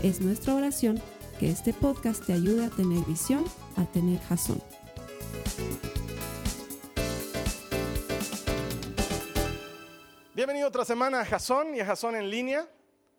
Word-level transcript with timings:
Es 0.00 0.20
nuestra 0.20 0.54
oración 0.54 1.02
que 1.40 1.50
este 1.50 1.72
podcast 1.72 2.24
te 2.24 2.32
ayude 2.32 2.66
a 2.66 2.70
tener 2.70 3.04
visión, 3.04 3.44
a 3.76 3.84
tener 3.84 4.20
jazón. 4.20 4.62
Bienvenido 10.36 10.68
otra 10.68 10.84
semana 10.84 11.22
a 11.22 11.24
Jazón 11.24 11.74
y 11.74 11.80
a 11.80 11.84
Jazón 11.84 12.14
en 12.14 12.30
línea. 12.30 12.68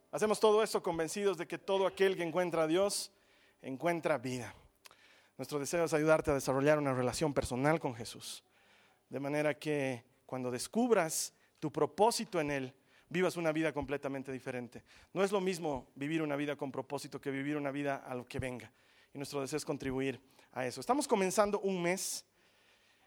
Hacemos 0.10 0.40
todo 0.40 0.64
esto 0.64 0.82
convencidos 0.82 1.38
de 1.38 1.48
que 1.48 1.58
todo 1.58 1.86
aquel 1.86 2.16
que 2.16 2.24
encuentra 2.24 2.64
a 2.64 2.68
Dios 2.68 3.12
encuentra 3.62 4.18
vida. 4.18 4.56
Nuestro 5.38 5.60
deseo 5.60 5.84
es 5.84 5.94
ayudarte 5.94 6.32
a 6.32 6.36
desarrollar 6.36 6.78
una 6.78 6.94
relación 6.94 7.34
personal 7.34 7.82
con 7.82 7.94
Jesús, 7.94 8.42
de 9.10 9.20
manera 9.20 9.54
que 9.54 10.06
cuando 10.26 10.50
descubras 10.50 11.34
tu 11.60 11.74
propósito 11.74 12.40
en 12.40 12.52
Él, 12.52 12.74
vivas 13.10 13.38
una 13.38 13.52
vida 13.52 13.74
completamente 13.74 14.32
diferente. 14.32 14.84
No 15.14 15.24
es 15.24 15.32
lo 15.32 15.42
mismo 15.42 15.88
vivir 15.96 16.22
una 16.22 16.36
vida 16.36 16.56
con 16.56 16.72
propósito 16.72 17.20
que 17.20 17.32
vivir 17.32 17.58
una 17.58 17.72
vida 17.72 17.98
a 17.98 18.16
lo 18.16 18.26
que 18.26 18.40
venga. 18.40 18.72
Y 19.14 19.18
nuestro 19.18 19.42
deseo 19.42 19.58
es 19.58 19.66
contribuir 19.66 20.22
a 20.54 20.66
eso. 20.66 20.80
Estamos 20.80 21.08
comenzando 21.08 21.60
un 21.60 21.82
mes 21.82 22.24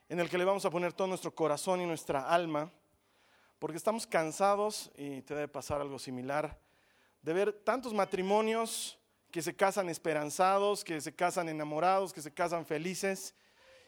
en 0.09 0.21
el 0.21 0.29
que 0.29 0.37
le 0.37 0.45
vamos 0.45 0.65
a 0.65 0.71
poner 0.71 0.93
todo 0.93 1.07
nuestro 1.07 1.35
corazón 1.35 1.81
y 1.81 1.87
nuestra 1.87 2.29
alma, 2.29 2.71
porque 3.59 3.77
estamos 3.77 4.07
cansados, 4.07 4.91
y 4.97 5.23
te 5.23 5.35
debe 5.35 5.49
pasar 5.49 5.81
algo 5.81 5.99
similar, 5.99 6.59
de 7.23 7.33
ver 7.33 7.53
tantos 7.53 7.95
matrimonios 7.95 8.99
que 9.31 9.41
se 9.41 9.55
casan 9.55 9.89
esperanzados, 9.89 10.85
que 10.85 11.01
se 11.01 11.15
casan 11.15 11.49
enamorados, 11.49 12.13
que 12.13 12.21
se 12.21 12.35
casan 12.35 12.67
felices, 12.67 13.35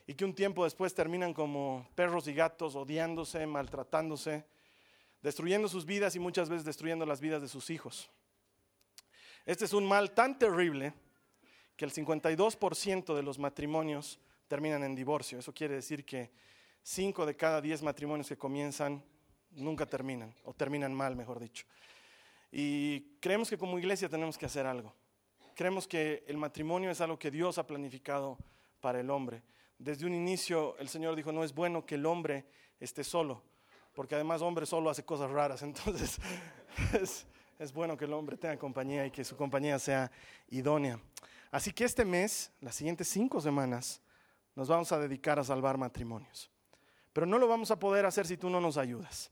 y 0.06 0.14
que 0.14 0.24
un 0.24 0.34
tiempo 0.34 0.64
después 0.64 0.94
terminan 0.94 1.34
como 1.34 1.88
perros 1.94 2.28
y 2.28 2.34
gatos 2.34 2.76
odiándose, 2.76 3.46
maltratándose 3.46 4.44
destruyendo 5.24 5.68
sus 5.68 5.86
vidas 5.86 6.14
y 6.14 6.18
muchas 6.18 6.50
veces 6.50 6.66
destruyendo 6.66 7.06
las 7.06 7.18
vidas 7.18 7.40
de 7.40 7.48
sus 7.48 7.70
hijos. 7.70 8.10
Este 9.46 9.64
es 9.64 9.72
un 9.72 9.86
mal 9.86 10.10
tan 10.12 10.38
terrible 10.38 10.92
que 11.76 11.86
el 11.86 11.92
52% 11.94 13.14
de 13.14 13.22
los 13.22 13.38
matrimonios 13.38 14.20
terminan 14.48 14.84
en 14.84 14.94
divorcio. 14.94 15.38
Eso 15.38 15.54
quiere 15.54 15.76
decir 15.76 16.04
que 16.04 16.30
5 16.82 17.24
de 17.24 17.36
cada 17.36 17.62
10 17.62 17.82
matrimonios 17.82 18.28
que 18.28 18.36
comienzan 18.36 19.02
nunca 19.52 19.86
terminan, 19.86 20.34
o 20.44 20.52
terminan 20.52 20.92
mal, 20.92 21.16
mejor 21.16 21.40
dicho. 21.40 21.64
Y 22.52 23.16
creemos 23.18 23.48
que 23.48 23.56
como 23.56 23.78
iglesia 23.78 24.10
tenemos 24.10 24.36
que 24.36 24.44
hacer 24.44 24.66
algo. 24.66 24.94
Creemos 25.54 25.88
que 25.88 26.22
el 26.26 26.36
matrimonio 26.36 26.90
es 26.90 27.00
algo 27.00 27.18
que 27.18 27.30
Dios 27.30 27.56
ha 27.56 27.66
planificado 27.66 28.36
para 28.82 29.00
el 29.00 29.08
hombre. 29.08 29.42
Desde 29.78 30.04
un 30.04 30.12
inicio 30.12 30.76
el 30.78 30.90
Señor 30.90 31.16
dijo, 31.16 31.32
no 31.32 31.44
es 31.44 31.54
bueno 31.54 31.86
que 31.86 31.94
el 31.94 32.04
hombre 32.04 32.44
esté 32.78 33.02
solo 33.02 33.53
porque 33.94 34.14
además 34.14 34.42
hombre 34.42 34.66
solo 34.66 34.90
hace 34.90 35.04
cosas 35.04 35.30
raras, 35.30 35.62
entonces 35.64 36.18
es, 37.58 37.72
bueno 37.72 37.96
que 37.96 38.04
el 38.04 38.12
hombre 38.12 38.36
tenga 38.36 38.58
compañía 38.58 39.06
y 39.06 39.10
que 39.10 39.24
su 39.24 39.36
compañía 39.36 39.78
sea 39.78 40.10
idónea. 40.50 41.00
Así 41.50 41.72
que 41.72 41.84
este 41.84 42.04
mes, 42.04 42.50
las 42.60 42.74
siguientes 42.74 43.08
cinco 43.08 43.40
semanas, 43.40 44.00
nos 44.56 44.68
vamos 44.68 44.90
a 44.92 44.98
dedicar 44.98 45.38
a 45.38 45.44
salvar 45.44 45.78
matrimonios. 45.78 46.50
Pero 47.12 47.26
no 47.26 47.38
lo 47.38 47.46
vamos 47.46 47.70
a 47.70 47.78
poder 47.78 48.06
hacer 48.06 48.26
si 48.26 48.36
tú 48.36 48.50
no 48.50 48.60
nos 48.60 48.76
ayudas. 48.76 49.30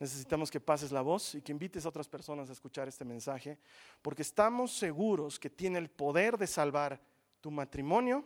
Necesitamos 0.00 0.50
que 0.50 0.58
pases 0.58 0.90
la 0.90 1.02
voz 1.02 1.36
y 1.36 1.42
que 1.42 1.52
invites 1.52 1.86
a 1.86 1.88
otras 1.88 2.08
personas 2.08 2.50
a 2.50 2.52
escuchar 2.52 2.88
este 2.88 3.04
mensaje, 3.04 3.58
porque 4.02 4.22
estamos 4.22 4.72
seguros 4.72 5.38
que 5.38 5.48
tiene 5.48 5.78
el 5.78 5.88
poder 5.88 6.36
de 6.36 6.48
salvar 6.48 7.00
tu 7.40 7.52
matrimonio 7.52 8.24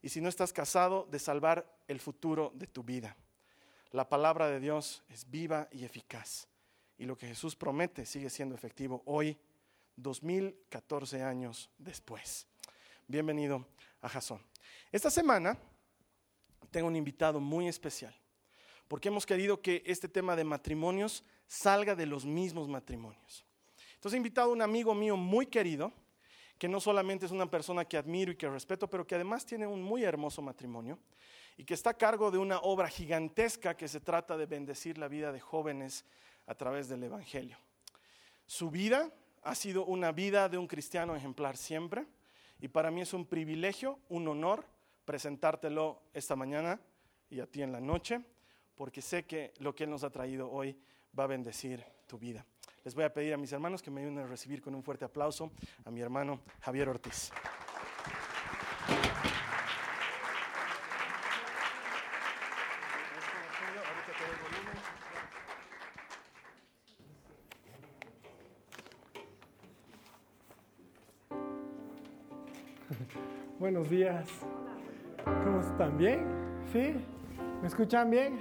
y 0.00 0.08
si 0.08 0.22
no 0.22 0.30
estás 0.30 0.52
casado, 0.52 1.06
de 1.10 1.18
salvar 1.18 1.66
el 1.88 2.00
futuro 2.00 2.52
de 2.54 2.66
tu 2.66 2.82
vida. 2.82 3.14
La 3.94 4.08
palabra 4.08 4.48
de 4.48 4.58
Dios 4.58 5.04
es 5.08 5.30
viva 5.30 5.68
y 5.70 5.84
eficaz. 5.84 6.48
Y 6.98 7.04
lo 7.04 7.16
que 7.16 7.28
Jesús 7.28 7.54
promete 7.54 8.04
sigue 8.04 8.28
siendo 8.28 8.56
efectivo 8.56 9.04
hoy, 9.06 9.38
2014 9.94 11.22
años 11.22 11.70
después. 11.78 12.48
Bienvenido 13.06 13.64
a 14.00 14.08
Jasón. 14.08 14.42
Esta 14.90 15.12
semana 15.12 15.56
tengo 16.72 16.88
un 16.88 16.96
invitado 16.96 17.38
muy 17.38 17.68
especial, 17.68 18.12
porque 18.88 19.10
hemos 19.10 19.24
querido 19.24 19.62
que 19.62 19.84
este 19.86 20.08
tema 20.08 20.34
de 20.34 20.42
matrimonios 20.42 21.22
salga 21.46 21.94
de 21.94 22.06
los 22.06 22.24
mismos 22.24 22.66
matrimonios. 22.66 23.46
Entonces 23.94 24.14
he 24.14 24.16
invitado 24.16 24.50
a 24.50 24.54
un 24.54 24.62
amigo 24.62 24.92
mío 24.92 25.16
muy 25.16 25.46
querido, 25.46 25.92
que 26.58 26.66
no 26.66 26.80
solamente 26.80 27.26
es 27.26 27.32
una 27.32 27.48
persona 27.48 27.84
que 27.84 27.96
admiro 27.96 28.32
y 28.32 28.36
que 28.36 28.50
respeto, 28.50 28.90
pero 28.90 29.06
que 29.06 29.14
además 29.14 29.46
tiene 29.46 29.68
un 29.68 29.84
muy 29.84 30.02
hermoso 30.02 30.42
matrimonio 30.42 30.98
y 31.56 31.64
que 31.64 31.74
está 31.74 31.90
a 31.90 31.98
cargo 31.98 32.30
de 32.30 32.38
una 32.38 32.58
obra 32.60 32.88
gigantesca 32.88 33.76
que 33.76 33.88
se 33.88 34.00
trata 34.00 34.36
de 34.36 34.46
bendecir 34.46 34.98
la 34.98 35.08
vida 35.08 35.32
de 35.32 35.40
jóvenes 35.40 36.04
a 36.46 36.54
través 36.54 36.88
del 36.88 37.02
Evangelio. 37.02 37.56
Su 38.46 38.70
vida 38.70 39.10
ha 39.42 39.54
sido 39.54 39.84
una 39.84 40.12
vida 40.12 40.48
de 40.48 40.58
un 40.58 40.66
cristiano 40.66 41.14
ejemplar 41.14 41.56
siempre 41.56 42.06
y 42.60 42.68
para 42.68 42.90
mí 42.90 43.02
es 43.02 43.12
un 43.12 43.26
privilegio, 43.26 43.98
un 44.08 44.26
honor 44.28 44.64
presentártelo 45.04 46.02
esta 46.12 46.36
mañana 46.36 46.80
y 47.30 47.40
a 47.40 47.46
ti 47.46 47.62
en 47.62 47.72
la 47.72 47.80
noche, 47.80 48.20
porque 48.74 49.02
sé 49.02 49.24
que 49.24 49.52
lo 49.58 49.74
que 49.74 49.84
Él 49.84 49.90
nos 49.90 50.04
ha 50.04 50.10
traído 50.10 50.50
hoy 50.50 50.76
va 51.18 51.24
a 51.24 51.28
bendecir 51.28 51.84
tu 52.06 52.18
vida. 52.18 52.44
Les 52.84 52.94
voy 52.94 53.04
a 53.04 53.12
pedir 53.12 53.32
a 53.32 53.36
mis 53.36 53.52
hermanos 53.52 53.82
que 53.82 53.90
me 53.90 54.00
ayuden 54.02 54.18
a 54.18 54.26
recibir 54.26 54.60
con 54.60 54.74
un 54.74 54.82
fuerte 54.82 55.04
aplauso 55.04 55.52
a 55.84 55.90
mi 55.90 56.00
hermano 56.00 56.40
Javier 56.60 56.88
Ortiz. 56.88 57.30
Buenos 73.84 73.98
días. 73.98 74.46
¿Cómo 75.44 75.60
están? 75.60 75.98
¿Bien? 75.98 76.24
¿Sí? 76.72 76.94
¿Me 77.60 77.68
escuchan 77.68 78.08
bien? 78.08 78.40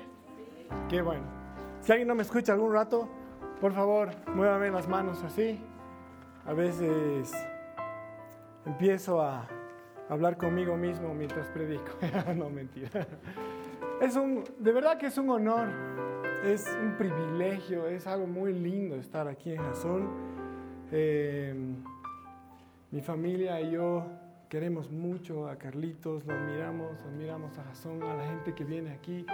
Qué 0.88 1.02
bueno. 1.02 1.26
Si 1.82 1.92
alguien 1.92 2.08
no 2.08 2.16
me 2.16 2.22
escucha 2.22 2.54
algún 2.54 2.72
rato, 2.72 3.10
por 3.60 3.74
favor, 3.74 4.10
muévame 4.34 4.72
las 4.72 4.88
manos 4.88 5.22
así. 5.22 5.60
A 6.46 6.54
veces 6.54 7.34
empiezo 8.66 9.22
a 9.22 9.46
hablar 10.08 10.38
conmigo 10.38 10.78
mismo 10.78 11.14
mientras 11.14 11.50
predico. 11.50 11.92
no, 12.38 12.50
mentira. 12.50 13.06
Es 14.00 14.16
un, 14.16 14.46
de 14.60 14.72
verdad 14.72 14.98
que 14.98 15.08
es 15.08 15.18
un 15.18 15.30
honor, 15.30 15.68
es 16.46 16.74
un 16.82 16.96
privilegio, 16.96 17.86
es 17.88 18.08
algo 18.08 18.28
muy 18.28 18.54
lindo 18.54 18.96
estar 18.96 19.28
aquí 19.28 19.52
en 19.52 19.62
Jason. 19.62 20.10
Eh, 20.90 21.54
mi 22.92 23.02
familia 23.02 23.60
y 23.60 23.72
yo 23.72 24.23
queremos 24.54 24.92
mucho 24.92 25.48
a 25.48 25.56
Carlitos, 25.56 26.28
lo 26.28 26.34
admiramos, 26.36 27.02
admiramos 27.02 27.58
a 27.58 27.64
Jason, 27.64 28.04
a 28.04 28.14
la 28.14 28.28
gente 28.28 28.54
que 28.54 28.64
viene 28.64 28.92
aquí. 28.92 29.26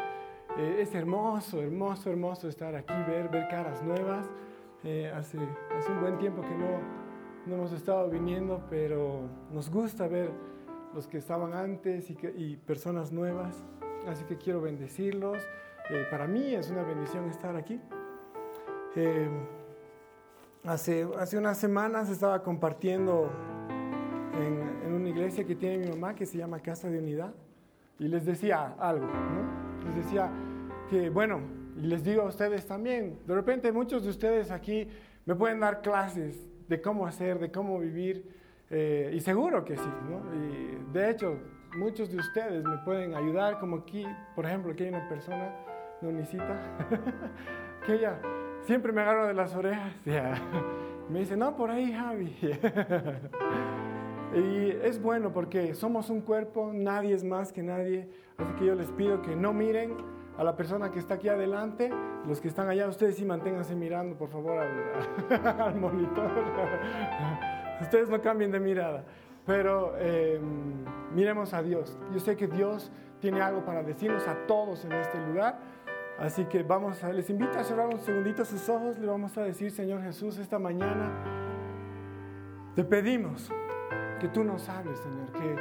Eh, 0.58 0.78
es 0.80 0.96
hermoso, 0.96 1.62
hermoso, 1.62 2.10
hermoso 2.10 2.48
estar 2.48 2.74
aquí, 2.74 2.94
ver, 3.06 3.28
ver 3.28 3.50
caras 3.50 3.84
nuevas. 3.84 4.30
Eh, 4.86 5.12
hace, 5.14 5.38
hace 5.78 5.92
un 5.92 6.00
buen 6.00 6.18
tiempo 6.20 6.42
que 6.42 6.56
no, 6.56 6.80
no 7.48 7.56
hemos 7.56 7.74
estado 7.74 8.10
viniendo, 8.10 8.64
pero 8.70 9.28
nos 9.52 9.70
gusta 9.70 10.08
ver 10.08 10.32
los 10.96 11.06
que 11.06 11.18
estaban 11.18 11.52
antes 11.52 12.10
y, 12.10 12.18
y 12.38 12.56
personas 12.56 13.12
nuevas. 13.12 13.62
Así 14.08 14.24
que 14.24 14.38
quiero 14.38 14.62
bendecirlos. 14.62 15.44
Eh, 15.90 16.08
para 16.10 16.28
mí 16.28 16.56
es 16.56 16.70
una 16.70 16.84
bendición 16.84 17.30
estar 17.30 17.58
aquí. 17.58 17.82
hace, 20.64 21.10
hace 21.18 21.38
unas 21.38 21.58
semanas 21.58 22.10
estaba 22.10 22.42
compartiendo 22.42 23.30
en, 24.34 24.94
una 24.94 25.10
iglesia 25.10 25.46
que 25.46 25.56
tiene 25.56 25.78
mi 25.78 25.88
mamá 25.88 26.16
que 26.16 26.26
se 26.26 26.38
llama 26.38 26.60
Casa 26.60 26.90
de 26.90 27.00
Unidad 27.00 27.34
y 28.00 28.08
les 28.08 28.26
decía 28.26 28.76
algo, 28.80 29.06
¿no? 29.06 29.86
Les 29.86 30.04
decía 30.04 30.32
que, 30.90 31.10
bueno, 31.10 31.42
y 31.78 31.82
les 31.82 32.04
digo 32.04 32.24
a 32.24 32.26
ustedes 32.26 32.66
también, 32.66 33.20
de 33.26 33.36
repente 33.36 33.72
muchos 33.72 34.04
de 34.04 34.10
ustedes 34.10 34.52
aquí 34.52 34.88
me 35.26 35.36
pueden 35.36 35.60
dar 35.60 35.82
clases 35.82 36.48
de 36.68 36.82
cómo 36.82 37.06
hacer, 37.06 37.40
de 37.40 37.52
cómo 37.52 37.80
vivir, 37.80 38.26
eh, 38.70 39.12
y 39.14 39.20
seguro 39.20 39.66
que 39.66 39.76
sí, 39.76 39.90
¿no? 40.10 40.22
Y 40.36 40.94
de 40.94 41.10
hecho, 41.10 41.38
muchos 41.76 42.12
de 42.12 42.18
ustedes 42.18 42.64
me 42.64 42.78
pueden 42.80 43.16
ayudar, 43.16 43.60
como 43.60 43.78
aquí, 43.78 44.06
por 44.36 44.46
ejemplo, 44.46 44.72
aquí 44.72 44.84
hay 44.84 44.90
una 44.90 45.08
persona, 45.08 45.56
Nonicita, 46.02 46.78
que 47.86 47.94
ella 47.94 48.20
siempre 48.64 48.92
me 48.92 49.02
agarra 49.02 49.28
de 49.28 49.34
las 49.34 49.56
orejas, 49.56 49.94
me 51.10 51.20
dice, 51.20 51.36
no, 51.36 51.56
por 51.56 51.72
ahí, 51.72 51.92
Javi. 51.92 52.36
Y 54.34 54.70
es 54.84 55.02
bueno 55.02 55.32
porque 55.34 55.74
somos 55.74 56.10
un 56.10 56.22
cuerpo, 56.22 56.72
nadie 56.74 57.14
es 57.16 57.24
más 57.24 57.52
que 57.52 57.64
nadie. 57.64 58.08
Así 58.38 58.54
que 58.54 58.66
yo 58.66 58.76
les 58.76 58.92
pido 58.92 59.22
que 59.22 59.36
no 59.36 59.54
miren 59.54 59.98
a 60.38 60.44
la 60.44 60.56
persona 60.56 60.92
que 60.92 61.00
está 61.00 61.16
aquí 61.16 61.30
adelante. 61.30 61.90
Los 62.28 62.40
que 62.40 62.48
están 62.48 62.70
allá, 62.70 62.88
ustedes 62.88 63.16
sí 63.16 63.26
manténganse 63.26 63.76
mirando, 63.76 64.16
por 64.16 64.30
favor, 64.30 64.60
al, 64.60 65.48
al 65.60 65.76
monitor. 65.76 66.30
ustedes 67.82 68.10
no 68.10 68.22
cambien 68.22 68.52
de 68.52 68.60
mirada. 68.60 69.04
Pero 69.46 69.94
eh, 69.98 70.40
miremos 71.16 71.54
a 71.54 71.64
Dios. 71.64 71.98
Yo 72.14 72.20
sé 72.20 72.36
que 72.36 72.48
Dios 72.48 72.92
tiene 73.20 73.42
algo 73.42 73.66
para 73.66 73.82
decirnos 73.82 74.28
a 74.28 74.46
todos 74.46 74.86
en 74.86 74.92
este 74.92 75.20
lugar. 75.26 75.58
Así 76.20 76.46
que 76.46 76.62
vamos 76.62 77.04
a, 77.04 77.12
les 77.12 77.30
invito 77.30 77.58
a 77.58 77.64
cerrar 77.64 77.88
un 77.88 78.00
segundito 78.00 78.46
sus 78.46 78.70
ojos. 78.70 79.00
Le 79.00 79.08
vamos 79.08 79.36
a 79.38 79.42
decir, 79.42 79.72
Señor 79.72 80.04
Jesús, 80.04 80.38
esta 80.38 80.60
mañana 80.60 81.12
te 82.76 82.84
pedimos 82.84 83.52
que 84.20 84.28
tú 84.28 84.44
nos 84.44 84.68
hables, 84.70 85.00
Señor, 85.00 85.32
que 85.32 85.56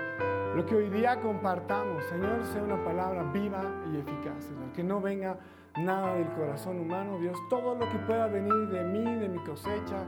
lo 0.57 0.67
que 0.67 0.75
hoy 0.75 0.91
día 0.91 1.21
compartamos, 1.21 2.05
Señor, 2.05 2.45
sea 2.45 2.63
una 2.63 2.83
palabra 2.83 3.23
viva 3.33 3.63
y 3.93 3.99
eficaz, 3.99 4.45
Señor, 4.45 4.73
que 4.75 4.83
no 4.83 5.01
venga 5.01 5.39
nada 5.77 6.15
del 6.15 6.29
corazón 6.33 6.81
humano, 6.81 7.19
Dios, 7.19 7.39
todo 7.49 7.77
lo 7.77 7.89
que 7.89 7.99
pueda 7.99 8.27
venir 8.27 8.69
de 8.69 8.85
mí, 8.85 9.15
de 9.21 9.29
mi 9.29 9.39
cosecha, 9.45 10.05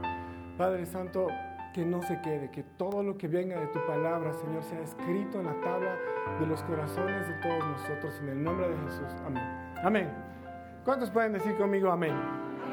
Padre 0.57 0.85
Santo, 0.85 1.27
que 1.73 1.85
no 1.85 2.01
se 2.01 2.19
quede, 2.21 2.51
que 2.51 2.63
todo 2.63 3.01
lo 3.01 3.17
que 3.17 3.27
venga 3.27 3.59
de 3.59 3.67
tu 3.67 3.79
palabra, 3.87 4.33
Señor, 4.33 4.63
sea 4.63 4.81
escrito 4.81 5.39
en 5.39 5.45
la 5.45 5.59
tabla 5.61 5.95
de 6.39 6.45
los 6.45 6.61
corazones 6.63 7.27
de 7.27 7.33
todos 7.35 7.65
nosotros, 7.65 8.19
en 8.21 8.29
el 8.29 8.43
nombre 8.43 8.67
de 8.67 8.77
Jesús. 8.77 9.07
Amén. 9.25 9.43
Amén. 9.83 10.09
¿Cuántos 10.83 11.09
pueden 11.09 11.33
decir 11.33 11.55
conmigo 11.55 11.89
amén? 11.91 12.15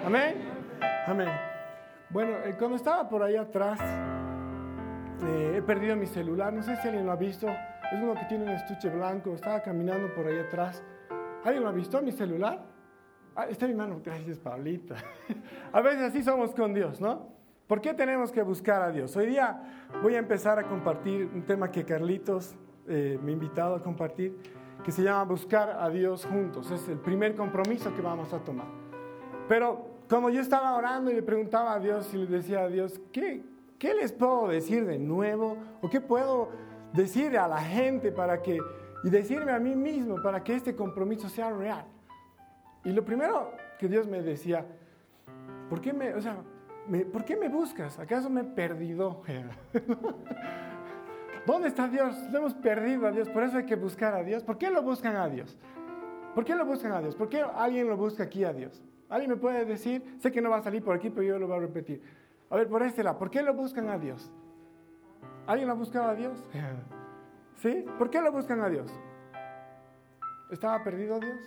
Amén. 0.04 0.36
Amén. 1.06 1.28
Bueno, 2.10 2.32
eh, 2.44 2.56
cuando 2.58 2.76
estaba 2.76 3.08
por 3.08 3.22
ahí 3.22 3.36
atrás, 3.36 3.78
eh, 5.26 5.54
he 5.56 5.62
perdido 5.62 5.96
mi 5.96 6.06
celular, 6.06 6.52
no 6.52 6.62
sé 6.62 6.76
si 6.76 6.88
alguien 6.88 7.06
lo 7.06 7.12
ha 7.12 7.16
visto, 7.16 7.48
es 7.48 8.02
uno 8.02 8.14
que 8.14 8.24
tiene 8.26 8.44
un 8.44 8.50
estuche 8.50 8.88
blanco, 8.88 9.34
estaba 9.34 9.60
caminando 9.60 10.12
por 10.14 10.26
ahí 10.26 10.38
atrás. 10.38 10.82
¿Alguien 11.44 11.62
lo 11.62 11.70
ha 11.70 11.72
visto, 11.72 12.00
mi 12.02 12.12
celular? 12.12 12.64
Ah, 13.34 13.46
está 13.46 13.66
en 13.66 13.72
mi 13.72 13.78
mano, 13.78 14.00
gracias 14.04 14.38
Pablita. 14.38 14.96
a 15.72 15.80
veces 15.80 16.02
así 16.02 16.22
somos 16.22 16.54
con 16.54 16.74
Dios, 16.74 17.00
¿no? 17.00 17.28
¿Por 17.66 17.80
qué 17.80 17.94
tenemos 17.94 18.32
que 18.32 18.42
buscar 18.42 18.82
a 18.82 18.90
Dios? 18.90 19.14
Hoy 19.16 19.26
día 19.26 19.62
voy 20.02 20.14
a 20.14 20.18
empezar 20.18 20.58
a 20.58 20.64
compartir 20.64 21.30
un 21.34 21.42
tema 21.42 21.70
que 21.70 21.84
Carlitos 21.84 22.56
eh, 22.88 23.18
me 23.22 23.30
ha 23.30 23.34
invitado 23.34 23.74
a 23.74 23.82
compartir, 23.82 24.36
que 24.82 24.90
se 24.90 25.02
llama 25.02 25.24
Buscar 25.24 25.76
a 25.78 25.90
Dios 25.90 26.24
juntos. 26.24 26.70
Es 26.70 26.88
el 26.88 26.98
primer 26.98 27.34
compromiso 27.34 27.94
que 27.94 28.00
vamos 28.00 28.32
a 28.32 28.38
tomar. 28.38 28.66
Pero 29.48 29.86
como 30.08 30.30
yo 30.30 30.40
estaba 30.40 30.74
orando 30.74 31.10
y 31.10 31.14
le 31.14 31.22
preguntaba 31.22 31.74
a 31.74 31.78
Dios 31.78 32.12
y 32.14 32.18
le 32.18 32.26
decía 32.26 32.60
a 32.60 32.68
Dios, 32.68 32.98
¿qué, 33.12 33.42
¿qué 33.78 33.94
les 33.94 34.12
puedo 34.12 34.48
decir 34.48 34.86
de 34.86 34.98
nuevo? 34.98 35.56
¿O 35.80 35.88
qué 35.88 36.00
puedo 36.00 36.50
decir 36.92 37.38
a 37.38 37.48
la 37.48 37.58
gente 37.58 38.12
para 38.12 38.42
que, 38.42 38.58
y 39.04 39.10
decirme 39.10 39.52
a 39.52 39.58
mí 39.58 39.76
mismo 39.76 40.20
para 40.22 40.42
que 40.42 40.54
este 40.54 40.74
compromiso 40.74 41.28
sea 41.28 41.50
real? 41.50 41.84
Y 42.84 42.92
lo 42.92 43.04
primero 43.04 43.52
que 43.78 43.88
Dios 43.88 44.06
me 44.06 44.22
decía, 44.22 44.64
¿por 45.68 45.80
qué 45.80 45.92
me, 45.92 46.14
o 46.14 46.20
sea, 46.20 46.42
¿por 47.12 47.24
qué 47.24 47.36
me 47.36 47.48
buscas? 47.48 47.98
¿Acaso 47.98 48.30
me 48.30 48.42
he 48.42 48.44
perdido? 48.44 49.22
¿Dónde 51.46 51.68
está 51.68 51.88
Dios? 51.88 52.16
Lo 52.30 52.38
hemos 52.38 52.54
perdido 52.54 53.06
a 53.06 53.10
Dios, 53.10 53.28
por 53.28 53.42
eso 53.42 53.58
hay 53.58 53.66
que 53.66 53.76
buscar 53.76 54.14
a 54.14 54.22
Dios. 54.22 54.42
¿Por 54.42 54.58
qué 54.58 54.70
lo 54.70 54.82
buscan 54.82 55.16
a 55.16 55.28
Dios? 55.28 55.56
¿Por 56.34 56.44
qué 56.44 56.54
lo 56.54 56.66
buscan 56.66 56.92
a 56.92 57.00
Dios? 57.00 57.16
¿Por 57.16 57.28
qué 57.28 57.40
alguien 57.40 57.88
lo 57.88 57.96
busca 57.96 58.24
aquí 58.24 58.44
a 58.44 58.52
Dios? 58.52 58.82
¿Alguien 59.08 59.30
me 59.30 59.36
puede 59.36 59.64
decir? 59.64 60.16
Sé 60.18 60.30
que 60.30 60.42
no 60.42 60.50
va 60.50 60.58
a 60.58 60.62
salir 60.62 60.82
por 60.82 60.94
aquí, 60.94 61.10
pero 61.10 61.22
yo 61.22 61.38
lo 61.38 61.46
voy 61.46 61.56
a 61.56 61.60
repetir. 61.60 62.02
A 62.50 62.56
ver, 62.56 62.68
por 62.68 62.82
este 62.82 63.04
¿por 63.14 63.30
qué 63.30 63.42
lo 63.42 63.54
buscan 63.54 63.88
a 63.88 63.98
Dios? 63.98 64.30
¿Alguien 65.46 65.68
lo 65.68 65.74
ha 65.74 65.76
buscado 65.76 66.08
a 66.08 66.14
Dios? 66.14 66.42
¿Sí? 67.56 67.84
¿Por 67.98 68.10
qué 68.10 68.20
lo 68.20 68.32
buscan 68.32 68.60
a 68.60 68.68
Dios? 68.68 68.90
¿Estaba 70.50 70.82
perdido 70.82 71.18
Dios? 71.20 71.38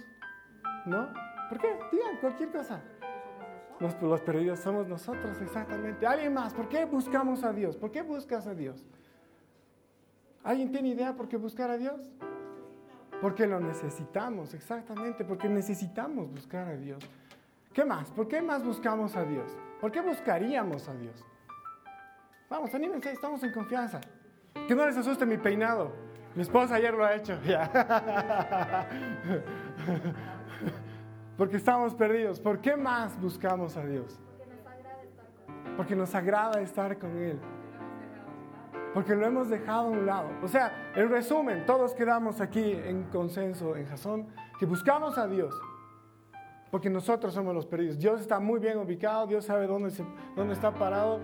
¿No? 0.85 1.09
¿Por 1.49 1.59
qué? 1.59 1.79
Digan 1.91 2.17
cualquier 2.19 2.51
cosa. 2.51 2.81
Los, 3.79 3.99
los, 4.01 4.21
perdidos 4.21 4.59
somos 4.59 4.87
nosotros, 4.87 5.41
exactamente. 5.41 6.05
¿Alguien 6.05 6.33
más? 6.33 6.53
¿Por 6.53 6.69
qué 6.69 6.85
buscamos 6.85 7.43
a 7.43 7.51
Dios? 7.51 7.77
¿Por 7.77 7.91
qué 7.91 8.03
buscas 8.03 8.45
a 8.45 8.53
Dios? 8.53 8.85
¿Alguien 10.43 10.71
tiene 10.71 10.89
idea 10.89 11.15
por 11.15 11.27
qué 11.27 11.37
buscar 11.37 11.71
a 11.71 11.77
Dios? 11.77 12.11
Porque 13.21 13.47
lo 13.47 13.59
necesitamos, 13.59 14.53
exactamente, 14.53 15.23
porque 15.25 15.47
necesitamos 15.47 16.31
buscar 16.31 16.67
a 16.67 16.75
Dios. 16.75 17.03
¿Qué 17.73 17.85
más? 17.85 18.11
¿Por 18.11 18.27
qué 18.27 18.41
más 18.41 18.63
buscamos 18.65 19.15
a 19.15 19.23
Dios? 19.23 19.57
¿Por 19.79 19.91
qué 19.91 20.01
buscaríamos 20.01 20.89
a 20.89 20.93
Dios? 20.93 21.23
Vamos, 22.49 22.73
anímense, 22.75 23.11
estamos 23.11 23.41
en 23.43 23.53
confianza. 23.53 24.01
Que 24.67 24.75
no 24.75 24.85
les 24.85 24.97
asuste 24.97 25.25
mi 25.25 25.37
peinado. 25.37 25.93
Mi 26.35 26.41
esposa 26.41 26.75
ayer 26.75 26.93
lo 26.93 27.05
ha 27.05 27.15
hecho. 27.15 27.37
Porque 31.37 31.55
estamos 31.55 31.95
perdidos. 31.95 32.41
¿Por 32.41 32.59
qué 32.59 32.75
más 32.75 33.19
buscamos 33.21 33.77
a 33.77 33.85
Dios? 33.85 34.19
Porque 35.77 35.95
nos 35.95 36.13
agrada 36.13 36.59
estar 36.61 36.99
con 36.99 37.17
Él. 37.17 37.39
Porque 38.93 39.15
lo 39.15 39.25
hemos 39.25 39.49
dejado 39.49 39.87
a 39.87 39.89
un 39.91 40.05
lado. 40.05 40.29
O 40.43 40.49
sea, 40.49 40.91
en 40.95 41.09
resumen, 41.09 41.65
todos 41.65 41.93
quedamos 41.93 42.41
aquí 42.41 42.73
en 42.73 43.03
consenso 43.03 43.77
en 43.77 43.87
Jasón 43.87 44.27
que 44.59 44.65
buscamos 44.65 45.17
a 45.17 45.25
Dios. 45.27 45.55
Porque 46.71 46.89
nosotros 46.89 47.33
somos 47.33 47.53
los 47.53 47.65
perdidos. 47.65 47.99
Dios 47.99 48.21
está 48.21 48.39
muy 48.39 48.59
bien 48.59 48.77
ubicado, 48.77 49.27
Dios 49.27 49.45
sabe 49.45 49.67
dónde, 49.67 49.91
se, 49.91 50.03
dónde 50.35 50.53
está 50.53 50.73
parado. 50.73 51.19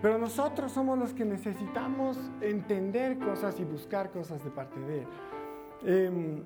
Pero 0.00 0.16
nosotros 0.18 0.72
somos 0.72 0.98
los 0.98 1.12
que 1.12 1.24
necesitamos 1.24 2.18
entender 2.40 3.18
cosas 3.18 3.58
y 3.60 3.64
buscar 3.64 4.10
cosas 4.10 4.42
de 4.42 4.50
parte 4.50 4.80
de 4.80 5.00
Él. 5.00 5.06
Eh, 5.84 6.42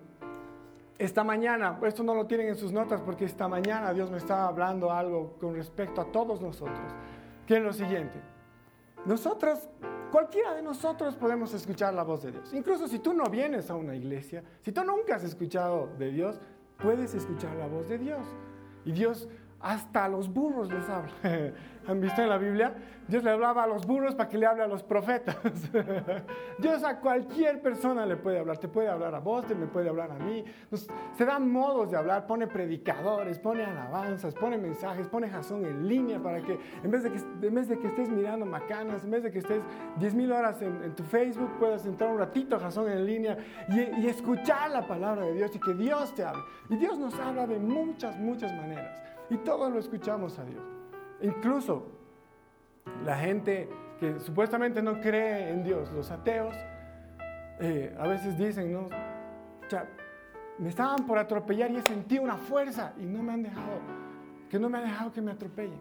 esta 0.98 1.24
mañana, 1.24 1.78
esto 1.84 2.02
no 2.02 2.14
lo 2.14 2.26
tienen 2.26 2.48
en 2.48 2.56
sus 2.56 2.72
notas 2.72 3.02
porque 3.02 3.26
esta 3.26 3.48
mañana 3.48 3.92
Dios 3.92 4.10
me 4.10 4.16
estaba 4.16 4.48
hablando 4.48 4.90
algo 4.90 5.36
con 5.38 5.54
respecto 5.54 6.00
a 6.00 6.06
todos 6.06 6.40
nosotros, 6.40 6.78
que 7.46 7.56
es 7.56 7.62
lo 7.62 7.72
siguiente. 7.72 8.18
Nosotros, 9.04 9.68
cualquiera 10.10 10.54
de 10.54 10.62
nosotros 10.62 11.14
podemos 11.16 11.52
escuchar 11.52 11.92
la 11.92 12.02
voz 12.02 12.22
de 12.22 12.32
Dios. 12.32 12.52
Incluso 12.54 12.88
si 12.88 12.98
tú 12.98 13.12
no 13.12 13.24
vienes 13.24 13.70
a 13.70 13.76
una 13.76 13.94
iglesia, 13.94 14.42
si 14.62 14.72
tú 14.72 14.82
nunca 14.84 15.16
has 15.16 15.24
escuchado 15.24 15.90
de 15.98 16.10
Dios, 16.10 16.40
puedes 16.78 17.14
escuchar 17.14 17.54
la 17.56 17.66
voz 17.66 17.88
de 17.88 17.98
Dios. 17.98 18.26
Y 18.84 18.92
Dios 18.92 19.28
hasta 19.60 20.04
a 20.04 20.08
los 20.08 20.32
burros 20.32 20.70
les 20.72 20.88
habla. 20.88 21.12
¿Han 21.88 22.00
visto 22.00 22.20
en 22.20 22.28
la 22.28 22.38
Biblia? 22.38 22.74
Dios 23.06 23.22
le 23.22 23.30
hablaba 23.30 23.62
a 23.62 23.66
los 23.68 23.86
burros 23.86 24.16
para 24.16 24.28
que 24.28 24.36
le 24.36 24.46
hable 24.46 24.64
a 24.64 24.66
los 24.66 24.82
profetas. 24.82 25.36
Dios 26.58 26.82
a 26.82 26.98
cualquier 26.98 27.62
persona 27.62 28.04
le 28.04 28.16
puede 28.16 28.40
hablar. 28.40 28.58
Te 28.58 28.66
puede 28.66 28.88
hablar 28.88 29.14
a 29.14 29.20
vos, 29.20 29.46
te 29.46 29.54
me 29.54 29.66
puede 29.66 29.88
hablar 29.88 30.10
a 30.10 30.18
mí. 30.18 30.44
se 31.14 31.24
dan 31.24 31.48
modos 31.48 31.92
de 31.92 31.96
hablar. 31.96 32.26
Pone 32.26 32.48
predicadores, 32.48 33.38
pone 33.38 33.64
alabanzas, 33.64 34.34
pone 34.34 34.58
mensajes, 34.58 35.06
pone 35.06 35.28
jazón 35.28 35.64
en 35.64 35.86
línea 35.86 36.20
para 36.20 36.40
que 36.42 36.58
en 36.82 36.90
vez 36.90 37.04
de 37.04 37.12
que, 37.12 37.18
en 37.18 37.54
vez 37.54 37.68
de 37.68 37.78
que 37.78 37.86
estés 37.86 38.08
mirando 38.08 38.44
macanas, 38.44 39.04
en 39.04 39.10
vez 39.12 39.22
de 39.22 39.30
que 39.30 39.38
estés 39.38 39.62
10 39.98 40.14
mil 40.14 40.32
horas 40.32 40.60
en, 40.62 40.94
tu 40.96 41.04
Facebook, 41.04 41.50
puedas 41.60 41.86
entrar 41.86 42.10
un 42.10 42.18
ratito 42.18 42.56
a 42.56 42.58
jazón 42.58 42.90
en 42.90 43.06
línea 43.06 43.38
y 43.68 44.06
escuchar 44.08 44.70
la 44.70 44.86
palabra 44.86 45.24
de 45.24 45.34
Dios 45.34 45.54
y 45.54 45.60
que 45.60 45.74
Dios 45.74 46.12
te 46.16 46.24
hable. 46.24 46.42
Y 46.68 46.76
Dios 46.76 46.98
nos 46.98 47.14
habla 47.20 47.46
de 47.46 47.60
muchas, 47.60 48.16
muchas 48.18 48.52
maneras. 48.52 49.15
Y 49.30 49.38
todos 49.38 49.72
lo 49.72 49.78
escuchamos 49.78 50.38
a 50.38 50.44
Dios. 50.44 50.62
Incluso 51.20 51.86
la 53.04 53.16
gente 53.16 53.68
que 53.98 54.20
supuestamente 54.20 54.82
no 54.82 55.00
cree 55.00 55.50
en 55.50 55.64
Dios, 55.64 55.90
los 55.92 56.10
ateos, 56.10 56.54
eh, 57.58 57.96
a 57.98 58.06
veces 58.06 58.36
dicen, 58.38 58.72
no, 58.72 58.88
me 60.58 60.68
estaban 60.68 61.06
por 61.06 61.18
atropellar 61.18 61.70
y 61.70 61.76
he 61.76 61.82
sentido 61.82 62.22
una 62.22 62.36
fuerza 62.36 62.92
y 62.98 63.06
no 63.06 63.22
me 63.22 63.32
han 63.32 63.42
dejado, 63.42 63.80
que 64.50 64.58
no 64.58 64.68
me 64.68 64.78
ha 64.78 64.82
dejado 64.82 65.12
que 65.12 65.22
me 65.22 65.32
atropellen. 65.32 65.80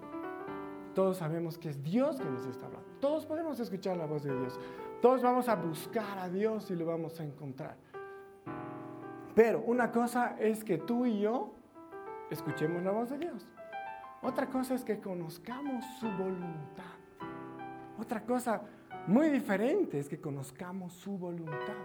Todos 0.93 1.17
sabemos 1.17 1.57
que 1.57 1.69
es 1.69 1.83
Dios 1.83 2.17
que 2.17 2.25
nos 2.25 2.45
está 2.45 2.67
hablando. 2.67 2.87
Todos 3.01 3.25
podemos 3.25 3.59
escuchar 3.59 3.97
la 3.97 4.05
voz 4.05 4.23
de 4.23 4.35
Dios. 4.37 4.57
Todos 5.01 5.21
vamos 5.21 5.49
a 5.49 5.55
buscar 5.55 6.17
a 6.17 6.29
Dios 6.29 6.71
y 6.71 6.75
lo 6.75 6.85
vamos 6.85 7.19
a 7.19 7.25
encontrar. 7.25 7.75
Pero 9.35 9.61
una 9.67 9.91
cosa 9.91 10.37
es 10.39 10.63
que 10.63 10.77
tú 10.77 11.05
y 11.05 11.19
yo 11.19 11.53
escuchemos 12.29 12.83
la 12.83 12.91
voz 12.91 13.09
de 13.09 13.17
Dios. 13.17 13.47
Otra 14.21 14.47
cosa 14.47 14.75
es 14.75 14.83
que 14.83 14.99
conozcamos 14.99 15.85
su 15.99 16.07
voluntad. 16.07 16.95
Otra 17.97 18.21
cosa 18.21 18.61
muy 19.07 19.29
diferente 19.29 19.99
es 19.99 20.09
que 20.09 20.19
conozcamos 20.19 20.93
su 20.93 21.17
voluntad. 21.17 21.75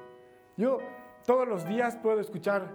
Yo 0.57 0.79
todos 1.27 1.47
los 1.47 1.67
días 1.67 1.97
puedo 1.97 2.21
escuchar 2.21 2.71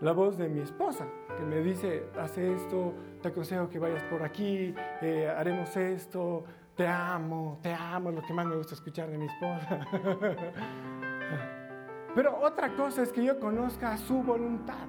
la 0.00 0.12
voz 0.12 0.36
de 0.36 0.48
mi 0.48 0.60
esposa, 0.60 1.06
que 1.36 1.44
me 1.44 1.60
dice, 1.60 2.04
hace 2.18 2.54
esto, 2.54 2.94
te 3.22 3.28
aconsejo 3.28 3.68
que 3.68 3.78
vayas 3.78 4.02
por 4.04 4.22
aquí, 4.22 4.74
eh, 5.00 5.28
haremos 5.28 5.76
esto, 5.76 6.44
te 6.76 6.86
amo, 6.86 7.60
te 7.62 7.72
amo, 7.72 8.10
lo 8.10 8.22
que 8.22 8.32
más 8.32 8.46
me 8.46 8.56
gusta 8.56 8.74
escuchar 8.74 9.10
de 9.10 9.18
mi 9.18 9.26
esposa. 9.26 9.86
Pero 12.14 12.36
otra 12.40 12.74
cosa 12.74 13.02
es 13.02 13.12
que 13.12 13.24
yo 13.24 13.38
conozca 13.38 13.96
su 13.96 14.22
voluntad, 14.22 14.88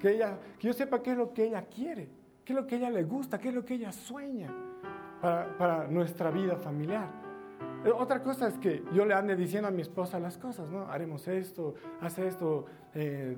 que, 0.00 0.10
ella, 0.10 0.38
que 0.58 0.68
yo 0.68 0.72
sepa 0.72 1.02
qué 1.02 1.12
es 1.12 1.16
lo 1.16 1.32
que 1.32 1.44
ella 1.44 1.62
quiere 1.62 2.08
qué 2.46 2.52
es 2.52 2.56
lo 2.56 2.66
que 2.66 2.76
ella 2.76 2.90
le 2.90 3.02
gusta, 3.02 3.38
qué 3.38 3.48
es 3.48 3.54
lo 3.54 3.64
que 3.64 3.74
ella 3.74 3.90
sueña 3.90 4.48
para, 5.20 5.88
nuestra 5.88 6.30
vida 6.30 6.56
familiar. 6.56 7.10
Eh, 7.84 7.90
otra 7.90 8.22
cosa 8.22 8.46
es 8.46 8.56
que 8.56 8.84
yo 8.92 9.04
le 9.04 9.14
ande 9.14 9.34
diciendo 9.34 9.66
a 9.66 9.72
mi 9.72 9.82
esposa 9.82 10.20
las 10.20 10.38
cosas, 10.38 10.70
¿no? 10.70 10.86
Haremos 10.88 11.26
esto, 11.26 11.74
hace 12.00 12.28
esto, 12.28 12.66
eh, 12.94 13.36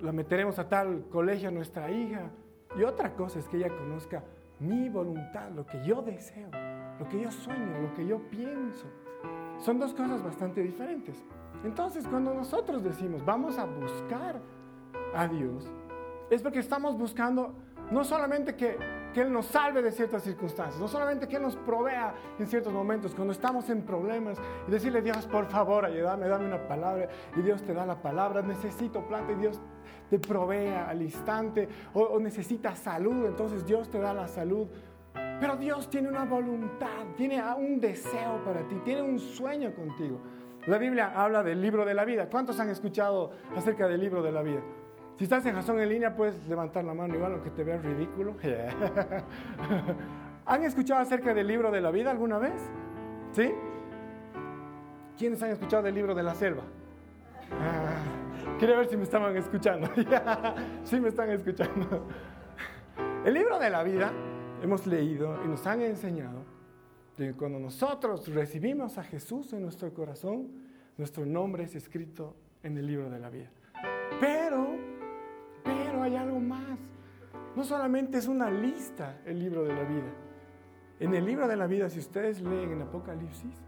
la 0.00 0.10
meteremos 0.10 0.58
a 0.58 0.68
tal 0.68 1.04
colegio 1.08 1.48
a 1.48 1.52
nuestra 1.52 1.90
hija. 1.92 2.28
Y 2.76 2.82
otra 2.82 3.14
cosa 3.14 3.38
es 3.38 3.48
que 3.48 3.58
ella 3.58 3.68
conozca 3.68 4.24
mi 4.58 4.88
voluntad, 4.88 5.50
lo 5.52 5.64
que 5.64 5.80
yo 5.84 6.02
deseo, 6.02 6.50
lo 6.98 7.08
que 7.08 7.20
yo 7.20 7.30
sueño, 7.30 7.82
lo 7.82 7.94
que 7.94 8.04
yo 8.04 8.18
pienso. 8.30 8.86
Son 9.58 9.78
dos 9.78 9.94
cosas 9.94 10.24
bastante 10.24 10.60
diferentes. 10.60 11.22
Entonces, 11.62 12.08
cuando 12.08 12.34
nosotros 12.34 12.82
decimos, 12.82 13.24
vamos 13.24 13.58
a 13.58 13.66
buscar 13.66 14.40
a 15.14 15.28
Dios, 15.28 15.70
es 16.30 16.42
porque 16.42 16.60
estamos 16.60 16.96
buscando 16.96 17.54
no 17.90 18.04
solamente 18.04 18.56
que, 18.56 18.78
Él 19.14 19.30
nos 19.30 19.46
salve 19.46 19.82
de 19.82 19.92
ciertas 19.92 20.22
circunstancias, 20.22 20.80
no 20.80 20.88
solamente 20.88 21.28
que 21.28 21.36
Él 21.36 21.42
nos 21.42 21.56
provea 21.56 22.14
en 22.38 22.46
ciertos 22.46 22.72
momentos, 22.72 23.14
cuando 23.14 23.32
estamos 23.32 23.68
en 23.68 23.82
problemas, 23.82 24.38
y 24.66 24.70
decirle, 24.70 25.02
Dios, 25.02 25.26
por 25.26 25.46
favor, 25.46 25.84
ayúdame, 25.84 26.26
dame 26.28 26.46
una 26.46 26.66
palabra, 26.66 27.08
y 27.36 27.42
Dios 27.42 27.62
te 27.62 27.74
da 27.74 27.84
la 27.84 28.00
palabra, 28.00 28.40
necesito 28.40 29.06
planta, 29.06 29.32
y 29.32 29.36
Dios 29.36 29.60
te 30.08 30.18
provea 30.18 30.88
al 30.88 31.02
instante, 31.02 31.68
o, 31.92 32.00
o 32.00 32.18
necesitas 32.18 32.78
salud, 32.78 33.26
entonces 33.26 33.66
Dios 33.66 33.90
te 33.90 33.98
da 33.98 34.14
la 34.14 34.28
salud. 34.28 34.68
Pero 35.12 35.56
Dios 35.56 35.90
tiene 35.90 36.08
una 36.08 36.24
voluntad, 36.24 37.04
tiene 37.16 37.42
un 37.58 37.80
deseo 37.80 38.42
para 38.44 38.66
ti, 38.68 38.76
tiene 38.84 39.02
un 39.02 39.18
sueño 39.18 39.74
contigo. 39.74 40.20
La 40.66 40.78
Biblia 40.78 41.12
habla 41.14 41.42
del 41.42 41.60
libro 41.60 41.84
de 41.84 41.92
la 41.92 42.04
vida. 42.04 42.30
¿Cuántos 42.30 42.60
han 42.60 42.70
escuchado 42.70 43.32
acerca 43.56 43.88
del 43.88 44.00
libro 44.00 44.22
de 44.22 44.30
la 44.30 44.42
vida? 44.42 44.62
Si 45.18 45.24
estás 45.24 45.44
en 45.46 45.54
razón 45.54 45.80
en 45.80 45.88
línea, 45.88 46.16
puedes 46.16 46.46
levantar 46.48 46.84
la 46.84 46.94
mano 46.94 47.14
igual, 47.14 47.32
aunque 47.32 47.50
te 47.50 47.64
veas 47.64 47.84
ridículo. 47.84 48.34
¿Han 50.46 50.64
escuchado 50.64 51.00
acerca 51.00 51.34
del 51.34 51.46
libro 51.46 51.70
de 51.70 51.80
la 51.80 51.90
vida 51.90 52.10
alguna 52.10 52.38
vez? 52.38 52.60
¿Sí? 53.32 53.52
¿Quiénes 55.16 55.42
han 55.42 55.50
escuchado 55.50 55.84
del 55.84 55.94
libro 55.94 56.14
de 56.14 56.22
la 56.22 56.34
selva? 56.34 56.62
Ah, 57.52 58.56
quería 58.58 58.76
ver 58.76 58.88
si 58.88 58.96
me 58.96 59.04
estaban 59.04 59.36
escuchando. 59.36 59.88
sí 60.84 61.00
me 61.00 61.08
están 61.08 61.30
escuchando. 61.30 62.06
El 63.24 63.34
libro 63.34 63.58
de 63.58 63.70
la 63.70 63.82
vida 63.82 64.12
hemos 64.62 64.86
leído 64.86 65.38
y 65.44 65.48
nos 65.48 65.66
han 65.66 65.82
enseñado 65.82 66.44
que 67.16 67.34
cuando 67.34 67.58
nosotros 67.58 68.26
recibimos 68.28 68.98
a 68.98 69.04
Jesús 69.04 69.52
en 69.52 69.62
nuestro 69.62 69.92
corazón, 69.92 70.48
nuestro 70.96 71.26
nombre 71.26 71.64
es 71.64 71.76
escrito 71.76 72.34
en 72.62 72.78
el 72.78 72.86
libro 72.86 73.10
de 73.10 73.18
la 73.18 73.30
vida. 73.30 73.50
Pero 74.18 74.76
pero 75.62 76.02
hay 76.02 76.16
algo 76.16 76.40
más. 76.40 76.78
No 77.56 77.64
solamente 77.64 78.18
es 78.18 78.28
una 78.28 78.50
lista 78.50 79.20
el 79.24 79.38
libro 79.38 79.64
de 79.64 79.74
la 79.74 79.84
vida. 79.84 80.12
En 81.00 81.14
el 81.14 81.24
libro 81.24 81.48
de 81.48 81.56
la 81.56 81.66
vida, 81.66 81.90
si 81.90 81.98
ustedes 81.98 82.40
leen 82.40 82.72
en 82.72 82.82
Apocalipsis, 82.82 83.60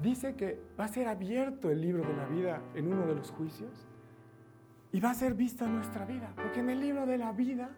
dice 0.00 0.34
que 0.34 0.60
va 0.78 0.84
a 0.84 0.88
ser 0.88 1.08
abierto 1.08 1.70
el 1.70 1.80
libro 1.80 2.06
de 2.06 2.14
la 2.14 2.26
vida 2.26 2.62
en 2.74 2.92
uno 2.92 3.06
de 3.06 3.14
los 3.14 3.30
juicios 3.30 3.88
y 4.92 5.00
va 5.00 5.10
a 5.10 5.14
ser 5.14 5.34
vista 5.34 5.66
nuestra 5.66 6.04
vida. 6.04 6.32
Porque 6.36 6.60
en 6.60 6.70
el 6.70 6.80
libro 6.80 7.06
de 7.06 7.18
la 7.18 7.32
vida, 7.32 7.70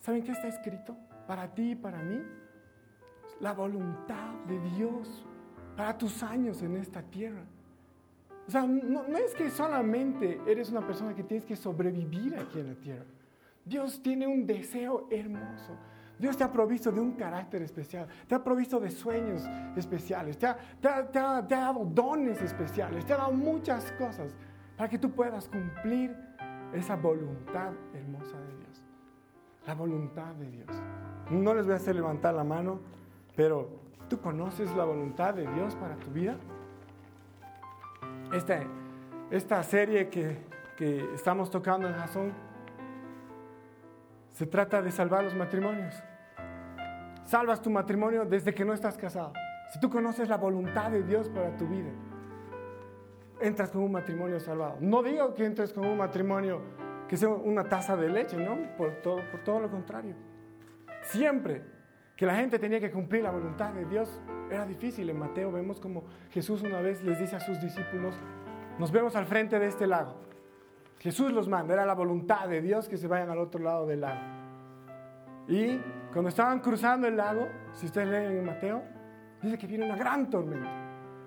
¿saben 0.00 0.22
qué 0.24 0.32
está 0.32 0.48
escrito? 0.48 0.96
Para 1.26 1.54
ti 1.54 1.72
y 1.72 1.76
para 1.76 2.02
mí, 2.02 2.20
la 3.40 3.52
voluntad 3.52 4.34
de 4.46 4.58
Dios 4.76 5.24
para 5.76 5.96
tus 5.96 6.24
años 6.24 6.60
en 6.62 6.76
esta 6.76 7.02
tierra. 7.02 7.44
O 8.48 8.50
sea, 8.50 8.66
no, 8.66 9.04
es 9.18 9.34
que 9.34 9.50
solamente 9.50 10.40
eres 10.46 10.70
una 10.70 10.80
persona 10.80 11.14
que 11.14 11.22
tienes 11.22 11.44
que 11.44 11.54
sobrevivir 11.54 12.34
aquí 12.34 12.60
en 12.60 12.68
la 12.68 12.74
tierra. 12.74 13.04
Dios 13.62 14.02
tiene 14.02 14.26
un 14.26 14.46
deseo 14.46 15.06
hermoso. 15.10 15.76
Dios 16.18 16.34
te 16.34 16.44
ha 16.44 16.50
provisto 16.50 16.90
de 16.90 16.98
un 16.98 17.12
carácter 17.12 17.62
especial, 17.62 18.08
te 18.26 18.34
ha 18.34 18.42
provisto 18.42 18.80
de 18.80 18.90
sueños 18.90 19.42
especiales, 19.76 20.36
te 20.38 20.46
ha, 20.46 20.56
te 20.80 21.18
ha, 21.18 21.42
dado 21.42 21.84
dones 21.84 22.40
especiales, 22.40 23.06
te 23.06 23.12
ha 23.12 23.18
dado 23.18 23.32
muchas 23.32 23.92
cosas 23.92 24.34
para 24.76 24.88
que 24.88 24.98
tú 24.98 25.12
puedas 25.12 25.46
cumplir 25.46 26.16
esa 26.72 26.96
voluntad 26.96 27.72
hermosa 27.94 28.40
de 28.40 28.56
Dios. 28.56 28.82
La 29.66 29.74
voluntad 29.74 30.34
de 30.36 30.50
Dios. 30.50 30.70
No 31.30 31.54
les 31.54 31.66
voy 31.66 31.74
a 31.74 31.76
hacer 31.76 31.94
levantar 31.94 32.34
la 32.34 32.44
mano, 32.44 32.80
pero 33.36 33.68
¿tú 34.08 34.18
conoces 34.20 34.74
la 34.74 34.84
voluntad 34.84 35.34
de 35.34 35.46
Dios 35.52 35.76
para 35.76 35.96
tu 35.96 36.10
vida? 36.10 36.38
Esta, 38.32 38.60
esta 39.30 39.62
serie 39.62 40.08
que, 40.08 40.38
que 40.76 41.14
estamos 41.14 41.50
tocando 41.50 41.88
en 41.88 41.94
Jason 41.94 42.32
se 44.32 44.46
trata 44.46 44.80
de 44.82 44.90
salvar 44.90 45.24
los 45.24 45.34
matrimonios. 45.34 45.94
Salvas 47.24 47.60
tu 47.60 47.70
matrimonio 47.70 48.24
desde 48.24 48.54
que 48.54 48.64
no 48.64 48.72
estás 48.72 48.96
casado. 48.96 49.32
Si 49.72 49.80
tú 49.80 49.90
conoces 49.90 50.28
la 50.28 50.36
voluntad 50.36 50.90
de 50.90 51.02
Dios 51.02 51.28
para 51.28 51.56
tu 51.56 51.66
vida, 51.66 51.90
entras 53.40 53.70
con 53.70 53.82
un 53.82 53.92
matrimonio 53.92 54.40
salvado. 54.40 54.76
No 54.80 55.02
digo 55.02 55.34
que 55.34 55.44
entres 55.44 55.72
con 55.72 55.86
un 55.86 55.98
matrimonio 55.98 56.60
que 57.08 57.16
sea 57.16 57.28
una 57.28 57.64
taza 57.64 57.96
de 57.96 58.08
leche, 58.08 58.36
¿no? 58.36 58.76
Por 58.76 59.02
todo, 59.02 59.20
por 59.30 59.42
todo 59.42 59.60
lo 59.60 59.70
contrario. 59.70 60.14
Siempre 61.02 61.77
que 62.18 62.26
la 62.26 62.34
gente 62.34 62.58
tenía 62.58 62.80
que 62.80 62.90
cumplir 62.90 63.22
la 63.22 63.30
voluntad 63.30 63.72
de 63.72 63.84
Dios, 63.84 64.20
era 64.50 64.66
difícil. 64.66 65.08
En 65.08 65.20
Mateo 65.20 65.52
vemos 65.52 65.78
como 65.78 66.02
Jesús 66.30 66.62
una 66.62 66.80
vez 66.80 67.00
les 67.04 67.16
dice 67.16 67.36
a 67.36 67.40
sus 67.40 67.60
discípulos, 67.60 68.12
nos 68.76 68.90
vemos 68.90 69.14
al 69.14 69.24
frente 69.24 69.56
de 69.56 69.68
este 69.68 69.86
lago. 69.86 70.16
Jesús 70.98 71.30
los 71.30 71.46
manda, 71.46 71.74
era 71.74 71.86
la 71.86 71.94
voluntad 71.94 72.48
de 72.48 72.60
Dios 72.60 72.88
que 72.88 72.96
se 72.96 73.06
vayan 73.06 73.30
al 73.30 73.38
otro 73.38 73.62
lado 73.62 73.86
del 73.86 74.00
lago. 74.00 74.20
Y 75.46 75.80
cuando 76.12 76.30
estaban 76.30 76.58
cruzando 76.58 77.06
el 77.06 77.16
lago, 77.16 77.46
si 77.72 77.86
ustedes 77.86 78.08
leen 78.08 78.38
en 78.38 78.44
Mateo, 78.44 78.82
dice 79.40 79.56
que 79.56 79.68
viene 79.68 79.84
una 79.84 79.96
gran 79.96 80.28
tormenta. 80.28 80.68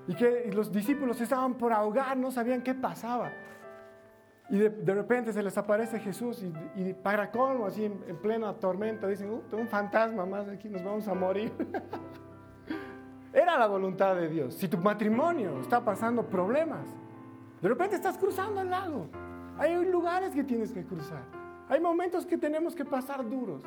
Y 0.10 0.14
que 0.14 0.52
los 0.54 0.74
discípulos 0.74 1.22
estaban 1.22 1.54
por 1.54 1.72
ahogar, 1.72 2.18
no 2.18 2.32
sabían 2.32 2.64
qué 2.64 2.76
pasaba. 2.76 3.32
Y 4.52 4.58
de, 4.58 4.94
repente 4.94 5.32
se 5.32 5.42
les 5.42 5.58
aparece 5.58 5.98
Jesús 5.98 6.44
y, 6.76 6.94
para 6.94 7.32
colmo, 7.32 7.66
así 7.66 7.86
en, 7.86 8.18
plena 8.18 8.54
tormenta, 8.54 9.08
dicen, 9.08 9.30
uh, 9.30 9.42
un 9.56 9.68
fantasma 9.70 10.26
más 10.26 10.50
aquí, 10.50 10.68
nos 10.68 10.84
vamos 10.84 11.08
a 11.08 11.14
morir. 11.14 11.54
Era 13.34 13.58
la 13.58 13.66
voluntad 13.66 14.14
de 14.14 14.28
Dios. 14.28 14.54
Si 14.56 14.68
tu 14.68 14.78
matrimonio 14.78 15.62
está 15.62 15.84
pasando 15.86 16.28
problemas, 16.28 16.86
de 17.62 17.70
repente 17.70 17.96
estás 17.96 18.18
cruzando 18.18 18.60
el 18.60 18.70
lago. 18.70 19.08
Hay 19.58 19.86
lugares 19.86 20.34
que 20.34 20.44
tienes 20.44 20.74
que 20.74 20.84
cruzar. 20.84 21.24
Hay 21.70 21.80
momentos 21.80 22.26
que 22.26 22.38
tenemos 22.38 22.76
que 22.76 22.84
pasar 22.84 23.28
duros 23.30 23.64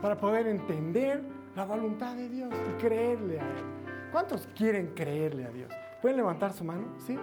para 0.00 0.16
poder 0.16 0.46
entender 0.46 1.24
la 1.56 1.64
voluntad 1.64 2.14
de 2.14 2.28
Dios 2.28 2.54
y 2.54 2.80
creerle 2.80 3.40
a 3.40 3.42
Él. 3.42 3.64
¿Cuántos 4.12 4.46
quieren 4.56 4.92
creerle 4.94 5.44
a 5.46 5.50
Dios? 5.50 5.72
¿Pueden 6.00 6.18
levantar 6.18 6.52
su 6.52 6.62
mano? 6.62 6.84
¿Sí? 6.98 7.18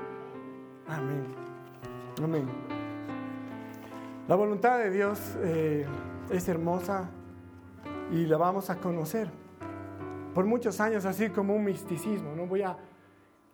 Amén. 0.87 1.25
Amén. 2.21 2.76
La 4.27 4.35
voluntad 4.35 4.77
de 4.79 4.91
Dios 4.91 5.37
eh, 5.41 5.85
es 6.29 6.49
hermosa 6.49 7.09
y 8.11 8.25
la 8.25 8.37
vamos 8.37 8.69
a 8.69 8.75
conocer 8.75 9.29
por 10.33 10.45
muchos 10.45 10.81
años 10.81 11.05
así 11.05 11.29
como 11.29 11.55
un 11.55 11.63
misticismo. 11.63 12.35
No 12.35 12.45
voy 12.45 12.61
a 12.61 12.77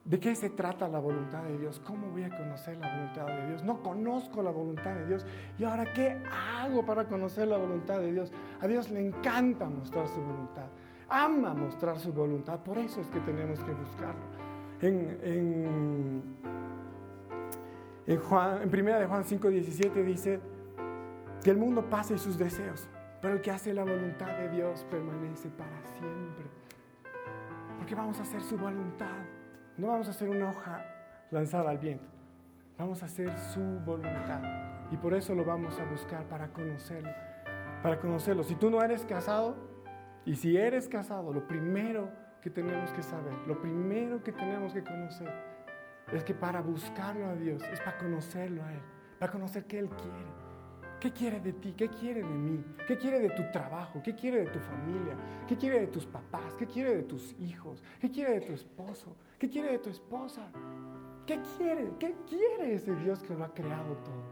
¿De 0.05 0.19
qué 0.19 0.35
se 0.35 0.49
trata 0.49 0.89
la 0.89 0.99
voluntad 0.99 1.43
de 1.43 1.57
Dios? 1.57 1.79
¿Cómo 1.79 2.07
voy 2.09 2.23
a 2.23 2.29
conocer 2.29 2.77
la 2.77 2.93
voluntad 2.93 3.25
de 3.25 3.47
Dios? 3.47 3.63
No 3.63 3.81
conozco 3.81 4.43
la 4.43 4.51
voluntad 4.51 4.95
de 4.95 5.05
Dios. 5.05 5.25
¿Y 5.57 5.63
ahora 5.63 5.93
qué 5.93 6.21
hago 6.59 6.85
para 6.85 7.05
conocer 7.05 7.47
la 7.47 7.55
voluntad 7.55 7.99
de 7.99 8.11
Dios? 8.11 8.33
A 8.59 8.67
Dios 8.67 8.91
le 8.91 8.99
encanta 8.99 9.69
mostrar 9.69 10.05
su 10.09 10.19
voluntad. 10.19 10.65
Ama 11.07 11.53
mostrar 11.53 11.99
su 11.99 12.11
voluntad. 12.11 12.59
Por 12.59 12.79
eso 12.79 12.99
es 12.99 13.07
que 13.07 13.21
tenemos 13.21 13.63
que 13.63 13.71
buscarlo. 13.71 14.23
En, 14.81 15.19
en, 15.23 16.21
en, 18.05 18.19
Juan, 18.19 18.61
en 18.61 18.69
primera 18.69 18.99
de 18.99 19.05
Juan 19.05 19.23
5, 19.23 19.47
17 19.47 20.03
dice 20.03 20.41
que 21.43 21.51
el 21.51 21.57
mundo 21.57 21.89
pase 21.89 22.17
sus 22.17 22.37
deseos, 22.37 22.87
pero 23.21 23.33
el 23.33 23.41
que 23.41 23.51
hace 23.51 23.73
la 23.73 23.83
voluntad 23.83 24.37
de 24.37 24.49
Dios 24.49 24.85
permanece 24.89 25.49
para 25.49 25.83
siempre. 25.97 26.45
Porque 27.77 27.95
vamos 27.95 28.19
a 28.19 28.23
hacer 28.23 28.41
su 28.41 28.57
voluntad. 28.57 29.17
No 29.77 29.87
vamos 29.87 30.07
a 30.07 30.11
hacer 30.11 30.29
una 30.29 30.49
hoja 30.49 30.85
lanzada 31.31 31.69
al 31.69 31.77
viento. 31.77 32.07
Vamos 32.77 33.03
a 33.03 33.07
hacer 33.07 33.37
su 33.37 33.61
voluntad. 33.85 34.41
Y 34.91 34.97
por 34.97 35.13
eso 35.13 35.35
lo 35.35 35.43
vamos 35.43 35.77
a 35.79 35.85
buscar 35.85 36.23
para 36.29 36.47
conocerlo. 36.47 37.11
Para 37.81 37.99
conocerlo. 37.99 38.43
Si 38.43 38.55
tú 38.55 38.69
no 38.69 38.81
eres 38.81 39.03
casado, 39.03 39.55
y 40.25 40.35
si 40.35 40.55
eres 40.55 40.87
casado, 40.87 41.33
lo 41.33 41.45
primero 41.47 42.09
que 42.41 42.49
tenemos 42.49 42.91
que 42.91 43.03
saber, 43.03 43.33
lo 43.45 43.61
primero 43.61 44.23
que 44.23 44.31
tenemos 44.31 44.73
que 44.73 44.83
conocer, 44.83 45.29
es 46.13 46.23
que 46.23 46.33
para 46.33 46.61
buscarlo 46.61 47.27
a 47.27 47.35
Dios, 47.35 47.61
es 47.63 47.79
para 47.79 47.97
conocerlo 47.97 48.63
a 48.63 48.73
Él, 48.73 48.81
para 49.19 49.31
conocer 49.31 49.65
qué 49.65 49.79
Él 49.79 49.89
quiere. 49.89 50.42
¿Qué 51.03 51.11
quiere 51.11 51.41
de 51.41 51.51
ti? 51.51 51.73
¿Qué 51.75 51.89
quiere 51.89 52.21
de 52.23 52.33
mí? 52.33 52.63
¿Qué 52.87 52.97
quiere 52.97 53.19
de 53.19 53.29
tu 53.31 53.43
trabajo? 53.51 54.01
¿Qué 54.01 54.15
quiere 54.15 54.45
de 54.45 54.45
tu 54.45 54.59
familia? 54.59 55.17
¿Qué 55.45 55.57
quiere 55.57 55.81
de 55.81 55.87
tus 55.87 56.05
papás? 56.05 56.55
¿Qué 56.57 56.65
quiere 56.65 56.95
de 56.95 57.03
tus 57.03 57.35
hijos? 57.41 57.83
¿Qué 57.99 58.09
quiere 58.09 58.39
de 58.39 58.39
tu 58.39 58.53
esposo? 58.53 59.17
¿Qué 59.37 59.49
quiere 59.49 59.73
de 59.73 59.79
tu 59.79 59.89
esposa? 59.89 60.49
¿Qué 61.27 61.41
quiere? 61.57 61.91
¿Qué 61.99 62.15
quiere 62.25 62.75
ese 62.75 62.95
Dios 62.95 63.21
que 63.21 63.33
lo 63.33 63.43
ha 63.43 63.53
creado 63.53 63.97
todo? 63.97 64.23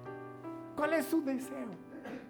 ¿Cuál 0.78 0.94
es 0.94 1.08
su 1.08 1.22
deseo? 1.22 1.72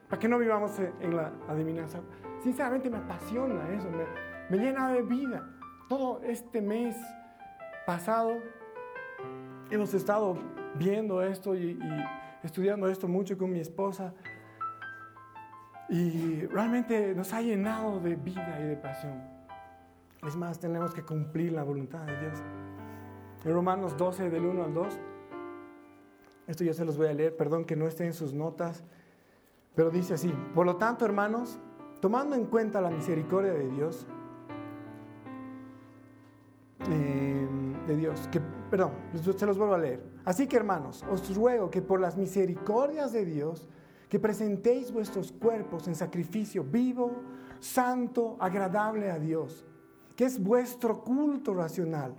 Para 0.10 0.20
que 0.20 0.28
no 0.28 0.40
vivamos 0.40 0.72
en 0.80 1.16
la 1.16 1.32
adivinanza. 1.48 2.00
Sinceramente 2.42 2.90
me 2.90 2.98
apasiona 2.98 3.72
eso, 3.72 3.92
me, 3.92 4.06
me 4.50 4.58
llena 4.58 4.92
de 4.92 5.04
vida. 5.04 5.48
todo 5.88 6.20
este 6.24 6.62
mes 6.62 6.96
pasado 7.86 8.40
hemos 9.70 9.94
estado 9.94 10.36
viendo 10.80 11.22
esto 11.22 11.54
y, 11.54 11.74
y 11.74 12.06
estudiando 12.44 12.88
esto 12.88 13.08
mucho 13.08 13.38
con 13.38 13.52
mi 13.52 13.60
esposa. 13.60 14.16
Y 15.92 16.46
realmente 16.46 17.14
nos 17.14 17.34
ha 17.34 17.42
llenado 17.42 18.00
de 18.00 18.16
vida 18.16 18.58
y 18.62 18.64
de 18.64 18.78
pasión. 18.78 19.22
Es 20.26 20.38
más, 20.38 20.58
tenemos 20.58 20.94
que 20.94 21.04
cumplir 21.04 21.52
la 21.52 21.64
voluntad 21.64 22.06
de 22.06 22.18
Dios. 22.18 22.40
En 23.44 23.54
Romanos 23.54 23.98
12, 23.98 24.30
del 24.30 24.46
1 24.46 24.64
al 24.64 24.74
2, 24.74 25.00
esto 26.48 26.64
ya 26.64 26.74
se 26.74 26.86
los 26.86 26.98
voy 26.98 27.08
a 27.08 27.14
leer, 27.14 27.36
perdón 27.36 27.66
que 27.66 27.76
no 27.76 27.88
esté 27.88 28.06
en 28.06 28.14
sus 28.14 28.34
notas, 28.34 28.86
pero 29.76 29.90
dice 29.90 30.14
así, 30.14 30.34
por 30.56 30.66
lo 30.66 30.78
tanto, 30.78 31.04
hermanos, 31.04 31.60
tomando 32.00 32.38
en 32.38 32.46
cuenta 32.46 32.80
la 32.80 32.90
misericordia 32.90 33.52
de 33.52 33.68
Dios, 33.68 34.08
eh, 36.90 37.48
de 37.88 37.96
Dios, 37.98 38.30
que, 38.32 38.40
perdón, 38.70 38.94
se 39.14 39.46
los 39.46 39.58
vuelvo 39.58 39.74
a 39.74 39.80
leer. 39.80 40.02
Así 40.24 40.48
que, 40.48 40.56
hermanos, 40.56 41.04
os 41.12 41.36
ruego 41.36 41.70
que 41.70 41.82
por 41.82 42.00
las 42.00 42.16
misericordias 42.16 43.12
de 43.12 43.26
Dios, 43.26 43.68
que 44.12 44.20
presentéis 44.20 44.92
vuestros 44.92 45.32
cuerpos 45.32 45.88
en 45.88 45.96
sacrificio 45.96 46.66
vivo, 46.66 47.14
santo, 47.62 48.36
agradable 48.42 49.10
a 49.10 49.18
Dios, 49.18 49.66
que 50.18 50.26
es 50.26 50.38
vuestro 50.38 51.02
culto 51.02 51.54
racional. 51.54 52.14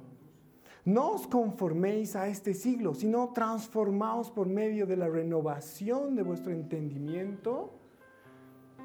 No 0.87 1.11
os 1.11 1.27
conforméis 1.27 2.17
a 2.17 2.29
este 2.29 2.55
siglo, 2.55 2.95
sino 2.95 3.29
transformaos 3.35 4.31
por 4.31 4.47
medio 4.47 4.87
de 4.87 4.97
la 4.97 5.07
renovación 5.07 6.17
de 6.17 6.23
vuestro 6.23 6.51
entendimiento, 6.51 7.75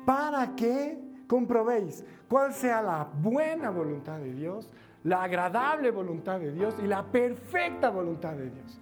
para 0.06 0.54
que 0.54 1.00
comprobéis 1.28 2.04
cuál 2.28 2.52
sea 2.54 2.82
la 2.82 3.06
buena 3.06 3.70
voluntad 3.70 4.20
de 4.20 4.34
Dios, 4.34 4.70
la 5.06 5.24
agradable 5.24 5.92
voluntad 5.92 6.42
de 6.42 6.52
Dios 6.52 6.76
y 6.84 6.88
la 6.88 7.10
perfecta 7.10 7.90
voluntad 7.90 8.34
de 8.34 8.50
Dios. 8.50 8.82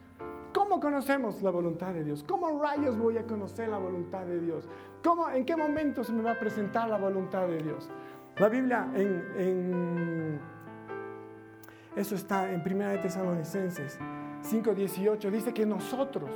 ¿Cómo 0.55 0.79
conocemos 0.79 1.41
la 1.41 1.51
voluntad 1.51 1.93
de 1.93 2.05
Dios? 2.05 2.23
¿Cómo 2.25 2.61
rayos 2.61 2.97
voy 2.97 3.17
a 3.17 3.27
conocer 3.27 3.67
la 3.67 3.77
voluntad 3.77 4.25
de 4.25 4.39
Dios? 4.39 4.69
¿Cómo, 5.03 5.29
¿En 5.29 5.45
qué 5.45 5.57
momento 5.57 6.01
se 6.01 6.13
me 6.13 6.21
va 6.21 6.31
a 6.31 6.39
presentar 6.39 6.87
la 6.87 6.97
voluntad 6.97 7.45
de 7.45 7.61
Dios? 7.61 7.89
La 8.37 8.47
Biblia 8.47 8.89
en, 8.95 10.39
eso 11.93 12.15
está 12.15 12.49
en 12.49 12.61
1 12.65 12.87
de 12.87 12.97
Tesalonicenses 12.99 13.99
5:18 14.43 15.29
dice 15.29 15.53
que 15.53 15.65
nosotros 15.65 16.29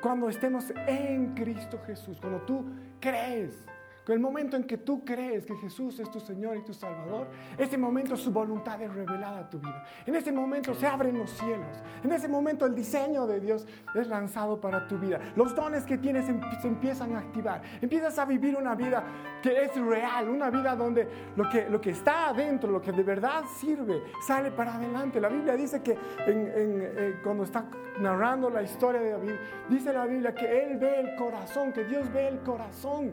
cuando 0.00 0.30
estemos 0.30 0.72
en 0.86 1.34
Cristo 1.34 1.78
Jesús, 1.86 2.18
cuando 2.18 2.40
tú 2.40 2.64
crees 3.00 3.66
el 4.14 4.20
momento 4.20 4.56
en 4.56 4.64
que 4.64 4.78
tú 4.78 5.04
crees 5.04 5.44
que 5.44 5.56
Jesús 5.56 5.98
es 5.98 6.08
tu 6.10 6.20
Señor 6.20 6.56
y 6.56 6.62
tu 6.62 6.72
Salvador, 6.72 7.26
ese 7.58 7.76
momento 7.76 8.16
su 8.16 8.30
voluntad 8.30 8.80
es 8.80 8.92
revelada 8.92 9.40
a 9.40 9.50
tu 9.50 9.58
vida. 9.58 9.84
En 10.06 10.14
ese 10.14 10.30
momento 10.30 10.74
se 10.74 10.86
abren 10.86 11.18
los 11.18 11.30
cielos. 11.30 11.82
En 12.04 12.12
ese 12.12 12.28
momento 12.28 12.66
el 12.66 12.74
diseño 12.74 13.26
de 13.26 13.40
Dios 13.40 13.66
es 13.94 14.06
lanzado 14.06 14.60
para 14.60 14.86
tu 14.86 14.98
vida. 14.98 15.18
Los 15.34 15.54
dones 15.54 15.84
que 15.84 15.98
tienes 15.98 16.28
em, 16.28 16.40
se 16.60 16.68
empiezan 16.68 17.16
a 17.16 17.18
activar. 17.18 17.62
Empiezas 17.80 18.16
a 18.18 18.24
vivir 18.24 18.56
una 18.56 18.74
vida 18.76 19.04
que 19.42 19.64
es 19.64 19.76
real, 19.76 20.28
una 20.28 20.50
vida 20.50 20.76
donde 20.76 21.08
lo 21.34 21.48
que, 21.50 21.68
lo 21.68 21.80
que 21.80 21.90
está 21.90 22.28
adentro, 22.28 22.70
lo 22.70 22.80
que 22.80 22.92
de 22.92 23.02
verdad 23.02 23.42
sirve, 23.56 24.02
sale 24.26 24.52
para 24.52 24.76
adelante. 24.76 25.20
La 25.20 25.28
Biblia 25.28 25.56
dice 25.56 25.82
que 25.82 25.98
eh, 26.26 27.20
cuando 27.24 27.44
está 27.44 27.64
narrando 28.00 28.50
la 28.50 28.62
historia 28.62 29.00
de 29.00 29.10
David, 29.10 29.34
dice 29.68 29.92
la 29.92 30.06
Biblia 30.06 30.34
que 30.34 30.62
Él 30.62 30.78
ve 30.78 31.00
el 31.00 31.16
corazón, 31.16 31.72
que 31.72 31.84
Dios 31.84 32.12
ve 32.12 32.28
el 32.28 32.38
corazón. 32.40 33.12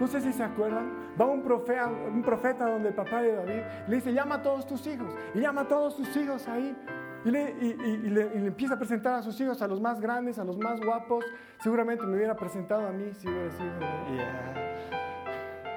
No 0.00 0.06
sé 0.06 0.20
si 0.20 0.32
se 0.32 0.42
acuerdan. 0.42 0.92
Va 1.20 1.26
un 1.26 1.42
profeta, 1.42 1.86
un 1.86 2.22
profeta 2.22 2.68
donde 2.68 2.88
el 2.88 2.94
papá 2.94 3.22
de 3.22 3.34
David 3.34 3.62
le 3.88 3.96
dice, 3.96 4.12
llama 4.12 4.36
a 4.36 4.42
todos 4.42 4.66
tus 4.66 4.86
hijos. 4.86 5.14
Y 5.34 5.40
llama 5.40 5.62
a 5.62 5.68
todos 5.68 5.94
sus 5.94 6.16
hijos 6.16 6.48
ahí. 6.48 6.76
Y 7.24 7.30
le, 7.30 8.46
empieza 8.46 8.74
a 8.74 8.78
presentar 8.78 9.14
a 9.14 9.22
sus 9.22 9.40
hijos, 9.40 9.62
a 9.62 9.68
los 9.68 9.80
más 9.80 10.00
grandes, 10.00 10.38
a 10.38 10.44
los 10.44 10.58
más 10.58 10.80
guapos. 10.80 11.24
Seguramente 11.62 12.04
me 12.06 12.16
hubiera 12.16 12.36
presentado 12.36 12.86
a 12.86 12.92
mí 12.92 13.12
si 13.14 13.28
hubiera 13.28 13.50
sido. 13.50 13.72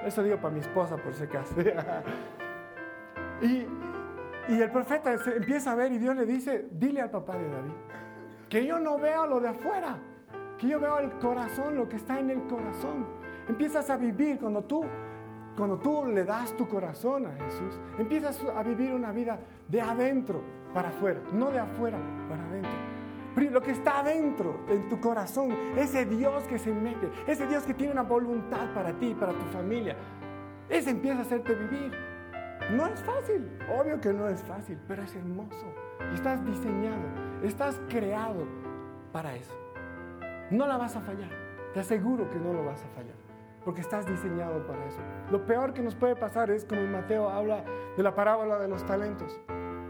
Eso 0.05 0.23
digo 0.23 0.37
para 0.37 0.53
mi 0.53 0.59
esposa, 0.59 0.97
por 0.97 1.13
si 1.13 1.23
acaso. 1.23 1.55
y, 3.41 3.65
y 4.49 4.61
el 4.61 4.71
profeta 4.71 5.17
se 5.17 5.37
empieza 5.37 5.71
a 5.71 5.75
ver 5.75 5.91
y 5.91 5.97
Dios 5.97 6.15
le 6.15 6.25
dice, 6.25 6.67
dile 6.71 7.01
al 7.01 7.11
papá 7.11 7.37
de 7.37 7.49
David, 7.49 7.73
que 8.49 8.65
yo 8.65 8.79
no 8.79 8.97
veo 8.97 9.27
lo 9.27 9.39
de 9.39 9.49
afuera, 9.49 9.97
que 10.57 10.67
yo 10.67 10.79
veo 10.79 10.99
el 10.99 11.11
corazón, 11.19 11.75
lo 11.75 11.87
que 11.87 11.97
está 11.97 12.19
en 12.19 12.29
el 12.29 12.41
corazón. 12.47 13.05
Empiezas 13.47 13.89
a 13.89 13.95
vivir 13.95 14.39
cuando 14.39 14.63
tú, 14.63 14.83
cuando 15.55 15.79
tú 15.79 16.05
le 16.05 16.25
das 16.25 16.55
tu 16.57 16.67
corazón 16.67 17.27
a 17.27 17.31
Jesús, 17.45 17.79
empiezas 17.97 18.43
a 18.55 18.61
vivir 18.61 18.93
una 18.93 19.11
vida 19.11 19.39
de 19.69 19.81
adentro 19.81 20.41
para 20.73 20.89
afuera, 20.89 21.21
no 21.31 21.49
de 21.49 21.59
afuera 21.59 21.97
para 22.29 22.43
adentro. 22.43 22.87
Lo 23.51 23.61
que 23.61 23.71
está 23.71 23.99
adentro 23.99 24.65
en 24.67 24.89
tu 24.89 24.99
corazón, 24.99 25.55
ese 25.77 26.05
Dios 26.05 26.43
que 26.43 26.57
se 26.57 26.73
mete, 26.73 27.09
ese 27.27 27.47
Dios 27.47 27.63
que 27.63 27.73
tiene 27.73 27.93
una 27.93 28.03
voluntad 28.03 28.73
para 28.73 28.91
ti, 28.93 29.15
para 29.17 29.31
tu 29.31 29.45
familia, 29.53 29.95
ese 30.69 30.89
empieza 30.89 31.19
a 31.19 31.21
hacerte 31.21 31.53
vivir. 31.53 31.91
No 32.75 32.85
es 32.87 33.01
fácil, 33.03 33.49
obvio 33.79 34.01
que 34.01 34.11
no 34.11 34.27
es 34.27 34.41
fácil, 34.43 34.77
pero 34.87 35.03
es 35.03 35.15
hermoso. 35.15 35.65
Estás 36.13 36.43
diseñado, 36.45 37.01
estás 37.43 37.79
creado 37.87 38.43
para 39.13 39.35
eso. 39.35 39.53
No 40.51 40.67
la 40.67 40.77
vas 40.77 40.95
a 40.95 41.01
fallar, 41.01 41.29
te 41.73 41.79
aseguro 41.79 42.29
que 42.29 42.39
no 42.39 42.53
lo 42.53 42.65
vas 42.65 42.83
a 42.83 42.87
fallar 42.89 43.16
porque 43.67 43.81
estás 43.81 44.05
diseñado 44.05 44.65
para 44.65 44.85
eso. 44.85 45.01
Lo 45.29 45.45
peor 45.45 45.73
que 45.73 45.81
nos 45.81 45.93
puede 45.93 46.15
pasar 46.15 46.49
es 46.51 46.63
como 46.63 46.87
Mateo 46.87 47.29
habla 47.29 47.65
de 47.97 48.01
la 48.01 48.15
parábola 48.15 48.57
de 48.59 48.69
los 48.69 48.85
talentos. 48.85 49.37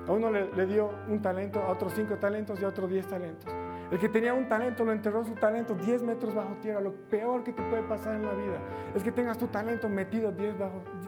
A 0.07 0.13
uno 0.13 0.31
le, 0.31 0.65
dio 0.65 0.89
un 1.07 1.21
talento, 1.21 1.61
a 1.61 1.69
otros 1.69 1.93
cinco 1.93 2.15
talentos 2.15 2.59
y 2.59 2.65
a 2.65 2.69
otro 2.69 2.87
diez 2.87 3.05
talentos. 3.05 3.53
El 3.91 3.99
que 3.99 4.09
tenía 4.09 4.33
un 4.33 4.49
talento 4.49 4.83
lo 4.83 4.93
enterró 4.93 5.23
su 5.23 5.35
talento 5.35 5.75
diez 5.75 6.01
metros 6.01 6.33
bajo 6.33 6.55
tierra. 6.55 6.81
Lo 6.81 6.91
peor 6.91 7.43
que 7.43 7.53
te 7.53 7.61
puede 7.61 7.83
pasar 7.83 8.15
en 8.15 8.25
la 8.25 8.33
vida 8.33 8.57
es 8.95 9.03
que 9.03 9.11
tengas 9.11 9.37
tu 9.37 9.45
talento 9.45 9.87
metido 9.87 10.33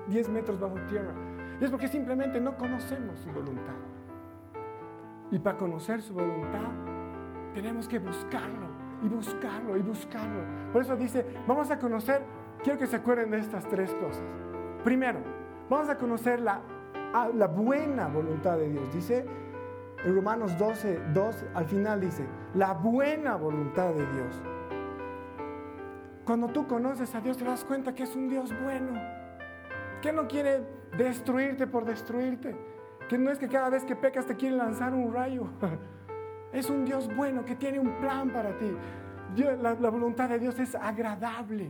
diez 0.07 0.29
metros 0.29 0.59
bajo 0.59 0.75
tierra. 0.87 1.11
Y 1.59 1.63
es 1.63 1.71
porque 1.71 1.87
simplemente 1.87 2.39
no 2.39 2.55
conocemos 2.55 3.17
su 3.17 3.31
voluntad. 3.31 3.73
Y 5.31 5.39
para 5.39 5.57
conocer 5.57 6.03
su 6.03 6.13
voluntad 6.13 6.69
tenemos 7.55 7.87
que 7.87 7.97
buscarlo 7.97 8.69
y 9.01 9.07
buscarlo 9.07 9.77
y 9.77 9.81
buscarlo. 9.81 10.71
Por 10.71 10.81
eso 10.81 10.95
dice, 10.95 11.25
vamos 11.47 11.71
a 11.71 11.79
conocer 11.79 12.21
quiero 12.63 12.77
que 12.77 12.87
se 12.87 12.95
acuerden 12.95 13.31
de 13.31 13.39
estas 13.39 13.67
tres 13.67 13.93
cosas. 13.95 14.23
Primero, 14.83 15.19
vamos 15.69 15.89
a 15.89 15.97
conocer 15.97 16.39
la, 16.39 16.61
la 17.33 17.47
buena 17.47 18.07
voluntad 18.07 18.57
de 18.57 18.69
Dios. 18.69 18.93
Dice 18.93 19.25
en 20.03 20.15
Romanos 20.15 20.57
12, 20.57 20.99
2, 21.13 21.45
al 21.53 21.65
final 21.65 21.99
dice, 21.99 22.25
la 22.53 22.73
buena 22.73 23.35
voluntad 23.35 23.89
de 23.89 24.05
Dios. 24.13 24.41
Cuando 26.23 26.47
tú 26.47 26.67
conoces 26.67 27.13
a 27.15 27.21
Dios 27.21 27.37
te 27.37 27.43
das 27.43 27.65
cuenta 27.65 27.93
que 27.93 28.03
es 28.03 28.15
un 28.15 28.29
Dios 28.29 28.53
bueno, 28.63 28.93
que 30.01 30.13
no 30.13 30.27
quiere 30.27 30.63
destruirte 30.97 31.67
por 31.67 31.85
destruirte, 31.85 32.55
que 33.09 33.17
no 33.17 33.31
es 33.31 33.39
que 33.39 33.49
cada 33.49 33.69
vez 33.69 33.83
que 33.83 33.95
pecas 33.95 34.25
te 34.25 34.35
quiere 34.35 34.55
lanzar 34.55 34.93
un 34.93 35.13
rayo. 35.13 35.47
Es 36.51 36.67
un 36.67 36.83
Dios 36.83 37.15
bueno 37.15 37.45
que 37.45 37.55
tiene 37.55 37.77
un 37.77 37.99
plan 37.99 38.31
para 38.31 38.57
ti. 38.57 38.75
la, 39.35 39.75
la 39.75 39.89
voluntad 39.91 40.27
de 40.29 40.39
Dios 40.39 40.57
es 40.57 40.73
agradable. 40.73 41.69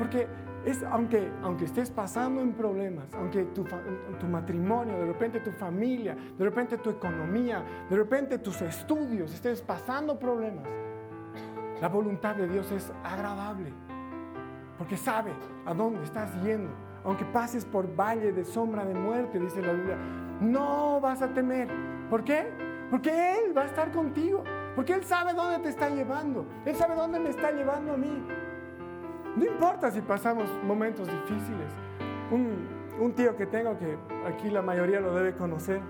Porque 0.00 0.26
es, 0.64 0.82
aunque, 0.84 1.30
aunque 1.42 1.66
estés 1.66 1.90
pasando 1.90 2.40
en 2.40 2.54
problemas, 2.54 3.12
aunque 3.12 3.44
tu, 3.44 3.66
tu, 4.18 4.26
matrimonio, 4.26 4.96
de 4.96 5.04
repente 5.04 5.40
tu 5.40 5.52
familia, 5.52 6.16
de 6.38 6.42
repente 6.42 6.78
tu 6.78 6.88
economía, 6.88 7.62
de 7.90 7.96
repente 7.96 8.38
tus 8.38 8.62
estudios, 8.62 9.30
estés 9.34 9.60
pasando 9.60 10.18
problemas, 10.18 10.64
la 11.82 11.88
voluntad 11.88 12.34
de 12.34 12.48
Dios 12.48 12.72
es 12.72 12.90
agradable. 13.04 13.74
Porque 14.78 14.96
sabe 14.96 15.32
a 15.66 15.74
dónde 15.74 16.02
estás 16.02 16.30
yendo. 16.42 16.70
Aunque 17.04 17.26
pases 17.26 17.66
por 17.66 17.94
valle 17.94 18.32
de 18.32 18.42
sombra 18.42 18.86
de 18.86 18.94
muerte, 18.94 19.38
dice 19.38 19.60
la 19.60 19.74
Biblia, 19.74 19.98
no 20.40 20.98
vas 21.02 21.20
a 21.20 21.28
temer. 21.28 21.68
¿Por 22.08 22.24
qué? 22.24 22.50
Porque 22.90 23.34
Él 23.34 23.54
va 23.54 23.64
a 23.64 23.66
estar 23.66 23.92
contigo. 23.92 24.44
Porque 24.74 24.94
Él 24.94 25.04
sabe 25.04 25.34
dónde 25.34 25.58
te 25.58 25.68
está 25.68 25.90
llevando. 25.90 26.46
Él 26.64 26.74
sabe 26.74 26.94
dónde 26.94 27.20
me 27.20 27.28
está 27.28 27.50
llevando 27.52 27.92
a 27.92 27.96
mí. 27.98 28.24
No 29.36 29.44
importa 29.44 29.90
si 29.90 30.00
pasamos 30.00 30.50
momentos 30.64 31.06
difíciles. 31.06 31.72
Un, 32.30 33.12
tío 33.14 33.34
que 33.36 33.46
tengo 33.46 33.78
que 33.78 33.96
aquí 34.26 34.50
la 34.50 34.62
mayoría 34.62 35.00
lo 35.00 35.14
debe 35.14 35.34
conocer, 35.34 35.80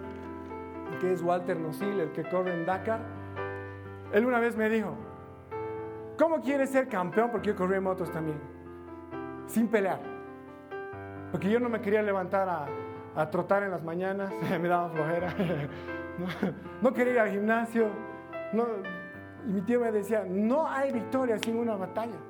que 1.01 1.13
es 1.13 1.23
Walter 1.23 1.59
Nosil, 1.59 2.01
el 2.01 2.13
que 2.13 2.23
corre 2.25 2.53
en 2.53 2.67
Dakar. 2.67 3.01
Él 4.13 4.27
una 4.27 4.41
vez 4.41 4.57
me 4.57 4.69
dijo, 4.69 4.95
¿cómo 6.19 6.41
quieres 6.41 6.71
ser 6.71 6.89
campeón? 6.89 7.31
Porque 7.31 7.49
yo 7.49 7.57
corrí 7.57 7.77
en 7.77 7.83
motos 7.83 8.11
también, 8.11 8.39
sin 9.47 9.69
pelear. 9.69 10.01
Porque 11.31 11.51
yo 11.51 11.61
no 11.61 11.69
me 11.69 11.81
quería 11.81 12.03
levantar 12.03 12.49
a, 13.17 13.31
trotar 13.31 13.63
en 13.63 13.71
las 13.71 13.83
mañanas, 13.83 14.33
me 14.61 14.69
daba 14.69 14.91
flojera. 14.91 15.35
no, 16.83 16.93
quería 16.93 17.13
ir 17.13 17.19
al 17.21 17.31
gimnasio. 17.31 17.89
y 19.47 19.53
mi 19.53 19.63
tío 19.63 19.81
me 19.81 19.91
decía, 19.91 20.25
no 20.29 20.69
hay 20.69 20.93
victoria 20.93 21.39
sin 21.39 21.57
una 21.57 21.77
batalla 21.77 22.30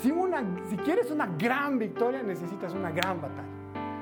si, 0.00 0.10
una, 0.10 0.44
si 0.64 0.76
quieres 0.76 1.10
una 1.10 1.26
gran 1.38 1.78
victoria, 1.78 2.22
necesitas 2.22 2.74
una 2.74 2.90
gran 2.90 3.20
batalla. 3.20 3.48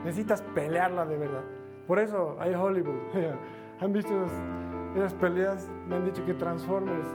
Necesitas 0.05 0.43
pelearla 0.55 1.07
de 1.07 1.17
verdad. 1.17 1.45
Por 1.87 1.99
eso 1.99 2.37
hay 2.41 2.55
Hollywood. 2.55 3.01
¿Han 3.81 3.93
visto 3.93 4.13
esas, 4.95 5.15
peleas? 5.15 5.71
Me 5.89 5.97
han 5.97 6.05
dicho 6.05 6.25
que 6.25 6.35
Transformers 6.35 7.07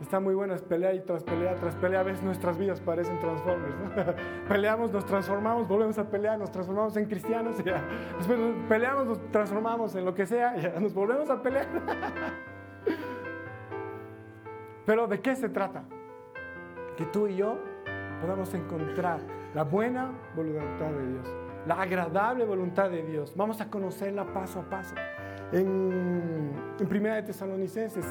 está 0.00 0.20
muy 0.20 0.34
buena, 0.34 0.54
es 0.54 0.62
pelea 0.62 0.94
y 0.94 1.00
tras 1.00 1.22
pelea, 1.22 1.54
tras 1.56 1.74
pelea. 1.76 2.00
A 2.00 2.02
veces 2.04 2.22
nuestras 2.22 2.56
vidas 2.56 2.80
parecen 2.80 3.18
Transformers. 3.18 3.74
Peleamos, 4.48 4.92
nos 4.92 5.04
transformamos, 5.04 5.68
volvemos 5.68 5.98
a 5.98 6.08
pelear, 6.08 6.38
nos 6.38 6.50
transformamos 6.50 6.96
en 6.96 7.06
cristianos. 7.06 7.56
Después 8.18 8.38
peleamos, 8.68 9.06
nos 9.06 9.30
transformamos 9.30 9.94
en 9.96 10.04
lo 10.04 10.14
que 10.14 10.26
sea, 10.26 10.56
y 10.56 10.80
nos 10.80 10.94
volvemos 10.94 11.28
a 11.30 11.42
pelear. 11.42 11.66
Pero 14.86 15.06
¿de 15.06 15.20
qué 15.20 15.36
se 15.36 15.48
trata? 15.48 15.84
Que 16.96 17.04
tú 17.04 17.26
y 17.26 17.36
yo 17.36 17.58
podamos 18.20 18.52
encontrar 18.54 19.20
la 19.54 19.64
buena 19.64 20.12
voluntad 20.34 20.90
de 20.90 21.06
Dios, 21.12 21.28
la 21.66 21.82
agradable 21.82 22.44
voluntad 22.44 22.90
de 22.90 23.02
Dios. 23.02 23.34
Vamos 23.36 23.60
a 23.60 23.70
conocerla 23.70 24.32
paso 24.32 24.60
a 24.60 24.62
paso. 24.68 24.94
En, 25.52 26.52
en 26.78 26.86
Primera 26.86 27.16
de 27.16 27.22
Tesalonicenses, 27.22 28.06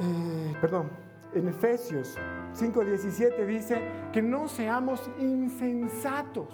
eh, 0.00 0.54
perdón, 0.60 0.90
en 1.34 1.48
Efesios 1.48 2.16
5:17 2.54 3.46
dice 3.46 3.82
que 4.12 4.22
no 4.22 4.48
seamos 4.48 5.10
insensatos, 5.18 6.48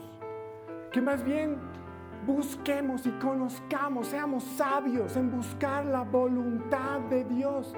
que 0.91 1.01
más 1.01 1.23
bien 1.23 1.59
busquemos 2.27 3.07
y 3.07 3.11
conozcamos, 3.13 4.09
seamos 4.09 4.45
sabios 4.45 5.17
en 5.17 5.31
buscar 5.31 5.85
la 5.85 6.03
voluntad 6.03 7.01
de 7.11 7.25
Dios. 7.25 7.75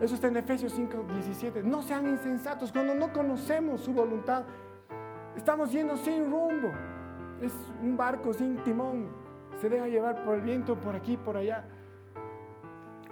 Eso 0.00 0.14
está 0.14 0.28
en 0.28 0.36
Efesios 0.36 0.72
5, 0.72 1.06
17. 1.12 1.62
No 1.62 1.82
sean 1.82 2.06
insensatos 2.06 2.70
cuando 2.70 2.94
no 2.94 3.12
conocemos 3.12 3.80
su 3.80 3.92
voluntad. 3.92 4.44
Estamos 5.36 5.72
yendo 5.72 5.96
sin 5.96 6.30
rumbo. 6.30 6.70
Es 7.40 7.52
un 7.82 7.96
barco 7.96 8.32
sin 8.32 8.56
timón. 8.58 9.08
Se 9.60 9.68
deja 9.68 9.88
llevar 9.88 10.24
por 10.24 10.36
el 10.36 10.42
viento, 10.42 10.80
por 10.80 10.94
aquí, 10.94 11.16
por 11.16 11.36
allá. 11.36 11.64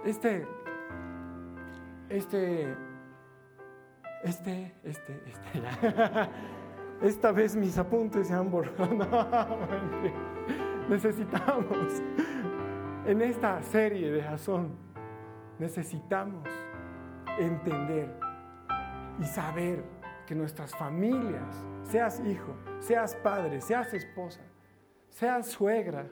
Este, 0.05 0.47
este, 2.09 2.73
este, 4.23 4.75
este, 4.83 5.23
este. 5.25 6.29
Esta 7.07 7.31
vez 7.31 7.55
mis 7.55 7.77
apuntes 7.77 8.27
se 8.27 8.33
han 8.33 8.49
borrado. 8.49 8.87
necesitamos, 10.89 12.01
en 13.05 13.21
esta 13.21 13.61
serie 13.61 14.11
de 14.11 14.23
Jason, 14.23 14.71
necesitamos 15.59 16.47
entender 17.39 18.09
y 19.19 19.25
saber 19.25 19.83
que 20.25 20.35
nuestras 20.35 20.75
familias, 20.75 21.65
seas 21.83 22.19
hijo, 22.19 22.55
seas 22.79 23.15
padre, 23.15 23.61
seas 23.61 23.93
esposa, 23.93 24.41
seas 25.09 25.47
suegra, 25.47 26.07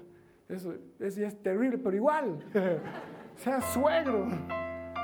eso 0.48 0.74
es, 1.00 1.44
terrible, 1.44 1.78
pero 1.78 1.96
igual, 1.96 2.40
seas 3.36 3.66
suegro, 3.74 4.28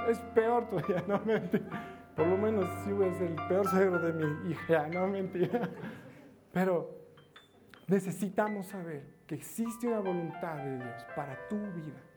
es 0.08 0.20
peor 0.34 0.70
todavía, 0.70 1.04
no 1.08 1.20
mentira. 1.26 1.88
Por 2.16 2.28
lo 2.28 2.38
menos 2.38 2.66
si 2.84 2.92
es 2.92 3.22
el 3.22 3.36
peor 3.48 3.68
suegro 3.68 4.00
de 4.00 4.14
mi 4.14 4.52
hija, 4.52 4.88
no 4.94 5.08
mentira. 5.08 5.70
Pero 6.52 6.90
necesitamos 7.88 8.68
saber 8.68 9.22
que 9.26 9.36
existe 9.36 9.88
una 9.88 10.00
voluntad 10.00 10.58
de 10.58 10.78
Dios 10.78 11.06
para 11.16 11.48
tu 11.48 11.58
vida 11.58 12.11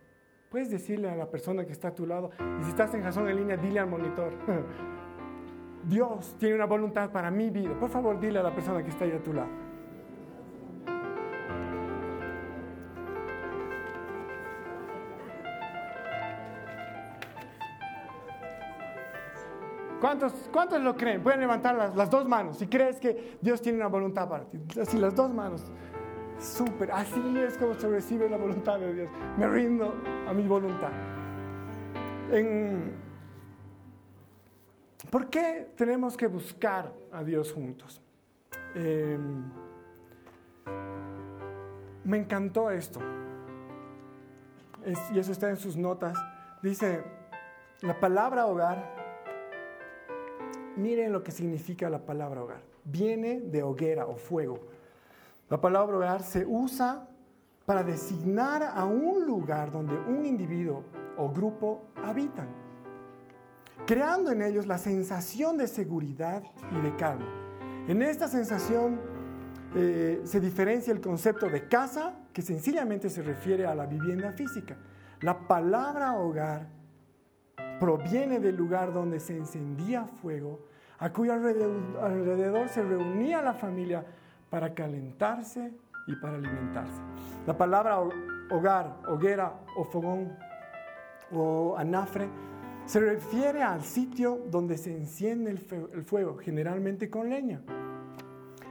Puedes 0.54 0.70
decirle 0.70 1.10
a 1.10 1.16
la 1.16 1.28
persona 1.28 1.66
que 1.66 1.72
está 1.72 1.88
a 1.88 1.94
tu 1.96 2.06
lado, 2.06 2.30
y 2.60 2.62
si 2.62 2.70
estás 2.70 2.94
en 2.94 3.02
razón 3.02 3.28
en 3.28 3.38
línea, 3.38 3.56
dile 3.56 3.80
al 3.80 3.88
monitor, 3.88 4.32
Dios 5.84 6.36
tiene 6.38 6.54
una 6.54 6.66
voluntad 6.66 7.10
para 7.10 7.28
mi 7.28 7.50
vida. 7.50 7.76
Por 7.76 7.90
favor, 7.90 8.20
dile 8.20 8.38
a 8.38 8.44
la 8.44 8.54
persona 8.54 8.80
que 8.80 8.90
está 8.90 9.04
ahí 9.04 9.10
a 9.10 9.20
tu 9.20 9.32
lado. 9.32 9.48
¿Cuántos, 20.00 20.32
¿Cuántos 20.52 20.80
lo 20.80 20.94
creen? 20.96 21.20
Pueden 21.20 21.40
levantar 21.40 21.74
las, 21.74 21.96
las 21.96 22.08
dos 22.08 22.28
manos 22.28 22.58
si 22.58 22.68
crees 22.68 23.00
que 23.00 23.38
Dios 23.40 23.60
tiene 23.60 23.78
una 23.78 23.88
voluntad 23.88 24.28
para 24.28 24.44
ti. 24.44 24.60
Así, 24.80 24.98
las 24.98 25.16
dos 25.16 25.34
manos. 25.34 25.72
Súper, 26.38 26.90
así 26.90 27.20
es 27.38 27.56
como 27.56 27.74
se 27.74 27.88
recibe 27.88 28.28
la 28.28 28.36
voluntad 28.36 28.78
de 28.78 28.92
Dios. 28.92 29.08
Me 29.38 29.46
rindo 29.48 29.94
a 30.28 30.32
mi 30.32 30.46
voluntad. 30.46 30.90
¿Por 35.10 35.30
qué 35.30 35.68
tenemos 35.76 36.16
que 36.16 36.26
buscar 36.26 36.92
a 37.12 37.22
Dios 37.22 37.52
juntos? 37.52 38.02
Em, 38.74 39.44
me 42.04 42.18
encantó 42.18 42.70
esto. 42.70 43.00
y 45.14 45.18
eso 45.18 45.32
está 45.32 45.48
en 45.48 45.56
sus 45.56 45.76
notas. 45.76 46.18
Dice, 46.62 47.02
la 47.80 47.98
palabra 47.98 48.46
hogar, 48.46 48.94
miren 50.76 51.12
lo 51.12 51.22
que 51.22 51.30
significa 51.30 51.88
la 51.88 52.04
palabra 52.04 52.42
hogar. 52.42 52.60
Viene 52.84 53.40
de 53.40 53.62
hoguera 53.62 54.06
o 54.06 54.16
fuego 54.16 54.60
la 55.48 55.60
palabra 55.60 55.96
hogar 55.96 56.22
se 56.22 56.46
usa 56.46 57.06
para 57.66 57.82
designar 57.82 58.62
a 58.62 58.84
un 58.84 59.26
lugar 59.26 59.70
donde 59.70 59.94
un 59.94 60.24
individuo 60.24 60.84
o 61.16 61.30
grupo 61.30 61.84
habitan, 62.02 62.48
creando 63.86 64.30
en 64.30 64.42
ellos 64.42 64.66
la 64.66 64.78
sensación 64.78 65.56
de 65.56 65.66
seguridad 65.66 66.42
y 66.70 66.80
de 66.80 66.96
calma. 66.96 67.26
En 67.86 68.02
esta 68.02 68.28
sensación 68.28 69.00
eh, 69.74 70.22
se 70.24 70.40
diferencia 70.40 70.92
el 70.92 71.00
concepto 71.00 71.48
de 71.48 71.68
casa, 71.68 72.14
que 72.32 72.42
sencillamente 72.42 73.10
se 73.10 73.22
refiere 73.22 73.66
a 73.66 73.74
la 73.74 73.86
vivienda 73.86 74.32
física. 74.32 74.76
La 75.20 75.46
palabra 75.46 76.14
hogar 76.14 76.68
proviene 77.78 78.40
del 78.40 78.56
lugar 78.56 78.92
donde 78.92 79.20
se 79.20 79.36
encendía 79.36 80.06
fuego, 80.06 80.66
a 80.98 81.12
cuyo 81.12 81.32
alrededor 81.32 82.68
se 82.68 82.82
reunía 82.82 83.42
la 83.42 83.54
familia 83.54 84.04
para 84.54 84.72
calentarse 84.72 85.72
y 86.06 86.14
para 86.14 86.36
alimentarse. 86.36 87.02
La 87.44 87.58
palabra 87.58 87.98
hogar, 88.52 89.00
hoguera 89.08 89.52
o 89.76 89.82
fogón 89.82 90.38
o 91.32 91.74
anafre 91.76 92.28
se 92.86 93.00
refiere 93.00 93.64
al 93.64 93.82
sitio 93.82 94.46
donde 94.52 94.78
se 94.78 94.96
enciende 94.96 95.50
el 95.50 96.04
fuego, 96.04 96.36
generalmente 96.36 97.10
con 97.10 97.30
leña, 97.30 97.62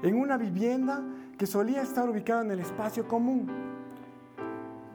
en 0.04 0.15
una 0.15 0.38
vivienda 0.38 1.04
que 1.38 1.46
solía 1.46 1.82
estar 1.82 2.10
ubicada 2.10 2.43
en 2.43 2.52
el 2.52 2.62
espacio 2.62 3.06
común, 3.06 3.52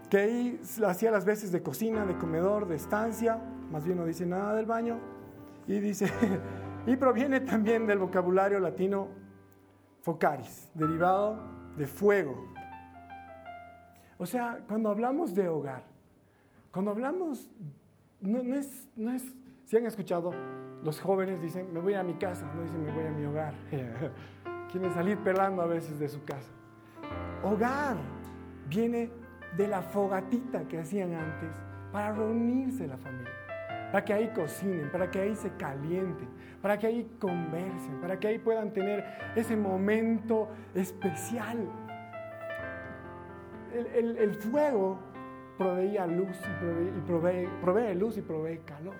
que 0.09 0.17
ahí 0.17 0.61
hacía 0.87 1.11
las 1.11 1.27
veces 1.27 1.53
de 1.53 1.63
cocina, 1.63 2.07
de 2.07 2.17
comedor, 2.17 2.67
de 2.67 2.77
estancia, 2.77 3.39
más 3.71 3.85
bien 3.85 3.99
no 3.99 4.07
dice 4.07 4.25
nada 4.25 4.55
del 4.55 4.65
baño, 4.65 4.99
y 5.67 5.81
dice, 5.81 6.11
y 6.87 6.97
proviene 6.97 7.41
también 7.41 7.87
del 7.87 7.99
vocabulario 7.99 8.59
latino 8.59 9.18
focaris, 10.03 10.69
derivado 10.75 11.39
de 11.77 11.87
fuego. 11.87 12.53
O 14.19 14.27
sea, 14.27 14.59
cuando 14.67 14.91
hablamos 14.91 15.35
de 15.35 15.49
hogar, 15.49 15.85
cuando 16.73 16.91
hablamos, 16.91 17.51
no, 18.21 18.55
es, 18.55 18.89
no 18.97 19.13
es, 19.13 19.25
si 19.65 19.77
han 19.77 19.87
escuchado, 19.87 20.33
los 20.83 21.01
jóvenes 21.01 21.41
dicen, 21.41 21.73
me 21.73 21.81
voy 21.81 21.95
a 21.95 22.03
mi 22.03 22.15
casa, 22.15 22.47
no 22.55 22.63
dicen, 22.63 22.85
me 22.85 22.93
voy 22.93 23.05
a 23.05 23.11
mi 23.11 23.25
hogar. 23.25 23.55
Quieren 24.73 24.93
salir 24.93 25.19
pelando 25.19 25.63
a 25.63 25.67
veces 25.67 25.99
de 25.99 26.09
su 26.09 26.23
casa. 26.25 26.51
Hogar 27.43 27.97
viene 28.69 29.11
de 29.57 29.67
la 29.67 29.83
fogatita 29.83 30.67
que 30.69 30.79
hacían 30.79 31.15
antes 31.15 31.51
para 31.91 32.13
reunirse 32.13 32.87
la 32.87 32.99
familia 32.99 33.39
para 33.91 34.05
que 34.05 34.13
ahí 34.13 34.29
cocinen, 34.29 34.91
para 34.91 35.11
que 35.11 35.21
ahí 35.21 35.35
se 35.35 35.51
calienten, 35.57 36.29
para 36.63 36.79
que 36.79 36.87
ahí 36.87 37.11
conversen, 37.19 38.01
para 38.01 38.19
que 38.19 38.29
ahí 38.29 38.39
puedan 38.39 38.73
tener 38.73 39.05
ese 39.37 39.57
momento 39.57 40.49
especial. 40.75 41.69
El, 43.73 44.35
fuego 44.35 44.99
proveía 45.57 46.07
luz 46.07 46.41
y, 46.41 47.01
provee, 47.07 47.95
luz 47.95 48.17
y 48.17 48.23
provee 48.23 48.59
calor. 48.65 48.97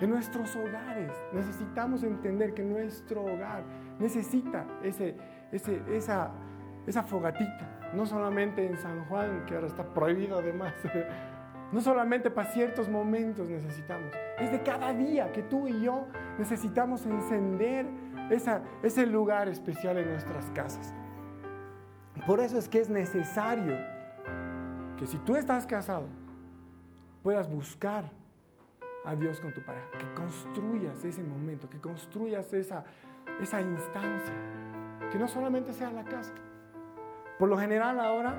En 0.00 0.10
nuestros 0.10 0.54
hogares 0.54 1.12
necesitamos 1.32 2.04
entender 2.04 2.54
que 2.54 2.62
nuestro 2.62 3.22
hogar 3.22 3.64
necesita 3.98 4.64
ese, 4.82 5.16
esa, 5.50 6.30
esa 6.86 7.02
fogatita, 7.02 7.90
no 7.94 8.06
solamente 8.06 8.64
en 8.64 8.76
San 8.76 9.04
Juan, 9.06 9.44
que 9.46 9.56
ahora 9.56 9.66
está 9.66 9.92
prohibido 9.92 10.38
además. 10.38 10.74
No 11.72 11.80
solamente 11.80 12.30
para 12.30 12.50
ciertos 12.50 12.88
momentos 12.88 13.48
necesitamos, 13.48 14.12
es 14.38 14.50
de 14.50 14.62
cada 14.62 14.94
día 14.94 15.32
que 15.32 15.42
tú 15.42 15.68
y 15.68 15.82
yo 15.82 16.06
necesitamos 16.38 17.04
encender 17.04 17.86
ese 18.82 19.06
lugar 19.06 19.48
especial 19.48 19.98
en 19.98 20.08
nuestras 20.08 20.50
casas. 20.50 20.94
Por 22.26 22.40
eso 22.40 22.58
es 22.58 22.68
que 22.68 22.80
es 22.80 22.88
necesario 22.88 23.76
que 24.96 25.06
si 25.06 25.18
tú 25.18 25.36
estás 25.36 25.66
casado, 25.66 26.06
puedas 27.22 27.48
buscar 27.50 28.04
a 29.04 29.14
Dios 29.14 29.40
con 29.40 29.52
tu 29.52 29.62
pareja, 29.62 29.86
que 29.98 30.14
construyas 30.14 31.04
ese 31.04 31.22
momento, 31.22 31.68
que 31.68 31.80
construyas 31.80 32.52
esa, 32.52 32.84
esa 33.40 33.60
instancia, 33.60 34.34
que 35.10 35.18
no 35.18 35.28
solamente 35.28 35.72
sea 35.72 35.90
la 35.90 36.04
casa, 36.04 36.34
Por 37.38 37.48
lo 37.48 37.56
general 37.56 38.00
ahora 38.00 38.34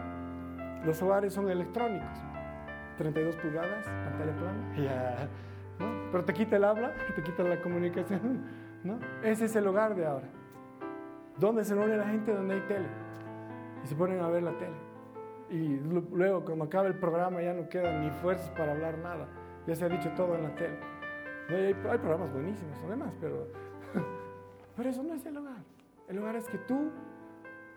los 0.83 1.01
hogares 1.01 1.33
son 1.33 1.49
electrónicos. 1.49 2.19
32 2.99 3.35
pulgadas, 3.37 3.85
pantalla 3.85 4.35
plana, 4.35 5.29
¿no? 5.79 6.11
pero 6.11 6.25
te 6.25 6.33
quita 6.33 6.57
el 6.57 6.65
habla, 6.65 6.93
te 7.15 7.23
quita 7.23 7.43
la 7.43 7.61
comunicación. 7.61 8.43
¿no? 8.83 8.99
Ese 9.23 9.45
es 9.45 9.55
el 9.55 9.65
hogar 9.67 9.95
de 9.95 10.05
ahora. 10.05 10.27
¿Dónde 11.37 11.63
se 11.63 11.75
reúne 11.75 11.95
la 11.95 12.07
gente? 12.07 12.33
Donde 12.33 12.55
hay 12.55 12.61
tele. 12.67 12.87
Y 13.83 13.87
se 13.87 13.95
ponen 13.95 14.19
a 14.19 14.27
ver 14.27 14.43
la 14.43 14.57
tele. 14.57 14.75
Y 15.49 15.79
luego, 16.11 16.43
cuando 16.43 16.65
acaba 16.65 16.87
el 16.87 16.95
programa, 16.95 17.41
ya 17.41 17.53
no 17.53 17.69
quedan 17.69 18.01
ni 18.01 18.11
fuerzas 18.19 18.49
para 18.51 18.73
hablar 18.73 18.97
nada. 18.97 19.27
Ya 19.65 19.75
se 19.75 19.85
ha 19.85 19.89
dicho 19.89 20.09
todo 20.17 20.35
en 20.35 20.43
la 20.43 20.55
tele. 20.55 20.77
Hay, 21.49 21.65
hay 21.65 21.97
programas 21.97 22.33
buenísimos, 22.33 22.77
además, 22.85 23.13
pero, 23.21 23.47
pero 24.75 24.89
eso 24.89 25.03
no 25.03 25.13
es 25.13 25.25
el 25.25 25.37
hogar. 25.37 25.63
El 26.09 26.19
hogar 26.19 26.35
es 26.35 26.47
que 26.49 26.57
tú 26.57 26.91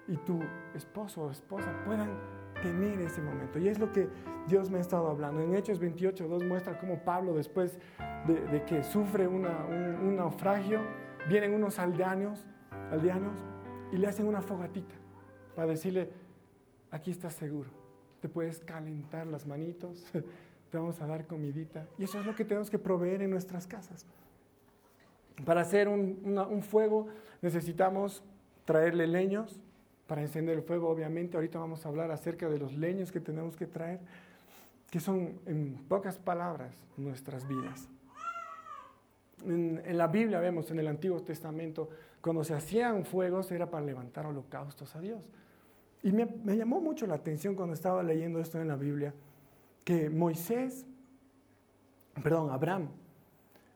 y 0.09 0.17
tu 0.17 0.41
esposo 0.75 1.23
o 1.23 1.31
esposa 1.31 1.73
puedan 1.87 2.11
tener 2.63 3.01
ese 3.01 3.21
momento. 3.21 3.59
Y 3.59 3.69
es 3.69 3.79
lo 3.79 3.93
que 3.93 4.09
Dios 4.49 4.71
me 4.71 4.79
ha 4.79 4.81
estado 4.81 5.09
hablando. 5.09 5.43
En 5.43 5.55
Hechos 5.55 5.79
28, 5.79 6.27
2 6.27 6.45
muestra 6.45 6.79
cómo 6.79 6.99
Pablo, 7.05 7.35
después 7.35 7.79
de, 8.27 8.65
que 8.65 8.83
sufre 8.83 9.29
un, 9.29 9.43
naufragio, 10.17 10.81
vienen 11.29 11.53
unos 11.53 11.79
aldeanos, 11.79 12.47
aldeanos 12.91 13.37
y 13.93 13.97
le 13.99 14.07
hacen 14.07 14.27
una 14.27 14.41
fogatita 14.41 14.95
para 15.55 15.69
decirle, 15.69 16.11
aquí 16.91 17.11
estás 17.11 17.35
seguro, 17.35 17.69
te 18.21 18.29
puedes 18.29 18.61
calentar 18.61 19.27
las 19.27 19.47
manitos, 19.47 20.07
te 20.71 20.79
vamos 20.79 21.01
a 21.03 21.07
dar 21.07 21.27
comidita. 21.27 21.87
Y 21.99 22.05
eso 22.05 22.19
es 22.19 22.25
lo 22.25 22.35
que 22.35 22.45
tenemos 22.45 22.71
que 22.71 22.79
proveer 22.79 23.23
en 23.23 23.31
nuestras 23.31 23.67
casas. 23.67 24.07
Para 25.45 25.63
hacer 25.63 25.89
un, 25.89 26.39
un 26.39 26.63
fuego 26.63 27.09
necesitamos 27.43 28.23
traerle 28.65 29.07
leños, 29.07 29.61
para 30.07 30.23
encender 30.23 30.57
el 30.57 30.63
fuego, 30.63 30.89
obviamente. 30.89 31.37
Ahorita 31.37 31.59
vamos 31.59 31.85
a 31.85 31.89
hablar 31.89 32.11
acerca 32.11 32.49
de 32.49 32.59
los 32.59 32.75
leños 32.75 33.13
que 33.13 33.21
tenemos 33.21 33.57
que 33.57 33.67
traer, 33.67 34.01
que 34.91 35.01
son, 35.01 35.41
en 35.47 35.75
pocas 35.89 36.19
palabras, 36.19 36.75
nuestras 36.97 37.47
vidas. 37.47 37.89
En, 39.45 39.97
la 39.97 40.07
Biblia 40.07 40.39
vemos, 40.41 40.71
en 40.71 40.79
el 40.79 40.89
Antiguo 40.89 41.21
Testamento, 41.23 41.89
cuando 42.21 42.45
se 42.45 42.55
hacían 42.55 43.05
fuegos 43.05 43.51
era 43.51 43.71
para 43.71 43.85
levantar 43.85 44.27
holocaustos 44.27 44.95
a 44.95 45.01
Dios. 45.01 45.21
Y 46.03 46.13
me, 46.13 46.27
llamó 46.57 46.81
mucho 46.81 47.07
la 47.07 47.15
atención 47.15 47.55
cuando 47.55 47.75
estaba 47.75 48.03
leyendo 48.03 48.41
esto 48.41 48.61
en 48.61 48.69
la 48.69 48.77
Biblia, 48.77 49.15
que 49.85 50.11
Moisés, 50.11 50.85
perdón, 52.23 52.51
Abraham, 52.51 52.89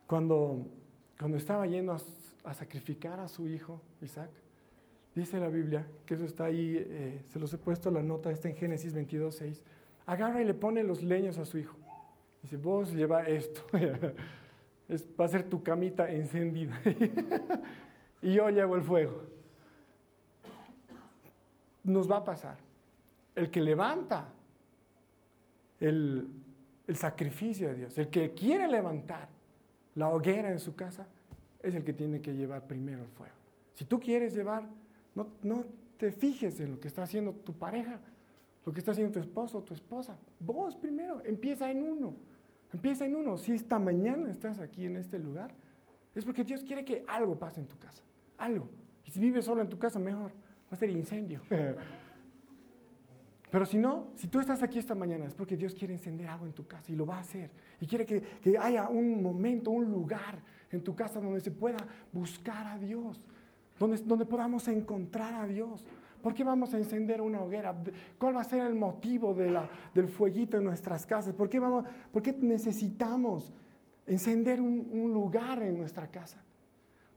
cuando, 0.07 0.67
cuando 1.19 1.37
estaba 1.37 1.67
yendo 1.67 1.97
a 2.45 2.55
sacrificar 2.55 3.19
a 3.21 3.29
su 3.29 3.49
hijo 3.49 3.81
Isaac, 4.03 4.31
Dice 5.16 5.40
la 5.40 5.48
Biblia, 5.48 5.87
que 6.05 6.12
eso 6.12 6.26
está 6.26 6.44
ahí, 6.44 6.76
eh, 6.76 7.22
se 7.29 7.38
los 7.38 7.50
he 7.55 7.57
puesto 7.57 7.90
la 7.90 8.02
nota, 8.02 8.31
está 8.31 8.50
en 8.50 8.55
Génesis 8.55 8.92
22, 8.92 9.35
6. 9.35 9.62
Agarra 10.05 10.42
y 10.42 10.44
le 10.44 10.52
pone 10.52 10.85
los 10.85 11.02
leños 11.02 11.38
a 11.38 11.46
su 11.46 11.57
hijo. 11.57 11.74
Dice, 12.42 12.59
vos 12.59 12.92
lleva 12.92 13.22
esto. 13.22 13.62
es, 14.88 15.09
va 15.18 15.24
a 15.24 15.29
ser 15.29 15.48
tu 15.48 15.62
camita 15.62 16.11
encendida. 16.11 16.79
y 18.22 18.35
yo 18.35 18.50
llevo 18.50 18.76
el 18.76 18.83
fuego. 18.83 19.22
Nos 21.83 22.11
va 22.11 22.18
a 22.18 22.24
pasar. 22.24 22.59
El 23.35 23.50
que 23.50 23.62
levanta 23.62 24.29
el, 25.81 26.29
el 26.87 26.96
sacrificio 26.96 27.68
de 27.68 27.74
Dios, 27.74 27.96
el 27.96 28.09
que 28.09 28.35
quiere 28.35 28.68
levantar 28.68 29.31
la 29.94 30.11
hoguera 30.11 30.50
en 30.50 30.61
su 30.61 30.76
casa, 30.76 31.07
es 31.62 31.74
el 31.74 31.85
que 31.85 31.94
tiene 31.94 32.20
que 32.20 32.35
llevar 32.35 32.66
primero 32.66 33.02
el 33.02 33.09
fuego. 33.09 33.35
Si 33.72 33.87
tú 33.87 33.98
quieres 33.98 34.35
llevar 34.35 34.68
no, 35.42 35.64
te 35.96 36.12
fijes 36.12 36.61
en 36.61 36.72
lo 36.72 36.81
que 36.81 36.88
está 36.88 37.02
haciendo 37.02 37.33
tu 37.33 37.55
pareja, 37.55 37.98
lo 38.64 38.72
que 38.72 38.81
está 38.81 38.92
haciendo 38.92 39.12
tu 39.12 39.20
esposo 39.20 39.59
o 39.59 39.62
tu 39.62 39.72
esposa. 39.74 40.18
Vos 40.38 40.76
primero, 40.76 41.22
empieza 41.24 41.70
en 41.70 41.83
uno. 41.83 42.14
Empieza 42.72 43.07
en 43.07 43.16
uno. 43.16 43.38
Si 43.38 43.52
esta 43.52 43.79
mañana 43.79 44.31
estás 44.31 44.59
aquí 44.61 44.85
en 44.85 44.96
este 44.96 45.18
lugar, 45.18 45.55
es 46.14 46.24
porque 46.24 46.44
Dios 46.44 46.62
quiere 46.62 46.85
que 46.85 47.05
algo 47.07 47.38
pase 47.38 47.61
en 47.61 47.66
tu 47.66 47.79
casa. 47.79 48.02
Algo. 48.37 48.68
Y 49.05 49.11
si 49.11 49.20
vives 49.20 49.44
solo 49.44 49.62
en 49.62 49.68
tu 49.68 49.79
casa, 49.79 49.98
mejor. 49.98 50.33
Va 50.33 50.72
a 50.72 50.76
ser 50.76 50.90
incendio. 50.90 51.40
Pero 53.50 53.64
si 53.64 53.79
no, 53.79 54.09
si 54.16 54.26
tú 54.26 54.40
estás 54.40 54.62
aquí 54.62 54.79
esta 54.79 54.94
mañana, 54.94 55.24
es 55.24 55.35
porque 55.35 55.57
Dios 55.57 55.72
quiere 55.72 55.94
encender 55.94 56.26
algo 56.26 56.44
en 56.46 56.52
tu 56.52 56.66
casa 56.66 56.92
y 56.92 56.96
lo 56.96 57.07
va 57.07 57.16
a 57.16 57.20
hacer. 57.20 57.50
Y 57.81 57.87
quiere 57.87 58.05
que, 58.05 58.20
que 58.20 58.59
haya 58.59 58.88
un 58.88 59.22
momento, 59.22 59.70
un 59.70 59.90
lugar 59.90 60.42
en 60.70 60.83
tu 60.83 60.94
casa 60.94 61.20
donde 61.20 61.40
se 61.40 61.52
pueda 61.52 61.79
buscar 62.12 62.66
a 62.66 62.76
Dios 62.79 63.22
donde, 63.79 64.27
podamos 64.27 64.67
encontrar 64.69 65.35
a 65.35 65.47
Dios. 65.47 65.85
¿Por 66.23 66.35
qué 66.35 66.43
vamos 66.43 66.75
a 66.75 66.79
encender 66.79 67.21
una 67.21 67.41
hoguera? 67.41 67.75
¿Cuál 68.19 68.37
va 68.37 68.41
a 68.41 68.45
ser 68.45 68.67
el 68.67 68.75
motivo 68.75 69.35
del 69.95 70.09
fueguito 70.09 70.57
en 70.57 70.65
nuestras 70.65 71.07
casas? 71.07 71.35
¿Por 71.35 71.49
qué, 71.49 71.61
vamos, 71.61 71.85
por 72.12 72.23
qué 72.23 72.33
necesitamos 72.33 73.53
encender 74.07 74.61
un, 74.61 75.12
lugar 75.12 75.62
en 75.62 75.79
nuestra 75.79 76.09
casa? 76.09 76.43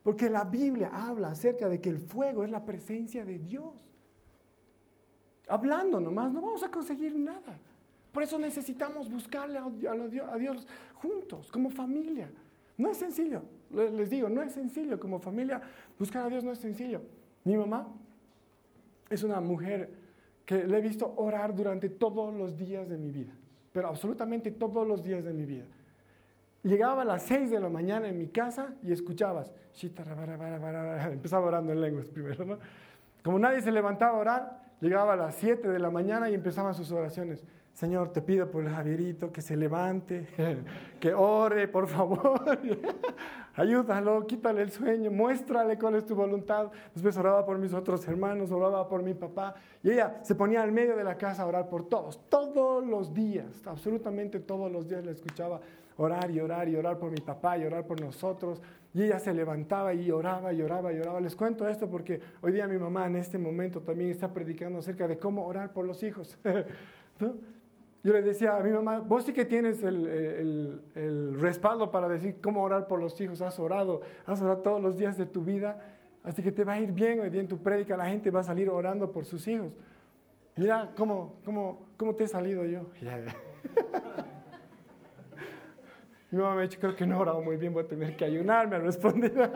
Porque 0.04 0.30
la 0.30 0.44
Biblia 0.44 0.92
habla 0.94 1.30
acerca 1.30 1.68
de 1.70 1.80
que 1.82 1.90
el 1.90 2.00
fuego 2.00 2.44
es 2.44 2.52
la 2.52 2.64
presencia 2.64 3.26
de 3.26 3.40
Dios. 3.40 3.74
Hablando 5.48 6.00
nomás, 6.00 6.32
no 6.32 6.42
vamos 6.42 6.64
a 6.64 6.70
conseguir 6.70 7.18
nada. 7.18 7.58
Por 8.12 8.24
eso 8.24 8.38
necesitamos 8.38 9.10
buscarle 9.10 9.60
a 9.60 10.38
Dios 10.38 10.68
juntos, 10.96 11.52
como 11.52 11.70
familia. 11.70 12.30
No 12.78 12.92
es 12.92 12.98
sencillo, 12.98 13.44
les 13.72 14.10
digo, 14.10 14.30
no 14.30 14.42
es 14.42 14.54
sencillo 14.54 15.00
como 15.00 15.20
familia. 15.20 15.62
Buscar 15.98 16.26
a 16.26 16.30
Dios 16.30 16.44
no 16.44 16.52
es 16.52 16.60
sencillo. 16.60 17.02
Mi 17.44 17.56
mamá 17.56 17.88
es 19.10 19.24
una 19.24 19.40
mujer 19.42 19.90
que 20.46 20.66
le 20.66 20.78
he 20.78 20.82
visto 20.82 21.14
orar 21.18 21.56
durante 21.56 21.90
todos 21.90 22.34
los 22.34 22.58
días 22.58 22.90
de 22.90 22.98
mi 22.98 23.12
vida, 23.12 23.32
pero 23.72 23.88
absolutamente 23.88 24.52
todos 24.52 24.88
los 24.88 25.04
días 25.04 25.24
de 25.24 25.34
mi 25.34 25.46
vida. 25.46 25.66
Llegaba 26.64 27.04
a 27.04 27.06
las 27.06 27.24
6 27.24 27.52
de 27.52 27.60
la 27.60 27.70
mañana 27.70 28.08
en 28.10 28.18
mi 28.18 28.28
casa 28.28 28.74
y 28.84 28.92
escuchabas, 28.92 29.54
empezaba 31.12 31.46
orando 31.46 31.72
en 31.72 31.82
lenguas 31.82 32.08
primero, 32.08 32.46
¿no? 32.46 32.58
Como 33.24 33.40
nadie 33.40 33.62
se 33.62 33.72
levantaba 33.72 34.18
a 34.18 34.20
orar, 34.20 34.64
llegaba 34.82 35.14
a 35.14 35.16
las 35.16 35.36
7 35.36 35.68
de 35.68 35.80
la 35.80 35.90
mañana 35.90 36.30
y 36.30 36.34
empezaban 36.34 36.74
sus 36.74 36.92
oraciones. 36.92 37.46
Señor, 37.74 38.12
te 38.12 38.22
pido 38.22 38.50
por 38.50 38.64
el 38.64 38.70
Javierito 38.72 39.32
que 39.32 39.42
se 39.42 39.56
levante, 39.56 40.28
que 41.00 41.14
ore, 41.14 41.68
por 41.68 41.88
favor. 41.88 42.60
Ayúdalo, 43.60 44.26
quítale 44.26 44.62
el 44.62 44.72
sueño, 44.72 45.12
muéstrale 45.12 45.78
cuál 45.78 45.96
es 45.96 46.06
tu 46.06 46.16
voluntad. 46.16 46.72
Después 46.94 47.18
oraba 47.18 47.46
por 47.46 47.58
mis 47.58 47.74
otros 47.74 48.08
hermanos, 48.08 48.52
oraba 48.52 48.88
por 48.88 49.04
mi 49.04 49.14
papá. 49.14 49.54
Y 49.84 49.92
ella 49.92 50.22
se 50.24 50.34
ponía 50.34 50.64
al 50.64 50.72
medio 50.72 50.96
de 50.96 51.04
la 51.04 51.18
casa 51.18 51.44
a 51.44 51.46
orar 51.46 51.68
por 51.68 51.90
todos, 51.90 52.22
todos 52.30 52.86
los 52.88 53.14
días, 53.14 53.68
absolutamente 53.68 54.40
todos 54.40 54.72
los 54.72 54.88
días 54.88 55.06
la 55.06 55.12
escuchaba 55.12 55.60
orar 55.98 56.32
y 56.32 56.40
orar 56.40 56.70
y 56.70 56.78
orar 56.78 56.98
por 56.98 57.12
mi 57.12 57.20
papá 57.20 57.58
y 57.58 57.66
orar 57.66 57.86
por 57.86 58.00
nosotros. 58.00 58.62
Y 58.94 59.04
ella 59.04 59.20
se 59.20 59.34
levantaba 59.34 59.94
y 59.94 60.10
oraba 60.10 60.54
y 60.54 60.62
oraba 60.62 60.94
y 60.94 61.00
oraba. 61.02 61.20
Les 61.20 61.36
cuento 61.36 61.68
esto 61.68 61.90
porque 61.90 62.22
hoy 62.42 62.54
día 62.54 62.66
mi 62.66 62.78
mamá 62.78 63.08
en 63.08 63.18
este 63.18 63.38
momento 63.38 63.82
también 63.82 64.10
está 64.10 64.32
predicando 64.32 64.80
acerca 64.80 65.06
de 65.06 65.18
cómo 65.18 65.46
orar 65.46 65.74
por 65.74 65.86
los 65.86 66.02
hijos. 66.02 66.38
¿No? 67.20 67.59
Yo 68.04 68.14
le 68.14 68.22
decía 68.22 68.56
a 68.56 68.62
mi 68.62 68.72
mamá, 68.72 69.00
vos 69.00 69.26
sí 69.26 69.34
que 69.34 69.44
tienes 69.44 69.84
el, 69.84 70.82
respaldo 71.40 71.92
para 71.92 72.08
decir 72.08 72.38
cómo 72.42 72.64
orar 72.64 72.88
por 72.88 73.02
los 73.02 73.20
hijos, 73.20 73.42
has 73.42 73.60
orado, 73.60 74.02
has 74.26 74.42
orado 74.42 74.60
todos 74.60 74.82
los 74.82 74.98
días 74.98 75.18
de 75.18 75.26
tu 75.26 75.44
vida, 75.44 75.82
así 76.24 76.42
que 76.42 76.54
te 76.54 76.64
va 76.64 76.74
a 76.74 76.80
ir 76.80 76.94
bien 76.94 77.20
hoy 77.20 77.30
día 77.30 77.42
en 77.42 77.50
tu 77.50 77.58
prédica, 77.58 77.98
la 77.98 78.06
gente 78.06 78.32
va 78.32 78.40
a 78.40 78.44
salir 78.44 78.70
orando 78.70 79.12
por 79.12 79.26
sus 79.26 79.46
hijos. 79.48 79.74
Mira 80.56 80.92
cómo, 80.96 81.36
cómo, 81.44 81.88
cómo 81.98 82.16
te 82.16 82.24
he 82.24 82.28
salido 82.28 82.64
yo. 82.66 82.90
mi 86.32 86.38
mamá 86.38 86.56
me 86.56 86.62
ha 86.62 86.64
dicho, 86.64 86.80
creo 86.80 86.96
que 86.96 87.06
no 87.06 87.18
he 87.18 87.20
orado 87.20 87.42
muy 87.42 87.58
bien, 87.58 87.74
voy 87.74 87.84
a 87.84 87.88
tener 87.88 88.16
que 88.16 88.24
ayunarme 88.24 88.76
a 88.78 88.80
responder. 88.80 89.52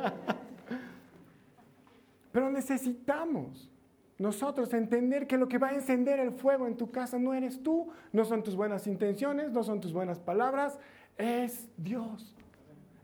Pero 2.33 2.49
necesitamos 2.49 3.72
nosotros 4.17 4.73
entender 4.73 5.27
que 5.27 5.37
lo 5.37 5.47
que 5.47 5.57
va 5.57 5.69
a 5.69 5.75
encender 5.75 6.19
el 6.19 6.31
fuego 6.31 6.67
en 6.67 6.77
tu 6.77 6.91
casa 6.91 7.17
no 7.17 7.33
eres 7.33 7.61
tú, 7.63 7.89
no 8.11 8.25
son 8.25 8.43
tus 8.43 8.55
buenas 8.55 8.85
intenciones, 8.87 9.51
no 9.51 9.63
son 9.63 9.81
tus 9.81 9.91
buenas 9.91 10.19
palabras, 10.19 10.79
es 11.17 11.67
Dios. 11.77 12.35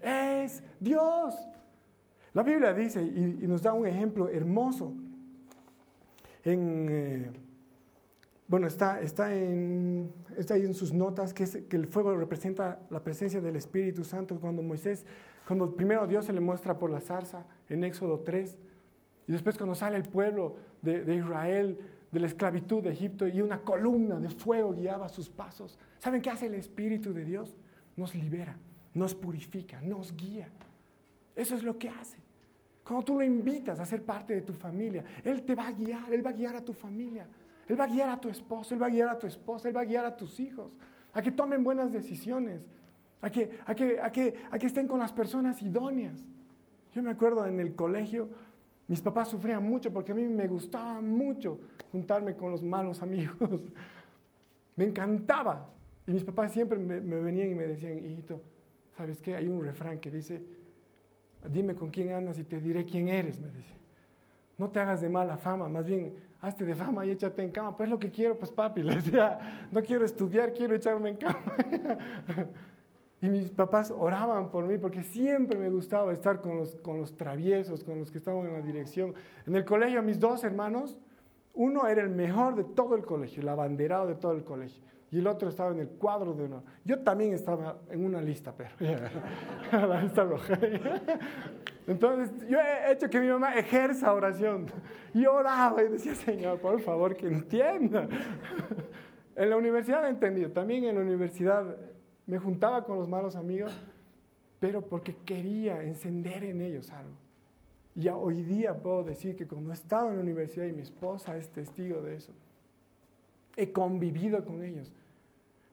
Es 0.01 0.63
Dios. 0.79 1.35
La 2.33 2.43
Biblia 2.43 2.73
dice 2.73 3.01
y, 3.01 3.47
nos 3.47 3.61
da 3.61 3.73
un 3.73 3.87
ejemplo 3.87 4.29
hermoso. 4.29 4.93
Eh, 6.45 7.29
bueno, 8.47 8.67
está, 8.67 9.01
está, 9.01 9.33
en, 9.33 10.11
está 10.37 10.53
ahí 10.53 10.63
en 10.63 10.73
sus 10.73 10.93
notas 10.93 11.33
que, 11.33 11.45
que 11.67 11.75
el 11.75 11.87
fuego 11.87 12.15
representa 12.15 12.79
la 12.89 13.03
presencia 13.03 13.41
del 13.41 13.55
Espíritu 13.55 14.03
Santo. 14.03 14.39
Cuando 14.39 14.61
Moisés, 14.61 15.05
cuando 15.47 15.75
primero 15.75 16.07
Dios 16.07 16.25
se 16.25 16.33
le 16.33 16.39
muestra 16.39 16.77
por 16.77 16.91
la 16.91 17.01
zarza 17.01 17.45
en 17.67 17.83
Éxodo 17.83 18.19
3, 18.21 18.57
y 19.27 19.31
después 19.31 19.57
cuando 19.57 19.75
sale 19.75 19.97
el 19.97 20.03
pueblo 20.03 20.55
de, 20.81 21.15
Israel 21.15 21.77
de 22.11 22.19
la 22.19 22.27
esclavitud 22.27 22.83
de 22.83 22.91
Egipto 22.91 23.27
y 23.27 23.41
una 23.41 23.61
columna 23.61 24.19
de 24.19 24.29
fuego 24.29 24.73
guiaba 24.73 25.09
sus 25.09 25.29
pasos. 25.29 25.77
¿Saben 25.99 26.21
qué 26.21 26.29
hace 26.29 26.47
el 26.47 26.55
Espíritu 26.55 27.13
de 27.13 27.25
Dios? 27.25 27.55
Nos 27.95 28.15
libera, 28.15 28.57
nos 28.93 29.13
purifica, 29.15 29.81
nos 29.81 30.15
guía. 30.15 30.49
Eso 31.35 31.55
es 31.55 31.63
lo 31.63 31.77
que 31.77 31.89
hace. 31.89 32.17
Cuando 32.83 33.05
tú 33.05 33.15
lo 33.15 33.23
invitas 33.23 33.79
a 33.79 33.85
ser 33.85 34.03
parte 34.03 34.33
de 34.33 34.41
tu 34.41 34.53
familia, 34.53 35.03
Él 35.23 35.43
te 35.43 35.53
va 35.53 35.67
a 35.67 35.71
guiar, 35.71 36.11
Él 36.11 36.25
va 36.25 36.31
a 36.31 36.33
guiar 36.33 36.55
a 36.55 36.65
tu 36.65 36.73
familia. 36.73 37.27
Él 37.67 37.79
va 37.79 37.83
a 37.83 37.87
guiar 37.87 38.09
a 38.09 38.19
tu 38.19 38.29
esposo, 38.29 38.73
Él 38.73 38.81
va 38.81 38.87
a 38.87 38.89
guiar 38.89 39.09
a 39.09 39.19
tu 39.19 39.27
esposa, 39.27 39.67
Él 39.69 39.77
va 39.77 39.81
a 39.81 39.85
guiar 39.85 40.05
a 40.05 40.17
tus 40.17 40.39
hijos, 40.39 40.75
a 41.13 41.21
que 41.21 41.31
tomen 41.31 41.63
buenas 41.63 41.91
decisiones, 41.91 42.67
a 43.21 43.29
que, 43.29 43.59
a 43.65 43.75
que, 43.75 43.99
a 44.01 44.11
que, 44.11 44.33
a 44.49 44.57
que 44.57 44.65
estén 44.65 44.87
con 44.87 44.99
las 44.99 45.13
personas 45.13 45.61
idóneas. 45.61 46.25
Yo 46.93 47.03
me 47.03 47.11
acuerdo 47.11 47.45
en 47.45 47.59
el 47.59 47.75
colegio, 47.75 48.29
mis 48.89 49.01
papás 49.01 49.27
sufrían 49.27 49.63
mucho 49.63 49.93
porque 49.93 50.13
a 50.13 50.15
mí 50.15 50.23
me 50.23 50.47
gustaba 50.47 50.99
mucho 50.99 51.59
juntarme 51.91 52.35
con 52.35 52.49
los 52.49 52.63
malos 52.63 53.03
amigos. 53.03 53.37
me 54.75 54.85
encantaba. 54.85 55.69
Y 56.07 56.11
mis 56.11 56.23
papás 56.23 56.51
siempre 56.51 56.79
me, 56.79 56.99
venían 56.99 57.51
y 57.51 57.53
me 57.53 57.67
decían, 57.67 58.03
hijito, 58.03 58.41
¿sabes 58.97 59.21
qué? 59.21 59.35
Hay 59.35 59.47
un 59.47 59.63
refrán 59.63 59.99
que 59.99 60.09
dice, 60.09 60.41
dime 61.51 61.75
con 61.75 61.91
quién 61.91 62.13
andas 62.13 62.39
y 62.39 62.43
te 62.43 62.59
diré 62.59 62.83
quién 62.83 63.09
eres, 63.09 63.39
me 63.39 63.51
dice. 63.51 63.75
No 64.57 64.71
te 64.71 64.79
hagas 64.79 65.01
de 65.01 65.09
mala 65.09 65.37
fama, 65.37 65.69
más 65.69 65.85
bien 65.85 66.15
hazte 66.41 66.65
de 66.65 66.73
fama 66.73 67.05
y 67.05 67.11
échate 67.11 67.43
en 67.43 67.51
cama. 67.51 67.77
Pues 67.77 67.87
lo 67.91 67.99
que 67.99 68.09
quiero, 68.09 68.39
pues 68.39 68.49
papi, 68.49 68.81
le 68.83 68.95
decía, 68.95 69.67
no 69.71 69.83
quiero 69.83 70.03
estudiar, 70.03 70.51
quiero 70.51 70.73
echarme 70.73 71.09
en 71.09 71.17
cama. 71.17 71.55
y 73.21 73.29
mis 73.29 73.49
papás 73.51 73.91
oraban 73.91 74.49
por 74.49 74.65
mí 74.65 74.77
porque 74.77 75.03
siempre 75.03 75.57
me 75.57 75.69
gustaba 75.69 76.13
estar 76.13 76.39
con 76.41 76.57
los, 76.57 76.75
con 76.77 76.99
los 76.99 77.17
traviesos, 77.17 77.83
con 77.83 77.99
los 77.99 78.11
que 78.11 78.17
estaban 78.17 78.45
en 78.45 78.53
la 78.53 78.61
dirección. 78.61 79.13
En 79.45 79.55
el 79.55 79.65
colegio, 79.65 80.01
mis 80.01 80.19
dos 80.19 80.43
hermanos, 80.43 80.97
uno 81.53 81.87
era 81.87 82.01
el 82.01 82.09
mejor 82.09 82.55
de 82.55 82.63
todo 82.63 82.95
el 82.95 83.03
colegio, 83.03 83.41
el 83.41 83.49
abanderado 83.49 84.07
de 84.07 84.15
todo 84.15 84.31
el 84.31 84.43
colegio. 84.45 84.81
Y 85.11 85.19
el 85.19 85.27
otro 85.27 85.49
estaba 85.49 85.71
en 85.71 85.79
el 85.79 85.89
cuadro 85.89 86.33
de 86.33 86.43
uno. 86.45 86.63
Yo 86.85 86.99
también 86.99 87.33
estaba 87.33 87.79
en 87.89 88.05
una 88.05 88.21
lista, 88.21 88.53
pero. 88.55 88.69
Entonces, 91.87 92.47
yo 92.47 92.59
he 92.59 92.91
hecho 92.91 93.09
que 93.09 93.19
mi 93.19 93.27
mamá 93.27 93.55
ejerza 93.55 94.13
oración. 94.13 94.67
Y 95.13 95.25
oraba 95.25 95.83
y 95.83 95.87
decía, 95.89 96.13
Señor, 96.13 96.59
por 96.59 96.79
favor, 96.81 97.17
que 97.17 97.27
entienda. 97.27 98.07
En 99.35 99.49
la 99.49 99.57
universidad 99.57 100.05
he 100.05 100.09
entendido. 100.09 100.51
También 100.51 100.83
en 100.83 100.95
la 100.95 101.01
universidad 101.01 101.75
me 102.29 102.37
juntaba 102.37 102.83
con 102.85 102.99
los 102.99 103.09
malos 103.09 103.35
amigos, 103.35 103.71
pero 104.59 104.81
porque 104.81 105.15
quería 105.25 105.81
encender 105.81 106.43
en 106.43 106.61
ellos 106.61 106.91
algo. 106.91 107.15
Y 107.95 108.07
hoy 108.07 108.43
día 108.43 108.77
puedo 108.77 109.03
decir 109.03 109.35
que 109.35 109.47
cuando 109.47 109.71
he 109.71 109.73
estado 109.73 110.09
en 110.09 110.17
la 110.17 110.21
universidad 110.21 110.67
y 110.67 110.71
mi 110.71 110.83
esposa 110.83 111.35
es 111.37 111.49
testigo 111.49 112.01
de 112.03 112.17
eso, 112.17 112.31
he 113.57 113.71
convivido 113.71 114.45
con 114.45 114.63
ellos. 114.63 114.93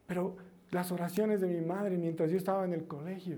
Pero 0.07 0.35
las 0.71 0.91
oraciones 0.91 1.41
de 1.41 1.47
mi 1.47 1.63
madre 1.63 1.95
mientras 1.95 2.31
yo 2.31 2.37
estaba 2.37 2.65
en 2.65 2.73
el 2.73 2.87
colegio 2.87 3.37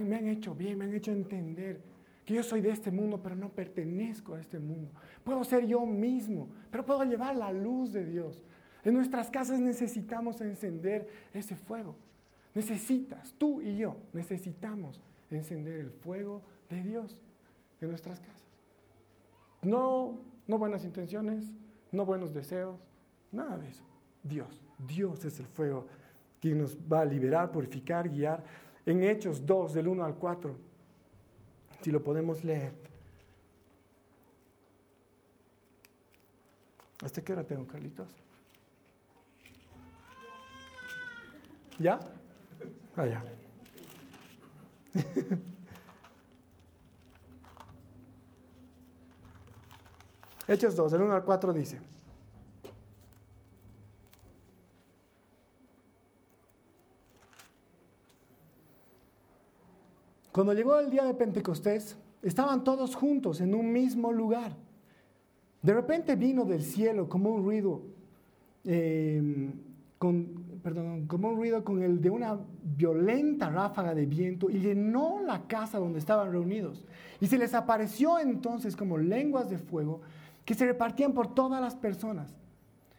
me 0.00 0.16
han 0.16 0.28
hecho 0.28 0.54
bien, 0.54 0.78
me 0.78 0.84
han 0.84 0.94
hecho 0.94 1.10
entender 1.10 1.80
que 2.24 2.34
yo 2.34 2.44
soy 2.44 2.60
de 2.60 2.70
este 2.70 2.92
mundo, 2.92 3.20
pero 3.22 3.34
no 3.34 3.48
pertenezco 3.48 4.34
a 4.34 4.40
este 4.40 4.58
mundo. 4.58 4.90
Puedo 5.24 5.42
ser 5.42 5.66
yo 5.66 5.84
mismo, 5.84 6.48
pero 6.70 6.84
puedo 6.84 7.02
llevar 7.04 7.36
la 7.36 7.52
luz 7.52 7.92
de 7.92 8.04
Dios. 8.04 8.44
En 8.84 8.94
nuestras 8.94 9.30
casas 9.30 9.58
necesitamos 9.58 10.40
encender 10.40 11.08
ese 11.32 11.56
fuego. 11.56 11.96
Necesitas, 12.56 13.34
tú 13.36 13.60
y 13.60 13.76
yo, 13.76 13.98
necesitamos 14.14 14.98
encender 15.30 15.78
el 15.78 15.90
fuego 15.90 16.40
de 16.70 16.82
Dios 16.82 17.20
en 17.82 17.90
nuestras 17.90 18.18
casas. 18.18 18.48
No, 19.60 20.18
no 20.46 20.56
buenas 20.56 20.82
intenciones, 20.82 21.44
no 21.92 22.06
buenos 22.06 22.32
deseos, 22.32 22.80
nada 23.30 23.58
de 23.58 23.68
eso. 23.68 23.84
Dios, 24.22 24.58
Dios 24.78 25.22
es 25.26 25.38
el 25.38 25.44
fuego 25.48 25.86
que 26.40 26.54
nos 26.54 26.78
va 26.78 27.02
a 27.02 27.04
liberar, 27.04 27.52
purificar, 27.52 28.08
guiar. 28.08 28.42
En 28.86 29.04
Hechos 29.04 29.44
2, 29.44 29.74
del 29.74 29.88
1 29.88 30.02
al 30.02 30.14
4, 30.14 30.56
si 31.82 31.90
lo 31.90 32.02
podemos 32.02 32.42
leer. 32.42 32.72
¿Hasta 37.04 37.22
qué 37.22 37.34
hora 37.34 37.44
tengo, 37.44 37.66
Carlitos? 37.66 38.08
¿Ya? 41.78 42.00
Ah, 42.96 43.06
ya. 43.06 43.22
Hechos 50.48 50.74
2, 50.76 50.92
del 50.92 51.02
1 51.02 51.14
al 51.14 51.24
4 51.24 51.52
dice. 51.52 51.78
Cuando 60.32 60.52
llegó 60.52 60.78
el 60.78 60.90
día 60.90 61.04
de 61.04 61.14
Pentecostés, 61.14 61.96
estaban 62.22 62.62
todos 62.62 62.94
juntos 62.94 63.40
en 63.40 63.54
un 63.54 63.72
mismo 63.72 64.12
lugar. 64.12 64.54
De 65.62 65.72
repente 65.72 66.14
vino 66.14 66.44
del 66.44 66.62
cielo 66.62 67.08
como 67.08 67.30
un 67.30 67.42
ruido, 67.42 67.80
eh, 68.64 69.50
con, 69.98 70.35
perdón, 70.66 71.06
como 71.06 71.28
un 71.28 71.36
ruido 71.36 71.62
con 71.62 71.80
el 71.80 72.00
de 72.00 72.10
una 72.10 72.40
violenta 72.60 73.48
ráfaga 73.50 73.94
de 73.94 74.04
viento 74.04 74.50
y 74.50 74.58
llenó 74.58 75.22
la 75.24 75.46
casa 75.46 75.78
donde 75.78 76.00
estaban 76.00 76.32
reunidos. 76.32 76.84
Y 77.20 77.28
se 77.28 77.38
les 77.38 77.54
apareció 77.54 78.18
entonces 78.18 78.74
como 78.74 78.98
lenguas 78.98 79.48
de 79.48 79.58
fuego 79.58 80.00
que 80.44 80.54
se 80.54 80.66
repartían 80.66 81.12
por 81.12 81.32
todas 81.32 81.60
las 81.60 81.76
personas. 81.76 82.34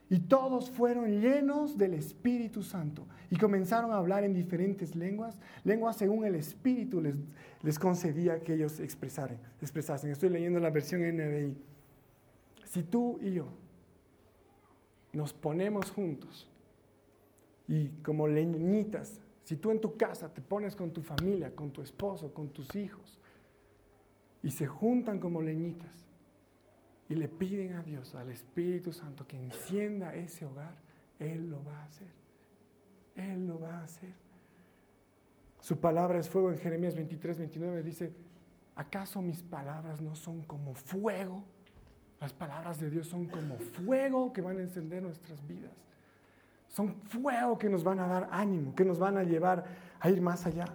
Y 0.10 0.20
todos 0.20 0.72
fueron 0.72 1.20
llenos 1.20 1.78
del 1.78 1.96
Espíritu 1.96 2.64
Santo 2.64 3.06
y 3.30 3.36
comenzaron 3.36 3.92
a 3.92 3.98
hablar 3.98 4.24
en 4.24 4.34
diferentes 4.34 4.96
lenguas, 4.96 5.38
lenguas 5.66 5.98
según 5.98 6.24
el 6.24 6.36
Espíritu 6.36 7.02
les, 7.02 7.16
les 7.64 7.78
concedía 7.78 8.40
que 8.40 8.54
ellos 8.54 8.80
expresaran, 8.80 9.40
expresasen. 9.62 10.10
Estoy 10.10 10.30
leyendo 10.30 10.62
la 10.62 10.70
versión 10.70 11.02
NBI. 11.02 11.58
Si 12.64 12.84
tú 12.84 13.20
y 13.22 13.34
yo 13.34 13.48
nos 15.12 15.34
ponemos 15.34 15.92
juntos 15.92 16.50
y 17.68 17.90
como 18.02 18.28
leñitas, 18.28 19.20
si 19.44 19.58
tú 19.58 19.72
en 19.72 19.82
tu 19.82 19.98
casa 19.98 20.34
te 20.34 20.42
pones 20.42 20.76
con 20.76 20.92
tu 20.92 21.02
familia, 21.02 21.56
con 21.56 21.72
tu 21.72 21.82
esposo, 21.82 22.34
con 22.34 22.50
tus 22.50 22.76
hijos, 22.76 23.20
y 24.44 24.52
se 24.52 24.68
juntan 24.68 25.20
como 25.20 25.42
leñitas, 25.42 26.08
y 27.10 27.16
le 27.16 27.28
piden 27.28 27.74
a 27.74 27.84
Dios, 27.84 28.16
al 28.16 28.30
Espíritu 28.30 28.92
Santo, 28.92 29.26
que 29.26 29.38
encienda 29.38 30.16
ese 30.16 30.46
hogar, 30.46 30.76
Él 31.20 31.50
lo 31.50 31.64
va 31.64 31.80
a 31.80 31.86
hacer. 31.86 32.08
Él 33.16 33.48
lo 33.48 33.60
va 33.60 33.80
a 33.80 33.84
hacer. 33.84 34.14
Su 35.60 35.80
palabra 35.80 36.20
es 36.20 36.30
fuego 36.30 36.52
en 36.52 36.58
Jeremías 36.58 36.96
23, 36.96 37.38
29 37.40 37.84
dice, 37.84 38.14
¿acaso 38.76 39.22
mis 39.22 39.42
palabras 39.44 40.02
no 40.02 40.16
son 40.16 40.44
como 40.44 40.76
fuego? 40.76 41.44
Las 42.20 42.34
palabras 42.34 42.80
de 42.80 42.90
Dios 42.90 43.08
son 43.08 43.26
como 43.26 43.58
fuego 43.58 44.34
que 44.34 44.42
van 44.42 44.58
a 44.58 44.62
encender 44.62 45.02
nuestras 45.02 45.46
vidas. 45.48 45.74
Son 46.68 46.96
fuego 47.04 47.58
que 47.58 47.70
nos 47.70 47.84
van 47.84 48.00
a 48.00 48.08
dar 48.08 48.30
ánimo, 48.32 48.76
que 48.76 48.86
nos 48.86 49.00
van 49.00 49.18
a 49.18 49.24
llevar 49.24 49.66
a 50.00 50.10
ir 50.10 50.22
más 50.22 50.46
allá. 50.46 50.66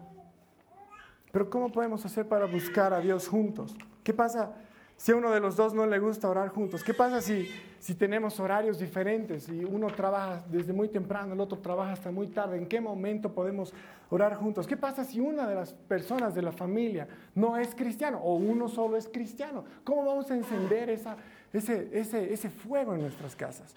Pero 1.33 1.49
¿cómo 1.49 1.73
podemos 1.73 2.05
hacer 2.05 2.29
para 2.29 2.47
buscar 2.47 2.93
a 2.93 3.01
Dios 3.01 3.27
juntos? 3.29 3.75
¿Qué 4.05 4.13
pasa 4.13 4.53
si 4.97 5.13
a 5.13 5.17
uno 5.17 5.31
de 5.31 5.41
los 5.41 5.57
dos 5.57 5.73
no 5.73 5.87
le 5.87 5.99
gusta 5.99 6.29
orar 6.29 6.51
juntos? 6.51 6.85
¿Qué 6.85 6.93
pasa 6.93 7.23
si, 7.23 7.49
si 7.79 7.95
tenemos 7.95 8.39
horarios 8.39 8.79
diferentes 8.79 9.49
y 9.49 9.65
uno 9.65 9.87
trabaja 9.89 10.45
desde 10.51 10.75
muy 10.75 10.89
temprano, 10.89 11.33
el 11.33 11.41
otro 11.41 11.59
trabaja 11.59 11.93
hasta 11.93 12.11
muy 12.11 12.27
tarde? 12.29 12.59
¿En 12.59 12.67
qué 12.67 12.81
momento 12.81 13.33
podemos 13.33 13.73
orar 14.11 14.35
juntos? 14.35 14.67
¿Qué 14.67 14.77
pasa 14.77 15.05
si 15.05 15.21
una 15.21 15.49
de 15.49 15.55
las 15.55 15.73
personas 15.73 16.35
de 16.35 16.43
la 16.43 16.53
familia 16.53 17.09
no 17.35 17.57
es 17.57 17.75
cristiano 17.75 18.19
o 18.19 18.35
uno 18.35 18.69
solo 18.69 18.99
es 18.99 19.09
cristiano? 19.09 19.65
¿Cómo 19.85 20.05
vamos 20.05 20.31
a 20.31 20.37
encender 20.37 20.91
ese, 20.91 21.17
ese, 21.53 22.33
ese 22.33 22.51
fuego 22.51 22.95
en 22.95 23.01
nuestras 23.01 23.35
casas? 23.35 23.75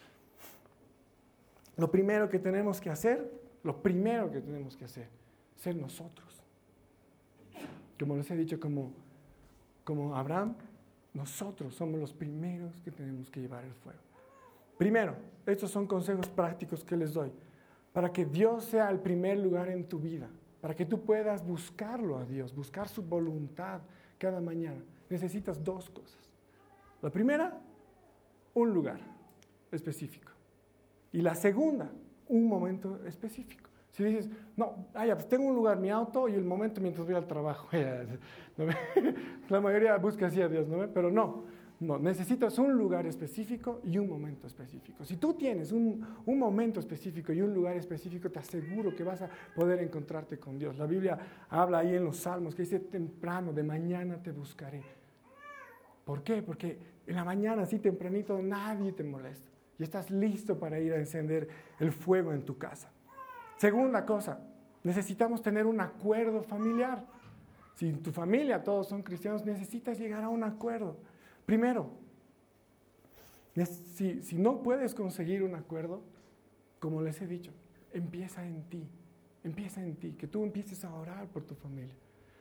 Lo 1.77 1.91
primero 1.91 2.29
que 2.29 2.39
tenemos 2.39 2.79
que 2.79 2.89
hacer, 2.89 3.31
lo 3.63 3.81
primero 3.81 4.31
que 4.31 4.41
tenemos 4.41 4.77
que 4.77 4.85
hacer, 4.85 5.07
ser 5.55 5.75
nosotros. 5.75 6.43
Como 7.99 8.15
les 8.15 8.29
he 8.31 8.35
dicho, 8.35 8.59
como, 8.59 8.91
como 9.83 10.15
Abraham, 10.15 10.55
nosotros 11.13 11.73
somos 11.73 11.99
los 11.99 12.13
primeros 12.13 12.77
que 12.83 12.91
tenemos 12.91 13.29
que 13.29 13.41
llevar 13.41 13.63
el 13.63 13.73
fuego. 13.73 13.99
Primero, 14.77 15.15
estos 15.45 15.71
son 15.71 15.87
consejos 15.87 16.27
prácticos 16.27 16.83
que 16.83 16.97
les 16.97 17.13
doy. 17.13 17.31
Para 17.93 18.11
que 18.11 18.25
Dios 18.25 18.65
sea 18.65 18.89
el 18.89 18.99
primer 18.99 19.37
lugar 19.37 19.69
en 19.69 19.87
tu 19.87 19.99
vida, 19.99 20.29
para 20.59 20.75
que 20.75 20.85
tú 20.85 21.01
puedas 21.01 21.45
buscarlo 21.45 22.17
a 22.17 22.25
Dios, 22.25 22.53
buscar 22.53 22.89
su 22.89 23.01
voluntad 23.01 23.81
cada 24.17 24.41
mañana, 24.41 24.83
necesitas 25.09 25.63
dos 25.63 25.89
cosas. 25.89 26.29
La 27.01 27.09
primera, 27.09 27.57
un 28.53 28.73
lugar 28.73 28.99
específico. 29.71 30.34
Y 31.15 31.21
la 31.21 31.33
segunda, 31.33 31.89
un 32.27 32.45
momento 32.45 32.99
específico. 33.05 33.69
Si 33.91 34.03
dices, 34.03 34.29
no, 34.57 34.89
ah, 34.93 35.05
pues 35.13 35.29
tengo 35.29 35.45
un 35.45 35.55
lugar, 35.55 35.79
mi 35.79 35.89
auto 35.89 36.27
y 36.27 36.33
el 36.33 36.43
momento 36.43 36.81
mientras 36.81 37.05
voy 37.05 37.15
al 37.15 37.25
trabajo. 37.25 37.69
La 39.49 39.61
mayoría 39.61 39.95
busca 39.95 40.27
así 40.27 40.41
a 40.41 40.49
Dios, 40.49 40.67
¿no? 40.67 40.85
Pero 40.93 41.09
no, 41.09 41.45
no, 41.79 41.97
necesitas 41.99 42.59
un 42.59 42.73
lugar 42.73 43.05
específico 43.05 43.79
y 43.85 43.97
un 43.97 44.09
momento 44.09 44.45
específico. 44.45 45.05
Si 45.05 45.15
tú 45.15 45.35
tienes 45.35 45.71
un, 45.71 46.05
un, 46.25 46.37
momento 46.37 46.81
específico 46.81 47.31
y 47.31 47.39
un 47.39 47.53
lugar 47.53 47.77
específico, 47.77 48.29
te 48.29 48.39
aseguro 48.39 48.93
que 48.93 49.05
vas 49.05 49.21
a 49.21 49.29
poder 49.55 49.79
encontrarte 49.79 50.37
con 50.37 50.59
Dios. 50.59 50.77
La 50.77 50.85
Biblia 50.85 51.17
habla 51.49 51.77
ahí 51.77 51.95
en 51.95 52.03
los 52.03 52.17
Salmos 52.17 52.55
que 52.55 52.63
dice 52.63 52.81
temprano, 52.81 53.53
de 53.53 53.63
mañana 53.63 54.21
te 54.21 54.33
buscaré. 54.33 54.83
¿Por 56.03 56.23
qué? 56.23 56.41
Porque 56.41 56.77
en 57.07 57.15
la 57.15 57.23
mañana, 57.23 57.61
así 57.61 57.79
tempranito, 57.79 58.37
nadie 58.41 58.91
te 58.91 59.05
molesta. 59.05 59.54
Y 59.77 59.83
estás 59.83 60.09
listo 60.09 60.57
para 60.57 60.79
ir 60.79 60.93
a 60.93 60.97
encender 60.97 61.47
el 61.79 61.91
fuego 61.91 62.33
en 62.33 62.43
tu 62.43 62.57
casa. 62.57 62.91
Segunda 63.57 64.05
cosa, 64.05 64.39
necesitamos 64.83 65.41
tener 65.41 65.65
un 65.65 65.81
acuerdo 65.81 66.43
familiar. 66.43 67.05
Si 67.75 67.89
en 67.89 68.01
tu 68.01 68.11
familia 68.11 68.63
todos 68.63 68.87
son 68.87 69.03
cristianos, 69.03 69.45
necesitas 69.45 69.99
llegar 69.99 70.23
a 70.23 70.29
un 70.29 70.43
acuerdo. 70.43 70.97
Primero, 71.45 71.91
si, 73.93 74.21
si 74.21 74.37
no 74.37 74.61
puedes 74.63 74.93
conseguir 74.93 75.43
un 75.43 75.55
acuerdo, 75.55 76.01
como 76.79 77.01
les 77.01 77.21
he 77.21 77.27
dicho, 77.27 77.51
empieza 77.93 78.45
en 78.45 78.63
ti, 78.63 78.87
empieza 79.43 79.81
en 79.81 79.95
ti, 79.95 80.11
que 80.13 80.27
tú 80.27 80.43
empieces 80.43 80.83
a 80.83 80.93
orar 80.93 81.27
por 81.27 81.43
tu 81.43 81.55
familia, 81.55 81.95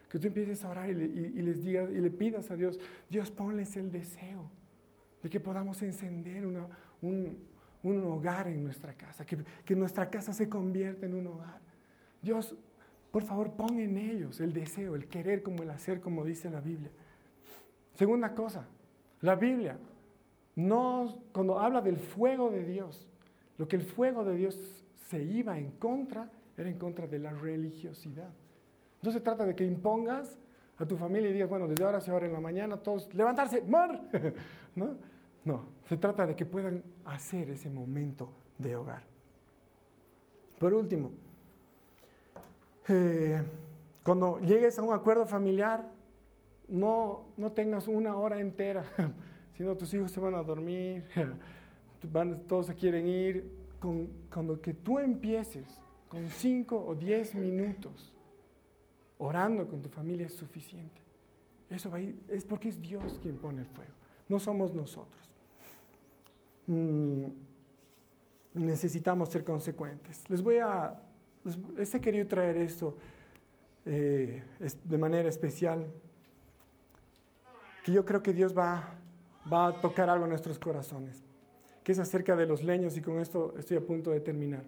que 0.09 0.18
tú 0.18 0.26
empieces 0.26 0.64
a 0.64 0.70
orar 0.70 0.91
y 0.91 0.95
les 0.95 1.64
digas 1.64 1.91
y 1.91 2.01
le 2.01 2.11
pidas 2.11 2.51
a 2.51 2.57
Dios, 2.57 2.78
Dios 3.09 3.30
ponles 3.30 3.76
el 3.76 3.91
deseo 3.91 4.51
de 5.22 5.30
que 5.30 5.41
podamos 5.41 5.80
encender 5.82 6.45
un, 7.05 7.55
hogar 8.05 8.48
en 8.48 8.64
nuestra 8.64 8.94
casa, 8.94 9.24
que, 9.26 9.38
que 9.64 9.76
nuestra 9.76 10.09
casa 10.09 10.32
se 10.32 10.48
convierta 10.48 11.07
en 11.07 11.14
un 11.14 11.26
hogar. 11.26 11.61
Dios, 12.22 12.57
por 13.11 13.24
favor, 13.24 13.52
pon 13.52 13.78
en 13.78 13.98
ellos 13.98 14.40
el 14.40 14.52
deseo, 14.52 14.94
el 14.94 15.07
querer 15.07 15.42
como 15.42 15.62
el 15.62 15.70
hacer, 15.70 16.00
como 16.00 16.24
dice 16.24 16.48
la 16.50 16.61
Biblia. 16.61 16.90
Segunda 17.94 18.34
cosa, 18.34 18.66
la 19.20 19.36
Biblia 19.36 19.78
no, 20.57 21.18
cuando 21.32 21.59
habla 21.59 21.80
del 21.80 21.96
fuego 21.96 22.50
de 22.50 22.64
Dios, 22.64 23.07
lo 23.59 23.66
que 23.66 23.76
el 23.76 23.82
fuego 23.82 24.24
de 24.24 24.36
Dios 24.36 24.59
se 25.09 25.22
iba 25.22 25.59
en 25.59 25.72
contra, 25.72 26.30
era 26.57 26.68
en 26.68 26.78
contra 26.78 27.07
de 27.07 27.18
la 27.18 27.30
religiosidad. 27.30 28.30
No 29.02 29.11
se 29.11 29.20
trata 29.20 29.44
de 29.44 29.55
que 29.55 29.64
impongas 29.64 30.38
a 30.78 30.86
tu 30.86 30.96
familia 30.96 31.30
y 31.30 31.32
digas, 31.32 31.48
bueno, 31.48 31.68
desde 31.68 31.84
ahora 31.84 32.00
se 32.00 32.11
ahora 32.11 32.26
en 32.26 32.32
la 32.32 32.40
mañana, 32.40 32.76
todos 32.76 33.12
levantarse, 33.14 33.62
mar. 33.62 34.00
¿No? 34.74 34.96
No, 35.45 35.66
se 35.88 35.97
trata 35.97 36.26
de 36.26 36.34
que 36.34 36.47
puedan 36.47 36.82
hacer 37.05 37.51
ese 37.51 37.68
momento 37.68 38.30
de 38.59 38.76
hogar. 38.76 39.03
Por 40.59 40.72
último, 40.72 41.11
eh, 42.88 43.42
cuando 44.03 44.38
llegues 44.40 44.78
a 44.78 44.82
un 44.82 44.95
acuerdo 44.95 45.26
familiar, 45.26 45.90
no, 46.68 47.26
no 47.36 47.53
tengas 47.53 47.88
una 47.88 48.16
hora 48.16 48.40
entera 48.40 48.84
si 49.57 49.62
no 49.62 49.76
tus 49.76 49.92
hijos 49.95 50.11
se 50.11 50.20
van 50.20 50.34
a 50.34 50.42
dormir, 50.42 51.05
todos 52.49 52.66
se 52.66 52.74
quieren 52.74 53.07
ir, 53.07 53.51
con, 53.80 54.09
cuando 54.32 54.61
que 54.61 54.74
tú 54.74 54.99
empieces 54.99 55.80
con 56.09 56.28
cinco 56.28 56.82
o 56.86 56.95
diez 56.95 57.34
minutos 57.34 58.14
orando 59.18 59.66
con 59.68 59.80
tu 59.82 59.88
familia 59.88 60.26
es 60.26 60.34
suficiente. 60.34 61.01
Eso 61.70 61.90
va 61.90 61.99
a 61.99 62.01
ir, 62.01 62.20
es 62.28 62.45
porque 62.45 62.68
es 62.68 62.80
Dios 62.80 63.18
quien 63.22 63.36
pone 63.36 63.62
el 63.62 63.66
fuego, 63.66 63.92
no 64.28 64.38
somos 64.38 64.74
nosotros. 64.74 65.34
Mm, 66.67 67.27
necesitamos 68.55 69.29
ser 69.29 69.45
consecuentes. 69.45 70.29
Les 70.29 70.43
voy 70.43 70.59
a, 70.59 71.01
les, 71.77 71.95
he 71.95 72.01
querido 72.01 72.27
traer 72.27 72.57
esto 72.57 72.97
eh, 73.85 74.43
de 74.85 74.99
manera 74.99 75.29
especial, 75.29 75.87
que 77.85 77.93
yo 77.93 78.05
creo 78.05 78.23
que 78.23 78.33
Dios 78.33 78.57
va 78.57 78.99
va 79.53 79.69
a 79.69 79.73
tocar 79.81 80.09
algo 80.09 80.25
en 80.25 80.31
nuestros 80.31 80.59
corazones, 80.59 81.23
que 81.83 81.93
es 81.93 81.99
acerca 81.99 82.37
de 82.37 82.47
los 82.47 82.62
leños 82.62 82.97
y 82.97 83.03
con 83.03 83.19
esto 83.19 83.55
estoy 83.59 83.77
a 83.77 83.87
punto 83.87 84.11
de 84.11 84.21
terminar. 84.21 84.65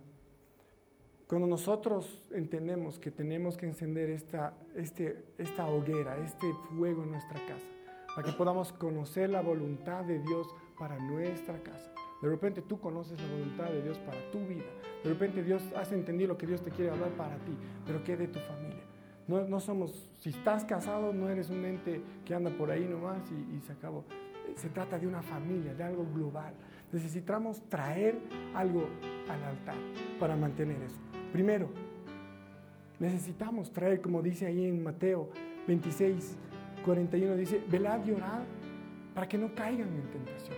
Cuando 1.26 1.46
nosotros 1.46 2.22
entendemos 2.30 2.98
que 2.98 3.10
tenemos 3.10 3.56
que 3.56 3.66
encender 3.66 4.10
esta, 4.10 4.54
este, 4.76 5.24
esta 5.38 5.66
hoguera, 5.66 6.16
este 6.24 6.52
fuego 6.70 7.02
en 7.02 7.12
nuestra 7.12 7.44
casa, 7.46 7.66
para 8.14 8.28
que 8.28 8.36
podamos 8.36 8.72
conocer 8.72 9.30
la 9.30 9.40
voluntad 9.40 10.04
de 10.04 10.20
Dios 10.20 10.54
para 10.78 10.98
nuestra 10.98 11.62
casa. 11.62 11.92
De 12.22 12.28
repente 12.28 12.62
tú 12.62 12.80
conoces 12.80 13.20
la 13.20 13.28
voluntad 13.28 13.70
de 13.70 13.82
Dios 13.82 13.98
para 13.98 14.18
tu 14.30 14.38
vida. 14.46 14.64
De 15.02 15.10
repente 15.10 15.42
Dios 15.42 15.62
has 15.76 15.92
entendido 15.92 16.28
lo 16.28 16.38
que 16.38 16.46
Dios 16.46 16.62
te 16.62 16.70
quiere 16.70 16.90
hablar 16.90 17.10
para 17.10 17.36
ti, 17.38 17.56
pero 17.86 18.02
¿qué 18.02 18.16
de 18.16 18.28
tu 18.28 18.38
familia? 18.40 18.82
No, 19.28 19.46
no 19.46 19.60
somos, 19.60 20.10
si 20.20 20.30
estás 20.30 20.64
casado, 20.64 21.12
no 21.12 21.28
eres 21.28 21.50
un 21.50 21.64
ente 21.64 22.00
que 22.24 22.34
anda 22.34 22.50
por 22.50 22.70
ahí 22.70 22.84
nomás 22.84 23.20
y, 23.30 23.56
y 23.56 23.60
se 23.60 23.72
acabó 23.72 24.04
se 24.54 24.68
trata 24.68 24.98
de 24.98 25.06
una 25.06 25.22
familia, 25.22 25.74
de 25.74 25.82
algo 25.82 26.06
global. 26.14 26.54
Necesitamos 26.92 27.60
traer 27.68 28.18
algo 28.54 28.86
al 29.28 29.42
altar 29.42 29.76
para 30.20 30.36
mantener 30.36 30.80
eso. 30.82 30.96
Primero, 31.32 31.68
necesitamos 32.98 33.72
traer, 33.72 34.00
como 34.00 34.22
dice 34.22 34.46
ahí 34.46 34.66
en 34.66 34.82
Mateo 34.82 35.30
26, 35.66 36.36
41, 36.84 37.36
dice, 37.36 37.62
velad 37.68 38.04
y 38.06 38.12
orad 38.12 38.44
para 39.14 39.28
que 39.28 39.36
no 39.36 39.54
caigan 39.54 39.88
en 39.88 40.10
tentación. 40.10 40.56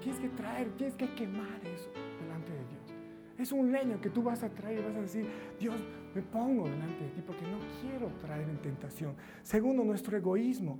Tienes 0.00 0.20
que 0.20 0.28
traer, 0.30 0.70
tienes 0.76 0.96
que 0.96 1.14
quemar 1.14 1.60
eso 1.64 1.90
delante 2.20 2.52
de 2.52 2.58
Dios. 2.58 2.94
Es 3.38 3.52
un 3.52 3.72
leño 3.72 4.00
que 4.00 4.10
tú 4.10 4.22
vas 4.22 4.42
a 4.42 4.50
traer 4.50 4.80
y 4.80 4.82
vas 4.82 4.96
a 4.96 5.00
decir, 5.00 5.26
Dios, 5.58 5.80
me 6.14 6.22
pongo 6.22 6.68
delante 6.68 7.04
de 7.04 7.10
ti 7.10 7.22
porque 7.26 7.44
no 7.46 7.58
quiero 7.80 8.08
traer 8.20 8.48
en 8.48 8.58
tentación. 8.58 9.14
Segundo, 9.42 9.84
nuestro 9.84 10.16
egoísmo 10.16 10.78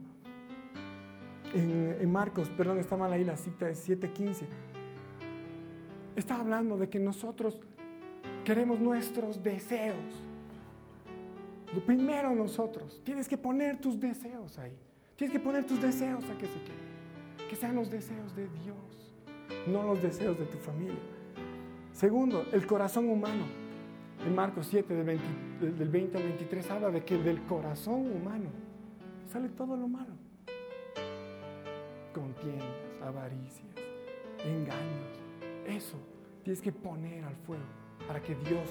en, 1.55 2.11
Marcos, 2.11 2.49
perdón, 2.51 2.79
está 2.79 2.97
mal 2.97 3.13
ahí 3.13 3.25
la 3.25 3.37
cita, 3.37 3.69
es 3.69 3.89
7:15. 3.89 4.47
Está 6.17 6.37
hablando 6.37 6.77
de 6.77 6.89
que 6.89 6.99
nosotros 6.99 7.61
queremos 8.45 8.81
nuestros 8.81 9.43
deseos. 9.43 9.97
Primero 11.87 12.35
nosotros, 12.35 13.01
tienes 13.05 13.29
que 13.29 13.39
poner 13.39 13.79
tus 13.79 13.99
deseos 13.99 14.59
ahí. 14.59 14.77
Tienes 15.17 15.33
que 15.33 15.41
poner 15.41 15.65
tus 15.65 15.81
deseos 15.81 16.25
a 16.25 16.37
que 16.37 16.47
se 16.47 16.61
queden. 16.63 17.49
Que 17.49 17.57
sean 17.57 17.77
los 17.77 17.91
deseos 17.91 18.35
de 18.35 18.49
Dios, 18.49 19.10
no 19.67 19.83
los 19.83 20.03
deseos 20.03 20.39
de 20.39 20.47
tu 20.47 20.59
familia. 20.59 20.99
Segundo, 21.93 22.47
el 22.53 22.67
corazón 22.67 23.09
humano. 23.09 23.45
En 24.27 24.35
Marcos 24.35 24.67
7, 24.71 24.93
del 24.95 25.05
20, 25.05 25.71
del 25.71 25.89
20 25.89 26.19
al 26.19 26.25
23, 26.25 26.71
habla 26.71 26.91
de 26.91 27.05
que 27.05 27.17
del 27.17 27.41
corazón 27.43 28.13
humano 28.13 28.51
sale 29.33 29.49
todo 29.49 29.77
lo 29.77 29.89
malo 29.89 30.13
contiendas, 32.13 32.69
avaricias, 33.03 33.75
engaños. 34.45 35.21
Eso 35.67 35.97
tienes 36.43 36.61
que 36.61 36.73
poner 36.73 37.25
al 37.25 37.37
fuego 37.37 37.65
para 38.07 38.21
que 38.21 38.35
Dios 38.35 38.69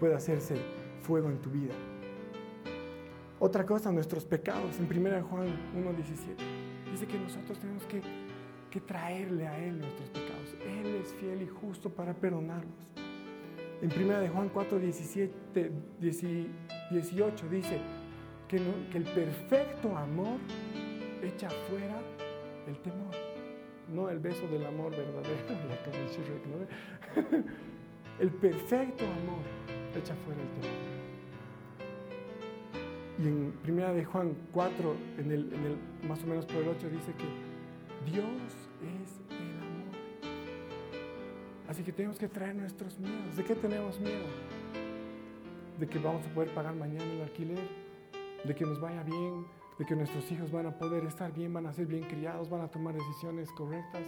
pueda 0.00 0.16
hacerse 0.16 0.56
fuego 1.02 1.28
en 1.28 1.38
tu 1.38 1.50
vida. 1.50 1.74
Otra 3.40 3.66
cosa, 3.66 3.90
nuestros 3.92 4.24
pecados. 4.24 4.78
En 4.78 4.84
1 4.84 5.22
Juan 5.24 5.48
1.17 5.76 6.90
dice 6.90 7.06
que 7.06 7.18
nosotros 7.18 7.58
tenemos 7.58 7.84
que, 7.84 8.00
que 8.74 8.80
traerle 8.80 9.46
a 9.46 9.56
Él 9.64 9.78
nuestros 9.78 10.08
pecados. 10.08 10.56
Él 10.66 10.96
es 10.96 11.14
fiel 11.14 11.42
y 11.42 11.46
justo 11.46 11.90
para 11.90 12.12
perdonarlos. 12.12 12.88
En 13.80 13.88
1 13.88 14.32
Juan 14.32 14.52
4.18 14.52 17.48
dice 17.48 17.78
que, 18.48 18.56
el 18.56 19.04
perfecto 19.04 19.96
amor 19.96 20.40
echa 21.22 21.48
fuera 21.68 22.02
el 22.66 22.76
temor, 22.78 23.14
no 23.94 24.10
el 24.10 24.18
beso 24.18 24.48
del 24.48 24.66
amor 24.66 24.90
verdadero, 24.90 25.38
el 28.18 28.30
perfecto 28.30 29.04
amor 29.04 29.44
echa 29.96 30.16
fuera 30.16 30.42
el 30.42 30.48
temor. 30.48 30.72
Y 33.20 33.28
en 33.28 33.52
primera 33.62 33.92
de 33.92 34.04
Juan 34.04 34.34
4, 34.52 34.96
en 35.18 35.30
el, 35.30 35.52
en 35.52 35.64
el, 35.64 35.76
más 36.08 36.24
o 36.24 36.26
menos 36.26 36.44
por 36.44 36.56
el 36.56 36.70
8, 36.70 36.90
dice 36.90 37.12
que 37.12 37.26
Dios 38.10 38.63
es 38.82 39.20
el 39.30 39.56
amor. 39.58 39.94
Así 41.68 41.82
que 41.82 41.92
tenemos 41.92 42.18
que 42.18 42.28
traer 42.28 42.54
nuestros 42.54 42.98
miedos. 42.98 43.36
¿De 43.36 43.44
qué 43.44 43.54
tenemos 43.54 43.98
miedo? 44.00 44.24
De 45.78 45.86
que 45.86 45.98
vamos 45.98 46.24
a 46.26 46.28
poder 46.34 46.52
pagar 46.54 46.74
mañana 46.74 47.04
el 47.04 47.22
alquiler, 47.22 47.68
de 48.44 48.54
que 48.54 48.64
nos 48.64 48.80
vaya 48.80 49.02
bien, 49.02 49.46
de 49.78 49.84
que 49.84 49.96
nuestros 49.96 50.30
hijos 50.30 50.50
van 50.52 50.66
a 50.66 50.78
poder 50.78 51.04
estar 51.04 51.32
bien, 51.32 51.52
van 51.52 51.66
a 51.66 51.72
ser 51.72 51.86
bien 51.86 52.04
criados, 52.04 52.48
van 52.48 52.60
a 52.60 52.68
tomar 52.68 52.94
decisiones 52.94 53.50
correctas, 53.52 54.02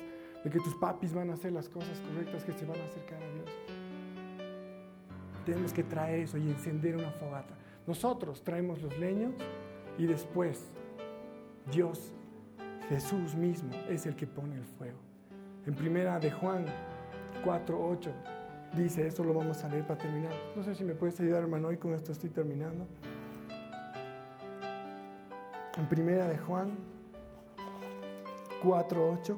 de 0.44 0.50
que 0.50 0.60
tus 0.60 0.74
papis 0.76 1.12
van 1.12 1.30
a 1.30 1.34
hacer 1.34 1.52
las 1.52 1.68
cosas 1.68 2.00
correctas, 2.00 2.44
que 2.44 2.52
se 2.52 2.64
van 2.64 2.80
a 2.80 2.84
acercar 2.84 3.20
a 3.22 3.32
Dios. 3.34 3.50
Tenemos 5.44 5.72
que 5.72 5.82
traer 5.82 6.20
eso 6.20 6.38
y 6.38 6.42
encender 6.42 6.96
una 6.96 7.10
fogata. 7.10 7.56
Nosotros 7.86 8.42
traemos 8.42 8.82
los 8.82 8.96
leños 8.98 9.34
y 9.98 10.06
después 10.06 10.70
Dios, 11.70 12.12
Jesús 12.88 13.34
mismo, 13.34 13.70
es 13.88 14.06
el 14.06 14.14
que 14.14 14.26
pone 14.26 14.56
el 14.56 14.64
fuego. 14.64 14.98
En 15.66 15.74
primera 15.74 16.18
de 16.18 16.30
Juan 16.30 16.66
4, 17.44 17.88
8 17.90 18.10
dice, 18.76 19.06
esto 19.06 19.24
lo 19.24 19.34
vamos 19.34 19.62
a 19.64 19.68
leer 19.68 19.86
para 19.86 19.98
terminar. 19.98 20.32
No 20.54 20.62
sé 20.62 20.74
si 20.74 20.84
me 20.84 20.94
puedes 20.94 21.18
ayudar, 21.20 21.42
hermano, 21.42 21.72
y 21.72 21.76
con 21.76 21.94
esto 21.94 22.12
estoy 22.12 22.30
terminando. 22.30 22.86
En 25.76 25.86
primera 25.88 26.26
de 26.28 26.38
Juan 26.38 26.76
4:8 28.62 29.36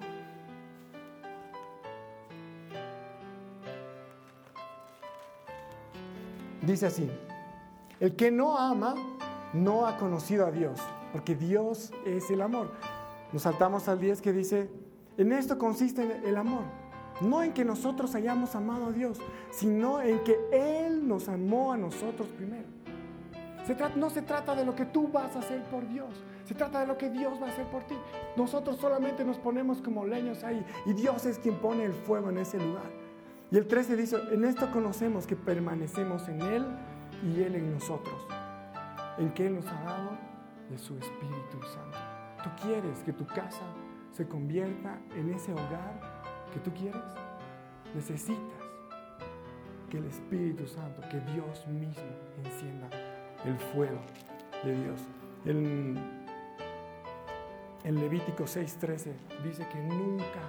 Dice 6.62 6.86
así: 6.86 7.10
El 7.98 8.14
que 8.14 8.30
no 8.30 8.58
ama 8.58 8.94
no 9.54 9.86
ha 9.86 9.96
conocido 9.96 10.46
a 10.46 10.50
Dios, 10.50 10.78
porque 11.12 11.34
Dios 11.34 11.92
es 12.04 12.30
el 12.30 12.42
amor. 12.42 12.70
Nos 13.32 13.42
saltamos 13.42 13.88
al 13.88 14.00
10 14.00 14.22
que 14.22 14.32
dice, 14.32 14.70
en 15.16 15.32
esto 15.32 15.58
consiste 15.58 16.20
el 16.24 16.36
amor, 16.36 16.62
No 17.20 17.42
en 17.42 17.52
que 17.52 17.64
nosotros 17.64 18.14
hayamos 18.14 18.54
amado 18.54 18.86
a 18.86 18.92
Dios, 18.92 19.18
sino 19.50 20.00
en 20.00 20.20
que 20.20 20.38
Él 20.52 21.06
nos 21.06 21.28
amó 21.28 21.72
a 21.72 21.76
nosotros 21.76 22.28
primero. 22.28 22.68
no 23.96 24.10
se 24.10 24.22
trata 24.22 24.54
de 24.54 24.64
lo 24.64 24.74
que 24.76 24.86
tú 24.86 25.08
vas 25.08 25.34
a 25.34 25.40
hacer 25.40 25.64
por 25.64 25.86
Dios, 25.88 26.08
se 26.44 26.54
trata 26.54 26.80
de 26.80 26.86
lo 26.86 26.96
que 26.96 27.10
Dios 27.10 27.34
va 27.42 27.48
a 27.48 27.50
hacer 27.50 27.66
por 27.66 27.82
ti. 27.84 27.96
Nosotros 28.36 28.76
solamente 28.76 29.24
nos 29.24 29.36
ponemos 29.36 29.82
como 29.82 30.06
leños 30.06 30.44
ahí 30.44 30.64
y 30.86 30.92
Dios 30.92 31.26
es 31.26 31.38
quien 31.38 31.56
pone 31.56 31.84
el 31.84 31.92
fuego 31.92 32.30
en 32.30 32.38
ese 32.38 32.58
lugar. 32.58 32.90
Y 33.50 33.56
el 33.58 33.66
13 33.66 33.96
dice, 33.96 34.16
en 34.30 34.44
esto 34.44 34.70
conocemos 34.70 35.26
que 35.26 35.34
permanecemos 35.34 36.28
en 36.28 36.40
Él 36.42 36.66
y 37.22 37.42
Él 37.42 37.56
en 37.56 37.74
nosotros, 37.74 38.26
en 39.18 39.32
que 39.32 39.48
Él 39.48 39.56
nos 39.56 39.66
ha 39.66 39.82
dado 39.82 40.10
de 40.70 40.78
su 40.78 40.96
Espíritu 40.96 41.60
Santo. 41.74 42.17
¿Tú 42.42 42.50
quieres 42.62 43.02
que 43.02 43.12
tu 43.12 43.26
casa 43.26 43.64
se 44.12 44.26
convierta 44.26 44.98
en 45.16 45.32
ese 45.32 45.52
hogar 45.52 46.00
que 46.52 46.60
tú 46.60 46.72
quieres? 46.72 47.02
Necesitas 47.94 48.68
que 49.90 49.98
el 49.98 50.06
Espíritu 50.06 50.66
Santo, 50.66 51.02
que 51.10 51.20
Dios 51.32 51.66
mismo 51.66 52.04
encienda 52.44 52.88
el 53.44 53.58
fuego 53.58 54.00
de 54.64 54.74
Dios. 54.82 55.00
En, 55.44 55.98
en 57.84 57.94
Levítico 57.94 58.44
6:13 58.44 59.12
dice 59.44 59.66
que 59.68 59.78
nunca 59.78 60.42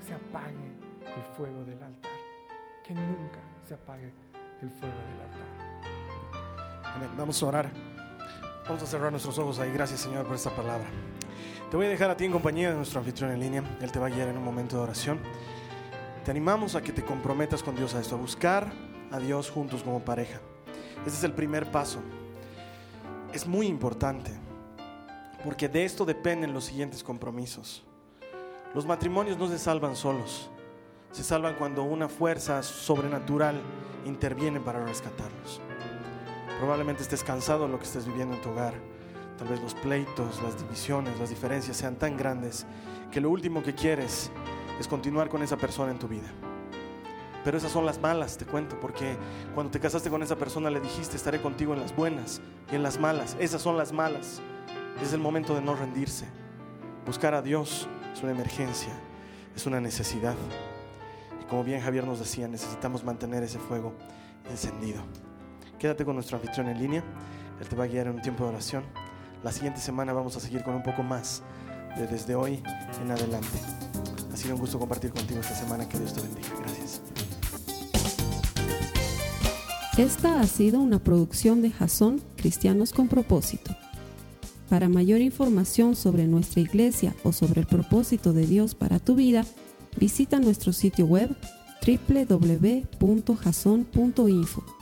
se 0.00 0.14
apague 0.14 0.72
el 1.04 1.22
fuego 1.36 1.64
del 1.64 1.82
altar. 1.82 2.12
Que 2.84 2.94
nunca 2.94 3.40
se 3.64 3.74
apague 3.74 4.12
el 4.60 4.70
fuego 4.70 4.94
del 4.94 5.20
altar. 5.20 5.62
Vamos 7.16 7.42
a 7.42 7.46
orar. 7.46 7.70
Vamos 8.64 8.82
a 8.82 8.86
cerrar 8.86 9.10
nuestros 9.10 9.38
ojos 9.38 9.58
ahí. 9.58 9.72
Gracias 9.72 10.00
Señor 10.00 10.26
por 10.26 10.34
esta 10.34 10.50
palabra. 10.50 10.86
Te 11.72 11.78
voy 11.78 11.86
a 11.86 11.88
dejar 11.88 12.10
a 12.10 12.16
ti 12.18 12.26
en 12.26 12.32
compañía 12.32 12.68
de 12.68 12.76
nuestro 12.76 13.00
anfitrión 13.00 13.30
en 13.30 13.40
línea. 13.40 13.64
Él 13.80 13.90
te 13.90 13.98
va 13.98 14.08
a 14.08 14.10
guiar 14.10 14.28
en 14.28 14.36
un 14.36 14.44
momento 14.44 14.76
de 14.76 14.82
oración. 14.82 15.18
Te 16.22 16.30
animamos 16.30 16.74
a 16.74 16.82
que 16.82 16.92
te 16.92 17.02
comprometas 17.02 17.62
con 17.62 17.74
Dios 17.74 17.94
a 17.94 18.00
esto, 18.00 18.14
a 18.14 18.18
buscar 18.18 18.70
a 19.10 19.18
Dios 19.18 19.50
juntos 19.50 19.82
como 19.82 20.04
pareja. 20.04 20.38
Ese 21.06 21.16
es 21.16 21.24
el 21.24 21.32
primer 21.32 21.70
paso. 21.70 22.00
Es 23.32 23.46
muy 23.46 23.68
importante, 23.68 24.32
porque 25.42 25.66
de 25.66 25.86
esto 25.86 26.04
dependen 26.04 26.52
los 26.52 26.64
siguientes 26.64 27.02
compromisos. 27.02 27.82
Los 28.74 28.84
matrimonios 28.84 29.38
no 29.38 29.48
se 29.48 29.58
salvan 29.58 29.96
solos, 29.96 30.50
se 31.10 31.24
salvan 31.24 31.54
cuando 31.54 31.84
una 31.84 32.10
fuerza 32.10 32.62
sobrenatural 32.62 33.58
interviene 34.04 34.60
para 34.60 34.84
rescatarlos. 34.84 35.62
Probablemente 36.58 37.02
estés 37.02 37.24
cansado 37.24 37.64
de 37.64 37.72
lo 37.72 37.78
que 37.78 37.86
estés 37.86 38.06
viviendo 38.06 38.34
en 38.36 38.42
tu 38.42 38.50
hogar 38.50 38.91
Tal 39.42 39.50
vez 39.50 39.60
los 39.60 39.74
pleitos, 39.74 40.40
las 40.40 40.56
divisiones, 40.56 41.18
las 41.18 41.30
diferencias 41.30 41.76
sean 41.76 41.96
tan 41.96 42.16
grandes 42.16 42.64
que 43.10 43.20
lo 43.20 43.28
último 43.28 43.60
que 43.60 43.74
quieres 43.74 44.30
es 44.78 44.86
continuar 44.86 45.28
con 45.28 45.42
esa 45.42 45.56
persona 45.56 45.90
en 45.90 45.98
tu 45.98 46.06
vida. 46.06 46.28
Pero 47.42 47.58
esas 47.58 47.72
son 47.72 47.84
las 47.84 48.00
malas, 48.00 48.38
te 48.38 48.44
cuento, 48.44 48.78
porque 48.78 49.16
cuando 49.52 49.72
te 49.72 49.80
casaste 49.80 50.10
con 50.10 50.22
esa 50.22 50.36
persona 50.36 50.70
le 50.70 50.78
dijiste 50.78 51.16
estaré 51.16 51.42
contigo 51.42 51.74
en 51.74 51.80
las 51.80 51.96
buenas 51.96 52.40
y 52.70 52.76
en 52.76 52.84
las 52.84 53.00
malas. 53.00 53.36
Esas 53.40 53.60
son 53.60 53.76
las 53.76 53.92
malas. 53.92 54.40
Es 55.02 55.12
el 55.12 55.18
momento 55.18 55.56
de 55.56 55.60
no 55.60 55.74
rendirse. 55.74 56.28
Buscar 57.04 57.34
a 57.34 57.42
Dios 57.42 57.88
es 58.14 58.22
una 58.22 58.30
emergencia, 58.30 58.92
es 59.56 59.66
una 59.66 59.80
necesidad. 59.80 60.36
Y 61.40 61.46
como 61.46 61.64
bien 61.64 61.80
Javier 61.80 62.06
nos 62.06 62.20
decía, 62.20 62.46
necesitamos 62.46 63.02
mantener 63.02 63.42
ese 63.42 63.58
fuego 63.58 63.92
encendido. 64.48 65.02
Quédate 65.80 66.04
con 66.04 66.14
nuestro 66.14 66.36
anfitrión 66.36 66.68
en 66.68 66.78
línea. 66.78 67.04
Él 67.60 67.68
te 67.68 67.74
va 67.74 67.82
a 67.82 67.88
guiar 67.88 68.06
en 68.06 68.14
un 68.14 68.22
tiempo 68.22 68.44
de 68.44 68.50
oración. 68.50 68.84
La 69.42 69.50
siguiente 69.50 69.80
semana 69.80 70.12
vamos 70.12 70.36
a 70.36 70.40
seguir 70.40 70.62
con 70.62 70.74
un 70.74 70.84
poco 70.84 71.02
más 71.02 71.42
de 71.96 72.06
desde 72.06 72.36
hoy 72.36 72.62
en 73.02 73.10
adelante. 73.10 73.58
Ha 74.32 74.36
sido 74.36 74.54
un 74.54 74.60
gusto 74.60 74.78
compartir 74.78 75.10
contigo 75.10 75.40
esta 75.40 75.54
semana. 75.54 75.88
Que 75.88 75.98
Dios 75.98 76.14
te 76.14 76.20
bendiga. 76.20 76.48
Gracias. 76.60 77.00
Esta 79.98 80.40
ha 80.40 80.46
sido 80.46 80.80
una 80.80 81.00
producción 81.00 81.60
de 81.60 81.70
Jason 81.70 82.22
Cristianos 82.36 82.92
con 82.92 83.08
Propósito. 83.08 83.76
Para 84.68 84.88
mayor 84.88 85.20
información 85.20 85.96
sobre 85.96 86.26
nuestra 86.26 86.62
iglesia 86.62 87.14
o 87.24 87.32
sobre 87.32 87.62
el 87.62 87.66
propósito 87.66 88.32
de 88.32 88.46
Dios 88.46 88.74
para 88.74 89.00
tu 89.00 89.16
vida, 89.16 89.44
visita 89.98 90.38
nuestro 90.38 90.72
sitio 90.72 91.04
web 91.04 91.36
www.jason.info. 91.84 94.81